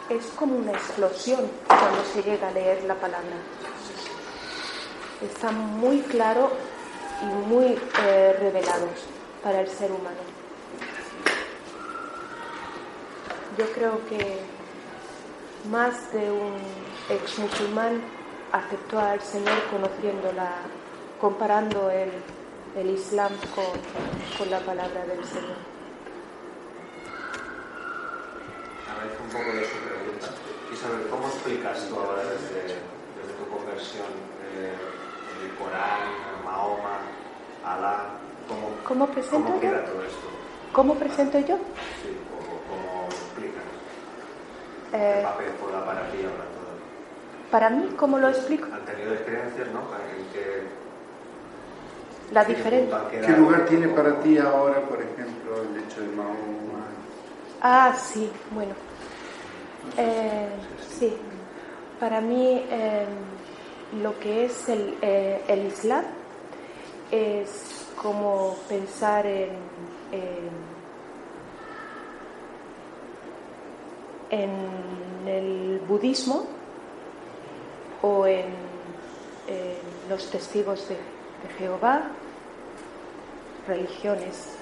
Es 0.09 0.27
como 0.37 0.57
una 0.57 0.71
explosión 0.71 1.51
cuando 1.67 2.05
se 2.05 2.23
llega 2.23 2.47
a 2.47 2.53
leer 2.53 2.85
la 2.85 2.95
palabra. 2.95 3.37
Está 5.21 5.51
muy 5.51 5.99
claro 6.03 6.53
y 7.23 7.49
muy 7.49 7.77
eh, 8.05 8.37
revelados 8.39 9.07
para 9.43 9.63
el 9.63 9.69
ser 9.69 9.91
humano. 9.91 10.21
Yo 13.59 13.65
creo 13.73 14.07
que 14.07 14.39
más 15.71 16.13
de 16.13 16.31
un 16.31 16.55
ex 17.11 17.39
musulmán 17.41 18.01
aceptó 18.53 19.01
al 19.01 19.21
Señor 19.21 19.61
conociendo 19.73 20.33
la, 20.35 20.53
comparando 21.21 21.91
el, 21.91 22.13
el 22.77 22.91
Islam 22.91 23.33
con, 23.57 23.65
con 24.39 24.51
la 24.51 24.61
palabra 24.61 25.05
del 25.05 25.25
Señor. 25.25 25.76
A 28.97 29.01
raíz 29.01 29.13
un 29.21 29.29
poco 29.29 29.53
de 29.53 29.65
su 29.65 29.77
pregunta, 29.77 30.27
Isabel, 30.73 31.07
¿cómo 31.11 31.29
explicas 31.29 31.87
tú 31.89 31.97
ahora 31.97 32.23
desde, 32.25 32.81
desde 33.21 33.33
tu 33.37 33.45
conversión 33.53 34.07
eh, 34.57 34.73
el 35.45 35.51
Corán, 35.57 36.01
Mahoma, 36.45 36.97
Alá? 37.65 38.05
¿Cómo, 38.49 38.71
¿Cómo 38.85 39.07
presento 39.13 39.37
¿Cómo 39.45 39.55
yo? 39.57 39.61
queda 39.61 39.85
todo 39.85 40.03
esto? 40.03 40.27
¿Cómo 40.73 40.95
presento 40.95 41.39
yo? 41.41 41.57
Sí, 42.01 42.17
¿cómo, 42.31 42.57
cómo 42.71 43.05
explicas? 43.11 43.63
Eh, 44.93 45.15
¿Qué 45.19 45.23
papel 45.25 45.53
juega 45.61 45.85
para 45.85 46.11
ti 46.11 46.19
ahora 46.25 46.47
todo? 46.57 46.67
para 47.51 47.71
mí, 47.71 47.89
¿cómo 47.97 48.19
lo 48.19 48.29
explico? 48.29 48.67
Han 48.73 48.85
tenido 48.85 49.13
experiencias, 49.13 49.69
¿no? 49.73 49.81
En 49.81 50.27
que 50.33 50.63
La 52.33 52.45
¿qué 52.47 52.55
diferencia. 52.55 52.99
¿Qué 53.11 53.33
lugar 53.37 53.67
tiene 53.67 53.89
para 53.89 54.21
ti 54.21 54.39
ahora, 54.39 54.81
por 54.81 55.01
ejemplo, 55.03 55.63
el 55.63 55.85
hecho 55.85 56.01
de 56.01 56.09
Mahoma? 56.09 56.76
Ah, 57.61 57.97
sí, 57.97 58.31
bueno. 58.53 58.75
Eh, 59.97 60.49
sí, 60.99 61.13
para 61.99 62.21
mí 62.21 62.63
eh, 62.71 63.07
lo 64.03 64.19
que 64.19 64.45
es 64.45 64.69
el, 64.69 64.99
eh, 65.01 65.43
el 65.49 65.67
Islam 65.67 66.05
es 67.11 67.87
como 68.01 68.57
pensar 68.69 69.27
en, 69.27 69.53
en, 74.31 74.51
el 75.27 75.81
budismo 75.89 76.47
o 78.03 78.27
en, 78.27 78.67
los 80.09 80.31
testigos 80.31 80.89
de 80.89 80.97
Jehová, 81.59 82.11
religiones, 83.67 84.57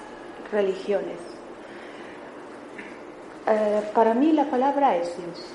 religiones. 0.51 1.34
Eh, 3.47 3.91
para 3.93 4.15
mí 4.15 4.31
la 4.31 4.45
palabra 4.45 4.97
es 4.97 5.15
Dios. 5.17 5.45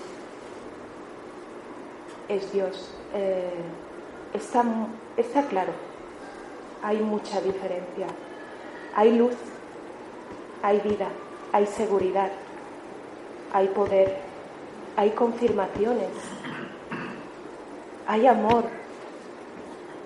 Es 2.28 2.52
Dios. 2.52 2.94
Eh, 3.14 3.62
está, 4.32 4.64
está 5.16 5.42
claro. 5.46 5.72
Hay 6.82 6.98
mucha 6.98 7.40
diferencia. 7.40 8.06
Hay 8.94 9.16
luz, 9.16 9.34
hay 10.62 10.80
vida, 10.80 11.08
hay 11.52 11.66
seguridad, 11.66 12.30
hay 13.52 13.68
poder, 13.68 14.18
hay 14.96 15.10
confirmaciones, 15.10 16.10
hay 18.06 18.26
amor, 18.26 18.64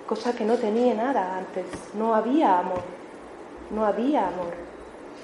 cosa 0.07 0.35
que 0.35 0.45
no 0.45 0.57
tenía 0.57 0.93
nada 0.93 1.37
antes. 1.37 1.65
No 1.95 2.13
había 2.13 2.59
amor, 2.59 2.83
no 3.71 3.85
había 3.85 4.27
amor 4.27 4.53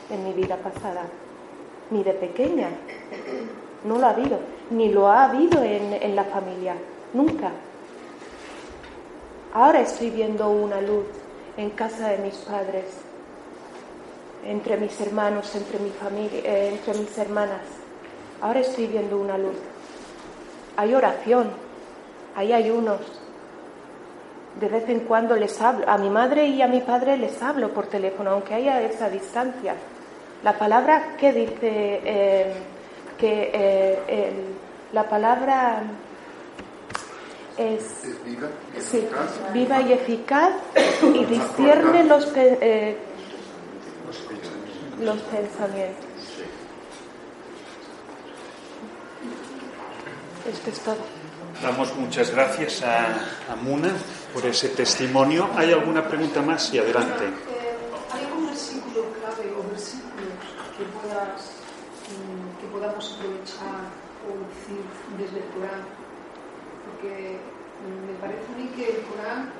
en 0.09 0.23
mi 0.23 0.33
vida 0.33 0.57
pasada 0.57 1.03
ni 1.91 2.03
de 2.03 2.13
pequeña. 2.13 2.69
No 3.83 3.97
lo 3.97 4.07
ha 4.07 4.11
habido, 4.11 4.39
ni 4.69 4.91
lo 4.91 5.07
ha 5.07 5.25
habido 5.25 5.61
en, 5.63 5.93
en 5.93 6.15
la 6.15 6.23
familia, 6.23 6.75
nunca. 7.13 7.51
Ahora 9.53 9.81
estoy 9.81 10.09
viendo 10.09 10.49
una 10.49 10.79
luz 10.81 11.05
en 11.57 11.71
casa 11.71 12.09
de 12.09 12.19
mis 12.19 12.35
padres, 12.35 12.85
entre 14.45 14.77
mis 14.77 14.99
hermanos, 15.01 15.53
entre 15.55 15.79
mi 15.79 15.89
familia, 15.89 16.39
eh, 16.43 16.69
entre 16.69 16.99
mis 16.99 17.17
hermanas. 17.17 17.61
Ahora 18.41 18.61
estoy 18.61 18.87
viendo 18.87 19.19
una 19.19 19.37
luz. 19.37 19.57
Hay 20.77 20.93
oración, 20.93 21.49
hay 22.35 22.53
ayunos. 22.53 23.01
De 24.59 24.67
vez 24.67 24.87
en 24.89 25.01
cuando 25.01 25.35
les 25.35 25.61
hablo, 25.61 25.87
a 25.87 25.97
mi 25.97 26.09
madre 26.09 26.47
y 26.47 26.61
a 26.61 26.67
mi 26.67 26.81
padre 26.81 27.17
les 27.17 27.41
hablo 27.41 27.73
por 27.73 27.87
teléfono, 27.87 28.31
aunque 28.31 28.53
haya 28.53 28.81
esa 28.81 29.09
distancia. 29.09 29.75
La 30.43 30.57
palabra 30.57 31.15
que 31.17 31.31
dice 31.33 32.01
eh, 32.03 32.53
que 33.17 33.51
eh, 33.53 33.99
el- 34.07 34.93
la 34.93 35.07
palabra 35.07 35.83
es 37.57 37.83
¿Es 38.03 38.25
viva? 38.25 38.47
¿Es 38.75 38.85
sí, 38.85 39.07
y 39.87 39.93
eficaz 39.93 40.53
y 41.03 41.25
discierne 41.25 42.03
los, 42.05 42.25
pe- 42.27 42.57
eh, 42.61 42.97
los 44.99 45.17
pensamientos. 45.19 46.05
Esto 50.51 50.69
es 50.71 50.79
todo. 50.79 50.97
Damos 51.61 51.95
muchas 51.95 52.31
gracias 52.31 52.81
a, 52.81 53.05
a 53.51 53.55
Muna 53.61 53.91
por 54.33 54.45
ese 54.45 54.69
testimonio. 54.69 55.49
¿Hay 55.55 55.71
alguna 55.71 56.07
pregunta 56.07 56.41
más? 56.41 56.73
Y 56.73 56.79
adelante. 56.79 57.25
Eh, 57.25 57.29
¿Hay 58.11 58.23
algún 58.25 58.47
versículo 58.47 59.05
clave 59.19 59.51
o 59.57 59.69
versículos 59.69 60.01
mm, 61.29 62.61
que 62.61 62.67
podamos 62.73 63.03
aprovechar 63.17 63.89
o 64.25 64.29
decir 64.49 64.81
desde 65.17 65.37
el 65.45 65.47
Corán? 65.53 65.81
Porque 66.85 67.37
mm, 67.37 67.99
me 68.09 68.15
parece 68.21 68.45
a 68.51 68.55
mí 68.57 68.67
que 68.75 68.85
el 68.97 69.01
Corán 69.09 69.51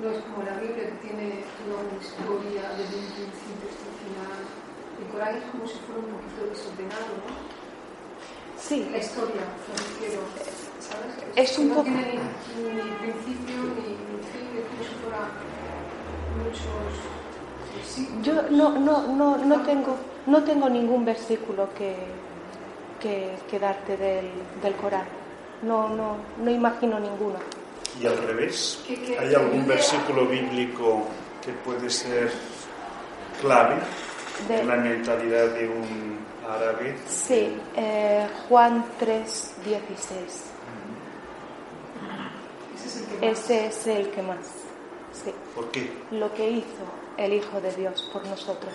no 0.00 0.08
es 0.10 0.18
como 0.24 0.42
la 0.42 0.56
Biblia 0.56 0.88
que 0.88 0.98
tiene 1.04 1.44
toda 1.60 1.84
una 1.84 1.96
historia 2.00 2.62
desde 2.80 2.96
un 2.96 3.08
principio 3.12 3.64
hasta 3.68 3.84
el 3.92 3.96
final. 4.00 4.40
El 5.00 5.06
Corán 5.12 5.32
es 5.36 5.44
como 5.52 5.64
si 5.68 5.76
fuera 5.84 6.00
un 6.00 6.10
poquito 6.16 6.40
desordenado, 6.48 7.12
¿no? 7.28 7.32
Sí, 8.56 8.88
La 8.92 8.98
historia, 8.98 9.42
me 9.42 9.74
refiero, 9.74 10.22
¿sabes? 10.78 11.12
Es 11.34 11.58
un 11.58 11.68
no 11.68 11.74
poco- 11.74 11.84
tiene 11.90 12.14
ni, 12.56 12.62
ni 12.62 12.90
principio 13.02 13.56
ni, 13.74 13.98
ni 14.00 14.16
fin, 14.30 14.48
es 14.54 14.64
como 14.70 14.82
si 14.86 14.94
fuera 15.02 15.28
muchos. 16.38 17.21
Yo 18.22 18.42
no, 18.50 18.70
no, 18.78 19.06
no, 19.08 19.36
no, 19.38 19.62
tengo, 19.62 19.96
no 20.26 20.42
tengo 20.44 20.68
ningún 20.68 21.04
versículo 21.04 21.68
que, 21.76 21.94
que, 23.00 23.30
que 23.50 23.58
darte 23.58 23.96
del, 23.96 24.30
del 24.62 24.74
Corán. 24.74 25.04
No, 25.62 25.88
no, 25.88 26.16
no 26.42 26.50
imagino 26.50 26.98
ninguno. 27.00 27.36
Y 28.00 28.06
al 28.06 28.18
revés, 28.18 28.82
¿Qué- 28.86 29.00
qué- 29.02 29.18
¿hay 29.18 29.34
algún 29.34 29.66
versículo 29.66 30.26
bíblico 30.26 31.04
que 31.44 31.52
puede 31.52 31.90
ser 31.90 32.32
clave 33.40 33.76
De- 34.48 34.60
en 34.60 34.68
la 34.68 34.76
mentalidad 34.76 35.48
de 35.48 35.68
un 35.68 36.18
árabe? 36.48 36.96
Sí, 37.08 37.54
eh, 37.76 38.26
Juan 38.48 38.84
3, 38.98 39.54
16. 39.64 40.44
Ese 42.74 42.86
es 42.86 42.96
el 42.96 43.06
que 43.06 43.22
más. 43.26 43.38
Ese 43.38 43.66
es 43.66 43.86
el 43.86 44.10
que 44.10 44.22
más. 44.22 44.38
Sí. 45.12 45.32
¿Por 45.54 45.70
qué? 45.70 45.92
Lo 46.12 46.32
que 46.34 46.50
hizo 46.50 46.84
el 47.18 47.32
Hijo 47.34 47.60
de 47.60 47.72
Dios 47.72 48.08
por 48.12 48.24
nosotros. 48.26 48.74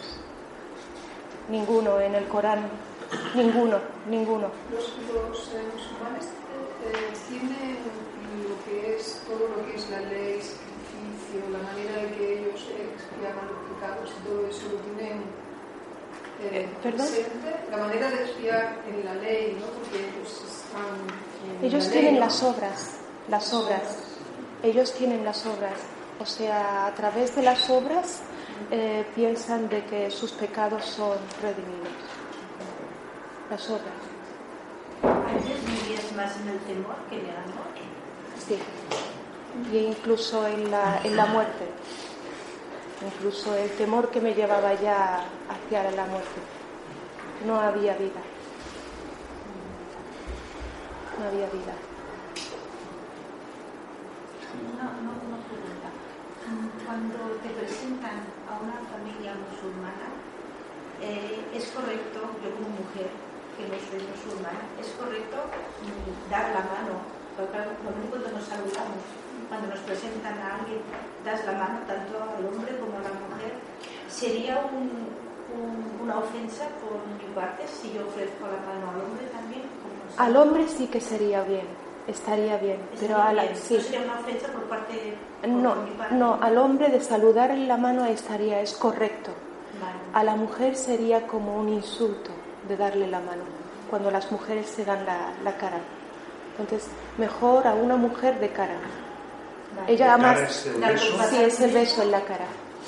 Ninguno 1.49 1.99
en 2.01 2.15
el 2.15 2.25
Corán, 2.27 2.67
ninguno, 3.35 3.79
ninguno. 4.09 4.49
Los, 4.71 4.83
los 5.13 5.47
eh, 5.53 5.63
musulmanes 5.73 6.25
eh, 6.85 7.13
tienen 7.29 7.77
lo 8.47 8.55
que 8.65 8.95
es 8.97 9.21
todo 9.27 9.47
lo 9.47 9.65
que 9.65 9.75
es 9.75 9.89
la 9.89 10.01
ley, 10.01 10.41
sacrificio, 10.41 11.49
la 11.51 11.59
manera 11.59 12.01
de 12.03 12.15
que 12.15 12.39
ellos 12.39 12.61
eh, 12.71 12.89
expiaban 12.95 13.47
los 13.47 13.75
pecados 13.75 14.09
y 14.11 14.27
todo 14.27 14.47
eso 14.47 14.61
lo 14.73 14.79
tienen 14.79 15.17
eh, 16.41 16.49
Eh, 16.51 16.69
¿perdón? 16.83 17.07
presente. 17.07 17.55
La 17.71 17.77
manera 17.77 18.09
de 18.11 18.23
expiar 18.23 18.77
en 18.89 19.05
la 19.05 19.15
ley, 19.15 19.57
¿no? 19.59 19.67
Porque 19.67 19.97
ellos 19.97 20.43
están 20.45 21.59
en 21.59 21.65
Ellos 21.65 21.85
la 21.85 21.91
tienen 21.91 22.11
ley, 22.11 22.19
¿no? 22.19 22.25
las 22.25 22.43
obras, 22.43 22.91
las 23.29 23.53
obras. 23.53 23.97
Ellos 24.63 24.93
tienen 24.93 25.23
las 25.23 25.45
obras. 25.45 25.79
O 26.19 26.25
sea, 26.25 26.87
a 26.87 26.95
través 26.95 27.35
de 27.35 27.43
las 27.43 27.69
obras 27.69 28.21
eh, 28.71 29.05
piensan 29.15 29.69
de 29.69 29.85
que 29.85 30.09
sus 30.11 30.31
pecados 30.31 30.85
son 30.85 31.17
redimidos. 31.41 31.93
Las 33.49 33.69
obras. 33.69 33.93
Antes 35.03 35.65
vivías 35.65 36.11
más 36.13 36.35
en 36.41 36.49
el 36.49 36.59
temor 36.59 36.95
que 37.09 37.19
en 37.19 37.25
el 37.25 37.37
amor. 37.37 37.67
Sí. 38.47 38.57
Y 39.71 39.77
incluso 39.77 40.47
en 40.47 40.71
la, 40.71 41.01
en 41.03 41.15
la 41.15 41.25
muerte. 41.27 41.65
Incluso 43.05 43.55
el 43.55 43.69
temor 43.71 44.09
que 44.09 44.19
me 44.19 44.33
llevaba 44.33 44.73
ya 44.73 45.23
hacia 45.49 45.91
la 45.91 46.05
muerte. 46.05 46.41
No 47.45 47.59
había 47.59 47.93
vida. 47.95 48.21
No 51.19 51.27
había 51.27 51.47
vida. 51.47 51.73
Mm, 54.53 55.26
Cuando 56.87 57.19
te 57.43 57.49
presentan 57.51 58.23
a 58.47 58.63
una 58.63 58.79
familia 58.87 59.35
musulmana, 59.35 60.07
eh, 61.03 61.43
¿es 61.53 61.67
correcto, 61.75 62.23
yo 62.39 62.47
como 62.55 62.71
mujer, 62.79 63.11
que 63.59 63.67
no 63.67 63.75
soy 63.91 63.99
musulmana, 64.07 64.63
¿es 64.79 64.87
correcto 64.95 65.35
dar 66.31 66.47
la 66.55 66.63
mano? 66.63 66.95
Porque 67.35 67.59
lo 67.59 67.75
cuando 68.07 68.31
nos 68.31 68.47
saludamos, 68.47 69.03
cuando 69.51 69.67
nos 69.67 69.83
presentan 69.83 70.39
a 70.39 70.55
alguien, 70.63 70.79
das 71.27 71.43
la 71.43 71.59
mano 71.59 71.83
tanto 71.91 72.15
al 72.23 72.39
hombre 72.47 72.71
como 72.79 72.95
a 72.97 73.03
la 73.03 73.13
mujer. 73.19 73.51
¿Sería 74.07 74.55
un- 74.71 75.11
un- 75.59 76.07
una 76.07 76.19
ofensa 76.23 76.71
por 76.79 77.03
mi 77.19 77.27
parte 77.35 77.67
si 77.67 77.91
yo 77.93 78.07
ofrezco 78.07 78.47
la 78.47 78.63
mano 78.63 78.95
al 78.95 79.01
hombre 79.03 79.27
también? 79.27 79.63
Al 80.17 80.33
hombre 80.39 80.67
sí 80.71 80.87
que 80.87 81.01
sería 81.01 81.43
bien, 81.43 81.67
estaría 82.07 82.57
bien, 82.57 82.77
pero 82.99 83.17
a 83.17 83.33
la, 83.33 83.43
Bien, 83.43 83.55
sí. 83.55 83.75
¿No 83.75 83.81
sería 83.81 84.01
una 84.01 84.19
ofensa 84.19 84.47
por 84.51 84.63
parte 84.63 84.93
de 84.93 85.13
por 85.41 85.49
No, 85.49 85.75
mi 85.75 85.91
parte? 85.91 86.15
no, 86.15 86.39
al 86.41 86.57
hombre 86.57 86.89
de 86.89 87.01
saludar 87.01 87.51
en 87.51 87.67
la 87.67 87.77
mano 87.77 88.05
estaría, 88.05 88.61
es 88.61 88.73
correcto. 88.73 89.31
Vale. 89.81 89.97
A 90.13 90.23
la 90.23 90.35
mujer 90.35 90.75
sería 90.75 91.27
como 91.27 91.57
un 91.59 91.69
insulto 91.69 92.31
de 92.67 92.77
darle 92.77 93.07
la 93.07 93.19
mano, 93.19 93.43
cuando 93.89 94.09
las 94.11 94.31
mujeres 94.31 94.67
se 94.67 94.83
dan 94.85 95.05
la, 95.05 95.31
la 95.43 95.57
cara. 95.57 95.79
Entonces, 96.57 96.89
mejor 97.17 97.67
a 97.67 97.75
una 97.75 97.95
mujer 97.97 98.39
de 98.39 98.49
cara. 98.49 98.73
Vale. 99.75 99.93
Ella 99.93 100.05
¿De 100.05 100.11
además... 100.11 100.39
es 100.41 100.65
el 100.65 100.81
beso? 100.81 101.23
Sí, 101.29 101.43
es 101.43 101.59
el 101.61 101.71
beso 101.71 102.01
en 102.01 102.11
la 102.11 102.21
cara. 102.21 102.45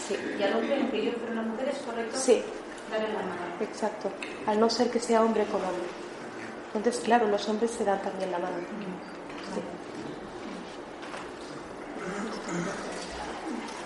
Sí, 0.08 0.16
Y 0.40 0.44
al 0.44 0.54
hombre, 0.56 0.78
aunque 0.80 1.06
yo 1.06 1.12
fuera 1.12 1.34
una 1.34 1.42
mujer, 1.44 1.70
es 1.70 1.78
correcto 1.80 2.18
sí, 2.18 2.42
darle 2.90 3.10
la 3.10 3.20
mano. 3.20 3.42
exacto. 3.60 4.10
Al 4.48 4.60
no 4.60 4.70
ser 4.70 4.90
que 4.90 5.00
sea 5.00 5.22
hombre 5.22 5.44
con 5.46 5.62
hombre. 5.62 5.90
Entonces, 6.74 7.04
claro, 7.04 7.28
los 7.28 7.48
hombres 7.50 7.72
se 7.72 7.84
dan 7.84 8.02
también 8.02 8.32
la 8.32 8.40
mano. 8.40 8.56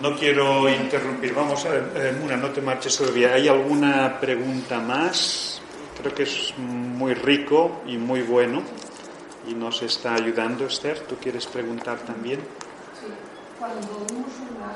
No 0.01 0.17
quiero 0.17 0.69
interrumpir. 0.69 1.33
Vamos 1.33 1.65
a 1.65 1.69
ver, 1.69 1.91
eh, 1.95 2.17
Muna, 2.19 2.35
no 2.35 2.49
te 2.49 2.61
marches 2.61 2.97
todavía. 2.97 3.33
¿Hay 3.33 3.47
alguna 3.47 4.19
pregunta 4.19 4.79
más? 4.79 5.61
Creo 5.99 6.13
que 6.13 6.23
es 6.23 6.53
muy 6.57 7.13
rico 7.13 7.81
y 7.85 7.97
muy 7.97 8.21
bueno 8.21 8.63
y 9.47 9.53
nos 9.53 9.81
está 9.81 10.15
ayudando. 10.15 10.65
Esther, 10.65 10.99
¿tú 11.01 11.15
quieres 11.15 11.45
preguntar 11.47 11.99
también? 11.99 12.39
Sí, 12.99 13.07
cuando 13.59 14.05
un 14.09 14.21
musulmán 14.21 14.75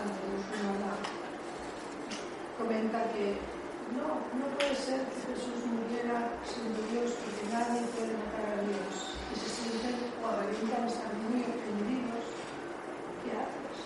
comenta 2.57 3.03
que 3.13 3.37
no, 3.95 4.19
no 4.35 4.45
puede 4.57 4.75
ser 4.75 4.99
que 5.07 5.31
Jesús 5.31 5.63
muriera 5.69 6.35
siendo 6.43 6.81
Dios 6.91 7.13
porque 7.21 7.45
nadie 7.53 7.81
puede 7.95 8.11
matar 8.17 8.57
a 8.57 8.61
Dios 8.65 9.15
y 9.31 9.39
se 9.39 9.49
sienten 9.49 9.95
o 10.19 10.27
revientan 10.41 10.87
estar 10.87 11.13
muy 11.29 11.41
ofendidos, 11.45 12.25
¿qué 13.23 13.31
haces? 13.31 13.77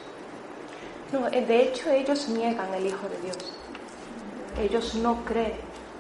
No, 1.12 1.28
eh, 1.28 1.46
de 1.46 1.64
hecho 1.64 1.90
ellos 1.92 2.30
niegan 2.30 2.74
el 2.74 2.88
Hijo 2.88 3.08
de 3.10 3.20
Dios. 3.22 3.38
Ellos 4.60 4.96
no 4.96 5.24
creen 5.26 5.54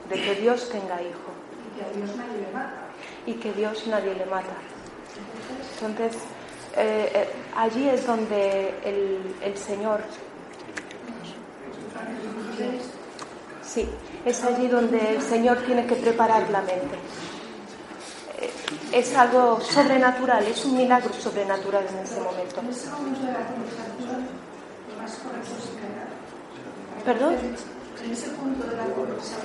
de 0.09 0.15
que 0.21 0.35
Dios 0.35 0.69
tenga 0.69 1.01
hijo 1.01 1.31
Y 1.65 1.79
que 1.79 1.85
a 1.85 1.89
Dios 1.95 2.15
nadie 2.17 2.37
le 2.41 2.51
mata. 2.53 2.73
y 3.25 3.33
que 3.33 3.53
Dios 3.53 3.87
nadie 3.87 4.13
le 4.15 4.25
mata. 4.25 4.55
Entonces, 5.81 6.21
eh, 6.77 7.11
eh, 7.13 7.29
allí 7.55 7.89
es 7.89 8.05
donde 8.05 8.73
el, 8.83 9.35
el 9.43 9.57
Señor, 9.57 10.01
sí, 13.63 13.89
es 14.25 14.43
allí 14.43 14.67
donde 14.67 15.15
el 15.15 15.21
Señor 15.21 15.57
tiene 15.65 15.85
que 15.85 15.95
preparar 15.95 16.49
la 16.49 16.61
mente. 16.61 16.97
Es 18.91 19.15
algo 19.15 19.59
sobrenatural, 19.61 20.45
es 20.45 20.65
un 20.65 20.75
milagro 20.77 21.13
sobrenatural 21.13 21.85
en 21.89 21.99
ese 21.99 22.19
momento. 22.19 22.61
Más 25.01 25.13
correcto 25.13 25.51
es 25.57 25.69
callar. 25.81 26.09
¿Perdón? 27.03 27.35
En 28.03 28.11
ese 28.11 28.29
punto 28.29 28.67
de 28.67 28.77
la 28.77 28.85
conversación, 28.85 29.41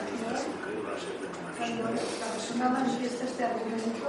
cuando 1.57 1.85
la 1.85 2.27
persona 2.33 2.69
manifiesta 2.69 3.25
este 3.25 3.45
argumento, 3.45 4.07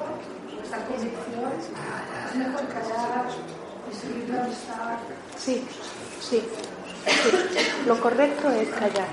esta 0.62 0.78
convicción, 0.86 1.52
es 2.30 2.36
mejor 2.36 2.68
callar 2.68 3.26
y 3.90 3.96
seguir 3.96 4.30
la 4.30 4.44
amistad. 4.44 4.98
Sí, 5.38 5.66
sí, 6.20 6.42
sí. 6.42 6.44
Lo 7.86 8.00
correcto 8.02 8.52
es 8.52 8.68
callar, 8.70 9.08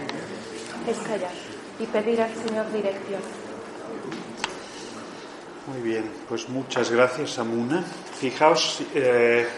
es 0.88 0.98
callar 0.98 1.32
y 1.78 1.86
pedir 1.86 2.20
al 2.20 2.34
Señor 2.34 2.72
dirección. 2.72 3.22
Muy 5.66 5.80
bien, 5.82 6.10
pues 6.28 6.48
muchas 6.48 6.90
gracias, 6.90 7.38
Amuna. 7.38 7.84
Fijaos, 8.18 8.82
eh, 8.94 9.48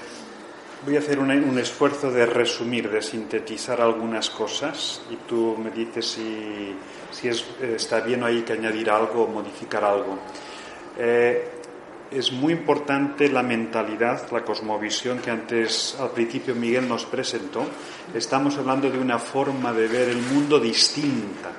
voy 0.87 0.97
a 0.97 1.01
hacer 1.01 1.19
un 1.19 1.59
esfuerzo 1.59 2.11
de 2.13 2.25
resumir, 2.27 2.89
de 2.89 3.03
sintetizar 3.03 3.81
algunas 3.81 4.31
cosas 4.31 5.03
y 5.11 5.17
tú 5.29 5.57
me 5.63 5.71
dices 5.73 6.07
si, 6.07 6.75
si 7.11 7.27
es- 7.29 7.45
eh, 7.61 7.75
está 7.77 8.01
bien 8.01 8.23
o 8.23 8.27
hay 8.27 8.43
que 8.43 8.53
añadir 8.53 8.89
algo 8.89 9.25
o 9.25 9.27
modificar 9.27 9.85
algo. 9.85 10.17
Eh, 10.97 11.51
es 12.13 12.31
muy 12.31 12.53
importante 12.53 13.29
la 13.29 13.43
mentalidad, 13.43 14.31
la 14.31 14.45
cosmovisión 14.45 15.19
que 15.19 15.31
antes, 15.33 15.97
al 15.99 16.11
principio, 16.11 16.55
Miguel 16.55 16.89
nos 16.89 17.05
presentó. 17.05 17.65
Estamos 18.15 18.57
hablando 18.57 18.89
de 18.89 18.99
una 18.99 19.19
forma 19.19 19.73
de 19.73 19.89
ver 19.89 20.09
el 20.11 20.23
mundo 20.23 20.61
distinta, 20.61 21.51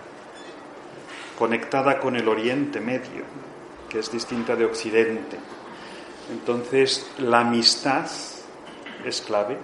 conectada 1.38 2.00
con 2.00 2.16
el 2.16 2.28
Oriente 2.30 2.80
Medio, 2.80 3.26
que 3.90 4.00
es 4.00 4.10
distinta 4.10 4.56
de 4.56 4.64
Occidente. 4.66 5.38
Entonces, 6.32 7.06
la 7.20 7.42
amistad 7.42 8.08
es 9.08 9.22
clave. 9.22 9.58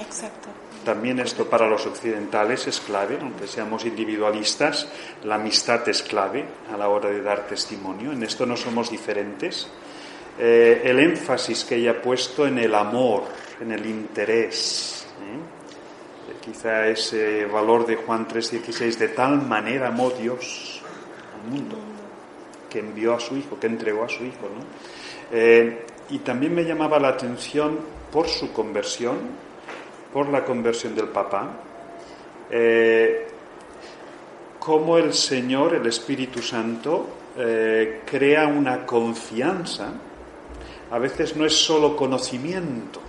Exacto. 0.00 0.48
También 0.84 1.18
esto 1.18 1.48
para 1.48 1.66
los 1.66 1.86
occidentales 1.86 2.66
es 2.66 2.80
clave, 2.80 3.18
aunque 3.20 3.46
seamos 3.46 3.84
individualistas, 3.84 4.86
la 5.24 5.36
amistad 5.36 5.88
es 5.88 6.02
clave 6.02 6.44
a 6.72 6.76
la 6.76 6.88
hora 6.88 7.08
de 7.08 7.22
dar 7.22 7.46
testimonio. 7.46 8.12
En 8.12 8.22
esto 8.22 8.44
no 8.44 8.56
somos 8.56 8.90
diferentes. 8.90 9.66
Eh, 10.38 10.82
el 10.84 10.98
énfasis 10.98 11.64
que 11.64 11.76
ella 11.76 11.92
ha 11.92 12.02
puesto 12.02 12.46
en 12.46 12.58
el 12.58 12.74
amor, 12.74 13.22
en 13.60 13.72
el 13.72 13.86
interés. 13.86 15.06
¿eh? 15.20 16.32
Eh, 16.32 16.36
Quizá 16.40 16.86
ese 16.88 17.46
valor 17.46 17.86
de 17.86 17.96
Juan 17.96 18.28
3:16, 18.28 18.98
de 18.98 19.08
tal 19.08 19.40
manera 19.42 19.88
amó 19.88 20.10
Dios 20.10 20.82
al 21.34 21.50
mundo, 21.50 21.78
que 22.68 22.80
envió 22.80 23.14
a 23.14 23.20
su 23.20 23.36
Hijo, 23.36 23.58
que 23.58 23.68
entregó 23.68 24.04
a 24.04 24.08
su 24.08 24.24
Hijo. 24.24 24.42
¿no? 24.42 24.64
Eh, 25.32 25.86
y 26.10 26.18
también 26.18 26.54
me 26.54 26.64
llamaba 26.64 26.98
la 26.98 27.08
atención 27.08 27.78
por 28.14 28.28
su 28.28 28.52
conversión, 28.52 29.18
por 30.12 30.28
la 30.28 30.44
conversión 30.44 30.94
del 30.94 31.08
papá, 31.08 31.50
eh, 32.48 33.26
cómo 34.60 34.98
el 34.98 35.12
Señor, 35.12 35.74
el 35.74 35.86
Espíritu 35.88 36.40
Santo, 36.40 37.08
eh, 37.36 38.02
crea 38.06 38.46
una 38.46 38.86
confianza. 38.86 39.92
A 40.92 40.98
veces 41.00 41.34
no 41.34 41.44
es 41.44 41.56
solo 41.56 41.96
conocimiento, 41.96 43.00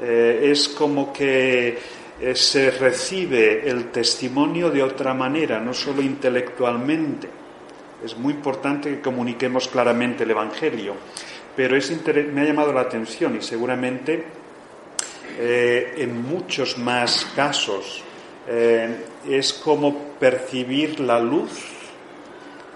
eh, 0.00 0.50
es 0.52 0.68
como 0.68 1.12
que 1.12 1.78
eh, 2.20 2.34
se 2.36 2.70
recibe 2.70 3.68
el 3.68 3.90
testimonio 3.90 4.70
de 4.70 4.84
otra 4.84 5.14
manera, 5.14 5.58
no 5.58 5.74
solo 5.74 6.00
intelectualmente. 6.00 7.28
Es 8.04 8.16
muy 8.16 8.34
importante 8.34 8.88
que 8.90 9.00
comuniquemos 9.00 9.66
claramente 9.66 10.22
el 10.22 10.30
Evangelio, 10.30 10.94
pero 11.56 11.76
es 11.76 11.90
me 12.32 12.42
ha 12.42 12.44
llamado 12.44 12.72
la 12.72 12.82
atención 12.82 13.36
y 13.36 13.42
seguramente 13.42 14.24
eh, 15.38 15.94
en 15.98 16.22
muchos 16.22 16.78
más 16.78 17.26
casos 17.34 18.02
eh, 18.46 19.04
es 19.28 19.52
como 19.52 19.94
percibir 20.20 21.00
la 21.00 21.18
luz, 21.18 21.50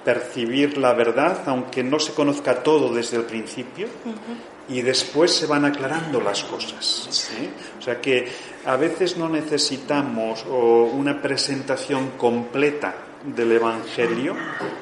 percibir 0.05 0.77
la 0.77 0.93
verdad, 0.95 1.43
aunque 1.47 1.85
no 1.85 1.99
se 1.99 2.13
conozca 2.13 2.63
todo 2.63 2.93
desde 2.93 3.19
el 3.19 3.25
principio, 3.25 3.87
y 4.69 4.83
después 4.83 5.33
se 5.33 5.47
van 5.47 5.65
aclarando 5.65 6.21
las 6.21 6.45
cosas. 6.45 7.31
¿eh? 7.41 7.49
O 7.79 7.83
sea 7.83 8.01
que 8.01 8.29
a 8.67 8.77
veces 8.77 9.17
no 9.17 9.29
necesitamos 9.29 10.45
o, 10.49 10.85
una 10.85 11.21
presentación 11.21 12.11
completa 12.17 12.95
del 13.25 13.53
Evangelio, 13.53 14.37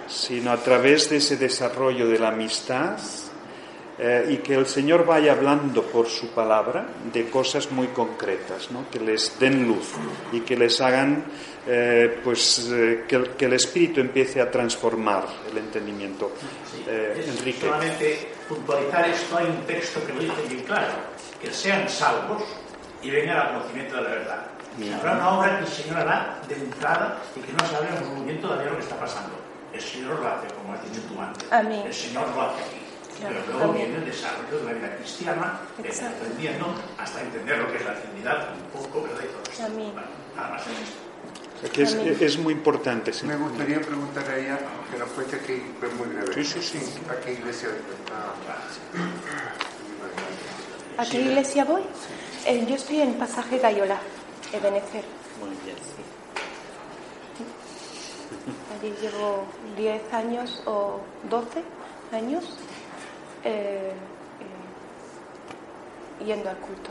sino 0.07 0.53
a 0.53 0.57
través 0.59 1.11
de 1.11 1.17
ese 1.17 1.37
desarrollo 1.37 2.09
de 2.09 2.19
la 2.19 2.29
amistad, 2.29 2.99
eh, 3.99 4.27
y 4.31 4.37
que 4.39 4.55
el 4.55 4.67
Señor 4.67 5.05
vaya 5.05 5.33
hablando 5.33 5.83
por 5.83 6.07
su 6.09 6.29
palabra 6.31 6.87
de 7.13 7.29
cosas 7.31 7.71
muy 7.73 7.89
concretas, 7.89 8.71
¿no? 8.71 8.89
que 8.91 9.01
les 9.01 9.39
den 9.39 9.67
luz 9.67 9.89
y 10.33 10.41
que 10.41 10.57
les 10.57 10.81
hagan, 10.81 11.25
eh, 11.67 12.21
pues, 12.23 12.69
eh, 12.73 13.05
que, 13.09 13.17
el- 13.17 13.31
que 13.31 13.45
el 13.47 13.55
Espíritu 13.55 14.01
empiece 14.01 14.41
a 14.41 14.51
transformar 14.51 15.25
el 15.51 15.59
entendimiento. 15.59 16.33
Eh, 16.87 17.17
Es 17.19 17.29
Enrique. 17.39 17.67
Solamente 17.67 18.29
puntualizar 18.49 19.09
esto, 19.09 19.37
hay 19.37 19.47
un 19.47 19.63
texto 19.67 20.01
que 20.07 20.13
lo 20.13 20.21
dice 20.21 20.43
bien 20.49 20.63
claro, 20.65 20.93
que 21.43 21.53
sean 21.53 21.89
salvos 21.89 22.43
y 23.03 23.11
vengan 23.11 23.37
al 23.37 23.49
conocimiento 23.55 23.97
de 23.97 24.03
la 24.03 24.09
verdad. 24.11 24.47
Bien. 24.77 24.95
Habrá 24.95 25.13
una 25.15 25.39
obra 25.39 25.59
que 25.59 25.65
el 25.65 25.71
Señor 25.71 25.97
hará 25.99 26.41
de 26.49 26.55
entrada 26.55 27.19
y 27.35 27.41
que 27.41 27.53
no 27.53 27.67
sabemos 27.67 28.09
muy 28.15 28.27
bien 28.27 28.41
todavía 28.41 28.71
lo 28.71 28.77
que 28.77 28.83
está 28.85 28.97
pasando. 28.99 29.31
El 29.73 29.81
Señor 29.81 30.21
lo 30.21 30.29
hace, 30.29 30.47
como 30.55 30.73
has 30.73 30.83
dicho 30.85 31.01
tú 31.13 31.21
antes. 31.21 31.53
Amén. 31.53 31.83
El 31.85 31.93
Señor 31.93 32.29
lo 32.35 32.43
hace 32.43 32.63
aquí. 32.63 32.77
Claro, 33.19 33.37
Pero 33.47 33.59
luego 33.59 33.73
viene 33.73 33.97
el 33.97 34.05
desarrollo 34.05 34.59
de 34.59 34.65
la 34.65 34.73
vida 34.73 34.97
cristiana, 34.97 35.61
de 35.77 36.07
aprendiendo 36.07 36.75
hasta 36.99 37.21
entender 37.21 37.59
lo 37.59 37.73
que 37.73 37.79
es 37.79 37.85
la 37.85 37.95
Trinidad, 37.95 38.49
un 38.55 38.81
poco, 38.81 39.03
¿verdad? 39.03 39.25
Y 39.25 39.27
todo 39.27 39.43
esto. 39.51 39.65
Amén. 39.65 39.93
Bueno, 39.93 40.09
nada 40.37 40.49
más 40.51 40.67
en 40.67 40.73
esto. 40.73 41.09
Es, 42.25 42.39
muy 42.39 42.53
importante. 42.53 43.13
sí. 43.13 43.27
Me 43.27 43.37
gustaría 43.37 43.81
preguntar 43.81 44.31
a 44.31 44.39
ella, 44.39 44.59
que 44.91 44.99
nos 44.99 45.09
cuente 45.11 45.37
aquí, 45.37 45.55
es 45.55 45.95
muy 45.95 46.07
breve. 46.07 46.33
Sí, 46.33 46.45
sí, 46.45 46.63
sí. 46.63 46.79
¿A 47.11 47.21
qué 47.21 47.33
iglesia 47.33 47.69
¿A 50.97 51.05
qué 51.05 51.21
iglesia 51.21 51.65
voy? 51.65 51.83
Eh, 52.47 52.65
yo 52.69 52.77
estoy 52.77 53.01
en 53.01 53.15
Pasaje 53.15 53.59
Gayola, 53.59 53.99
Ebenezer. 54.53 55.05
Muy 55.41 55.51
bien. 55.65 55.77
Allí 58.79 58.95
llevo 59.01 59.45
10 59.77 60.13
años 60.13 60.63
o 60.67 61.01
12 61.29 61.63
años 62.13 62.45
eh, 63.45 63.93
eh, 66.21 66.25
yendo 66.25 66.49
al 66.51 66.57
culto. 66.59 66.91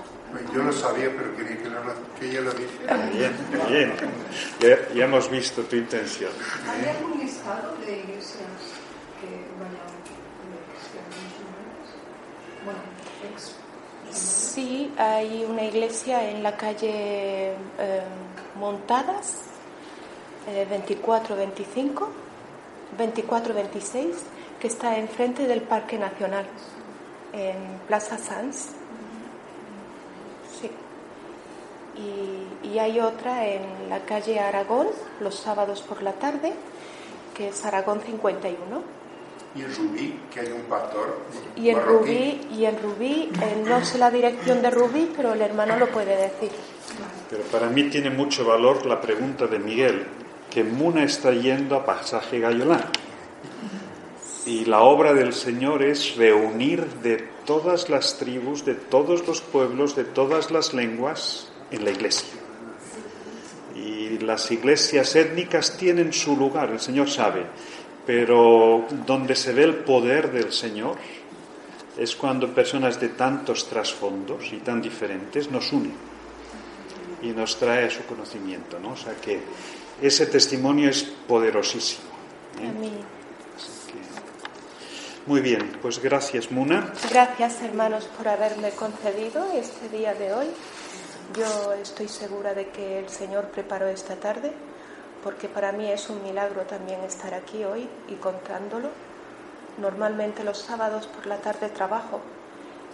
Yo 0.54 0.62
lo 0.64 0.74
sabía, 0.74 1.10
pero 1.16 1.36
quería 1.36 1.58
que, 1.58 1.70
lo- 1.70 1.82
que 2.20 2.30
ella 2.30 2.42
lo 2.42 2.52
dijera. 2.54 2.96
Bien, 3.14 3.34
bien. 3.70 3.94
Ya, 4.60 4.90
ya 4.94 5.06
hemos 5.06 5.30
visto 5.32 5.62
tu 5.64 5.76
intención. 5.78 6.32
¿Hay 6.70 6.86
algún 6.90 7.20
listado 7.20 7.76
de 7.86 8.00
iglesias 8.00 8.44
que 9.22 9.28
vayan 9.60 9.74
de? 9.74 10.08
Bueno, 12.66 12.80
ex 13.34 13.56
Sí, 14.12 14.92
hay 14.98 15.46
una 15.48 15.64
iglesia 15.64 16.30
en 16.30 16.42
la 16.44 16.58
calle 16.58 17.52
eh, 17.78 18.02
Montadas, 18.60 19.42
eh, 20.50 20.66
24-25, 20.70 22.08
24-26, 22.98 24.14
que 24.60 24.68
está 24.68 24.98
enfrente 24.98 25.48
del 25.48 25.62
Parque 25.62 25.98
Nacional, 25.98 26.46
en 27.34 27.80
Plaza 27.88 28.18
Sanz. 28.18 28.70
Sí. 30.60 30.72
Y, 31.96 32.68
y 32.68 32.80
hay 32.80 33.00
otra 33.00 33.48
en 33.48 33.90
la 33.90 34.00
calle 34.00 34.40
Aragón, 34.40 34.88
los 35.20 35.36
sábados 35.36 35.82
por 35.82 36.02
la 36.02 36.14
tarde, 36.14 36.54
que 37.36 37.50
es 37.50 37.66
Aragón 37.66 38.02
51. 38.02 38.98
Y 39.56 39.62
en 39.62 39.76
Rubí, 39.76 40.20
que 40.32 40.42
hay 40.42 40.52
un 40.52 40.62
pastor 40.64 41.20
Y 41.56 41.70
en 41.70 41.78
marroquí. 41.78 42.06
Rubí, 42.06 42.48
y 42.52 42.66
en 42.66 42.82
Rubí 42.82 43.32
eh, 43.42 43.64
no 43.66 43.84
sé 43.84 43.98
la 43.98 44.12
dirección 44.12 44.62
de 44.62 44.70
Rubí, 44.70 45.12
pero 45.16 45.34
el 45.34 45.42
hermano 45.42 45.78
lo 45.78 45.88
puede 45.88 46.16
decir. 46.16 46.52
Pero 47.30 47.44
para 47.44 47.68
mí 47.68 47.84
tiene 47.90 48.10
mucho 48.10 48.46
valor 48.46 48.86
la 48.86 49.02
pregunta 49.02 49.48
de 49.48 49.60
Miguel, 49.60 50.06
que 50.50 50.64
Muna 50.64 51.04
está 51.04 51.32
yendo 51.32 51.76
a 51.76 51.86
Pasaje 51.86 52.40
Gayolán. 52.40 52.86
Y 54.48 54.64
la 54.64 54.80
obra 54.80 55.14
del 55.14 55.34
Señor 55.34 55.84
es 55.84 56.16
reunir 56.16 56.86
de 57.04 57.18
todas 57.46 57.90
las 57.90 58.18
tribus, 58.18 58.64
de 58.64 58.76
todos 58.76 59.28
los 59.28 59.42
pueblos, 59.42 59.94
de 59.94 60.06
todas 60.06 60.52
las 60.52 60.74
lenguas 60.74 61.52
en 61.70 61.84
la 61.84 61.92
iglesia. 61.92 62.30
Y 63.76 64.20
las 64.20 64.50
iglesias 64.50 65.18
étnicas 65.18 65.76
tienen 65.78 66.14
su 66.14 66.38
lugar, 66.38 66.70
el 66.72 66.80
Señor 66.80 67.10
sabe, 67.10 67.44
pero 68.06 68.88
donde 69.06 69.36
se 69.36 69.52
ve 69.52 69.66
el 69.66 69.76
poder 69.76 70.32
del 70.32 70.54
Señor 70.54 70.96
es 71.98 72.16
cuando 72.16 72.48
personas 72.48 73.02
de 73.02 73.10
tantos 73.10 73.68
trasfondos 73.68 74.54
y 74.54 74.60
tan 74.60 74.82
diferentes 74.82 75.52
nos 75.52 75.74
unen 75.74 75.94
y 77.22 77.28
nos 77.32 77.58
trae 77.58 77.84
a 77.88 77.90
su 77.90 78.06
conocimiento, 78.06 78.80
¿no? 78.80 78.92
O 78.92 78.98
sea 78.98 79.14
que 79.16 79.42
ese 80.02 80.28
testimonio 80.28 80.90
es 80.90 81.04
poderosísimo. 81.04 82.08
¿eh? 82.62 82.70
Amén. 82.70 83.17
Muy 85.28 85.42
bien, 85.42 85.78
pues 85.82 86.02
gracias 86.02 86.52
Muna. 86.52 86.94
Gracias, 87.10 87.62
hermanos, 87.62 88.06
por 88.06 88.30
haberme 88.30 88.70
concedido 88.70 89.46
este 89.54 89.90
día 89.90 90.14
de 90.14 90.34
hoy. 90.34 90.48
Yo 91.36 91.74
estoy 91.74 92.08
segura 92.08 92.54
de 92.54 92.70
que 92.70 93.00
el 93.00 93.10
Señor 93.10 93.50
preparó 93.50 93.90
esta 93.90 94.16
tarde, 94.16 94.54
porque 95.26 95.50
para 95.50 95.74
mí 95.74 95.92
es 95.92 96.10
un 96.10 96.24
milagro 96.24 96.62
también 96.62 97.02
estar 97.02 97.34
aquí 97.34 97.66
hoy 97.66 97.90
y 98.08 98.14
contándolo. 98.14 98.88
Normalmente 99.80 100.46
los 100.46 100.60
sábados 100.60 101.08
por 101.08 101.26
la 101.26 101.40
tarde 101.40 101.68
trabajo 101.68 102.22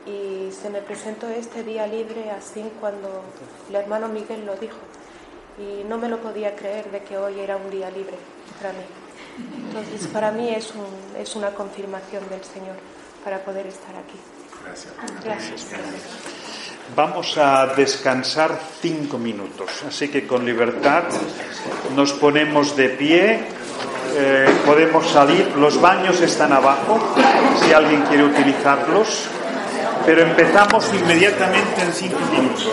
y 0.07 0.51
se 0.51 0.71
me 0.71 0.81
presentó 0.81 1.29
este 1.29 1.61
día 1.61 1.85
libre 1.85 2.31
así 2.31 2.63
cuando 2.79 3.21
el 3.69 3.75
hermano 3.75 4.07
Miguel 4.07 4.43
lo 4.43 4.55
dijo. 4.55 4.79
Y 5.59 5.83
no 5.83 5.99
me 5.99 6.09
lo 6.09 6.17
podía 6.17 6.55
creer 6.55 6.89
de 6.89 7.03
que 7.03 7.15
hoy 7.15 7.39
era 7.39 7.57
un 7.57 7.69
día 7.69 7.91
libre 7.91 8.17
para 8.59 8.73
mí. 8.73 9.02
Entonces, 9.37 10.07
para 10.07 10.31
mí 10.31 10.49
es, 10.49 10.71
un, 10.75 11.19
es 11.19 11.35
una 11.35 11.49
confirmación 11.51 12.27
del 12.29 12.43
Señor 12.43 12.75
para 13.23 13.39
poder 13.39 13.67
estar 13.67 13.95
aquí. 13.95 14.19
Gracias. 14.63 14.93
Gracias. 15.23 15.67
Vamos 16.95 17.37
a 17.37 17.67
descansar 17.67 18.59
cinco 18.81 19.17
minutos, 19.17 19.69
así 19.87 20.09
que 20.09 20.27
con 20.27 20.45
libertad 20.45 21.03
nos 21.95 22.11
ponemos 22.13 22.75
de 22.75 22.89
pie, 22.89 23.39
eh, 24.15 24.45
podemos 24.65 25.07
salir, 25.09 25.47
los 25.55 25.79
baños 25.81 26.21
están 26.21 26.51
abajo, 26.51 27.15
si 27.63 27.73
alguien 27.73 28.01
quiere 28.03 28.25
utilizarlos, 28.25 29.25
pero 30.05 30.21
empezamos 30.21 30.93
inmediatamente 30.93 31.81
en 31.81 31.93
cinco 31.93 32.19
minutos. 32.31 32.69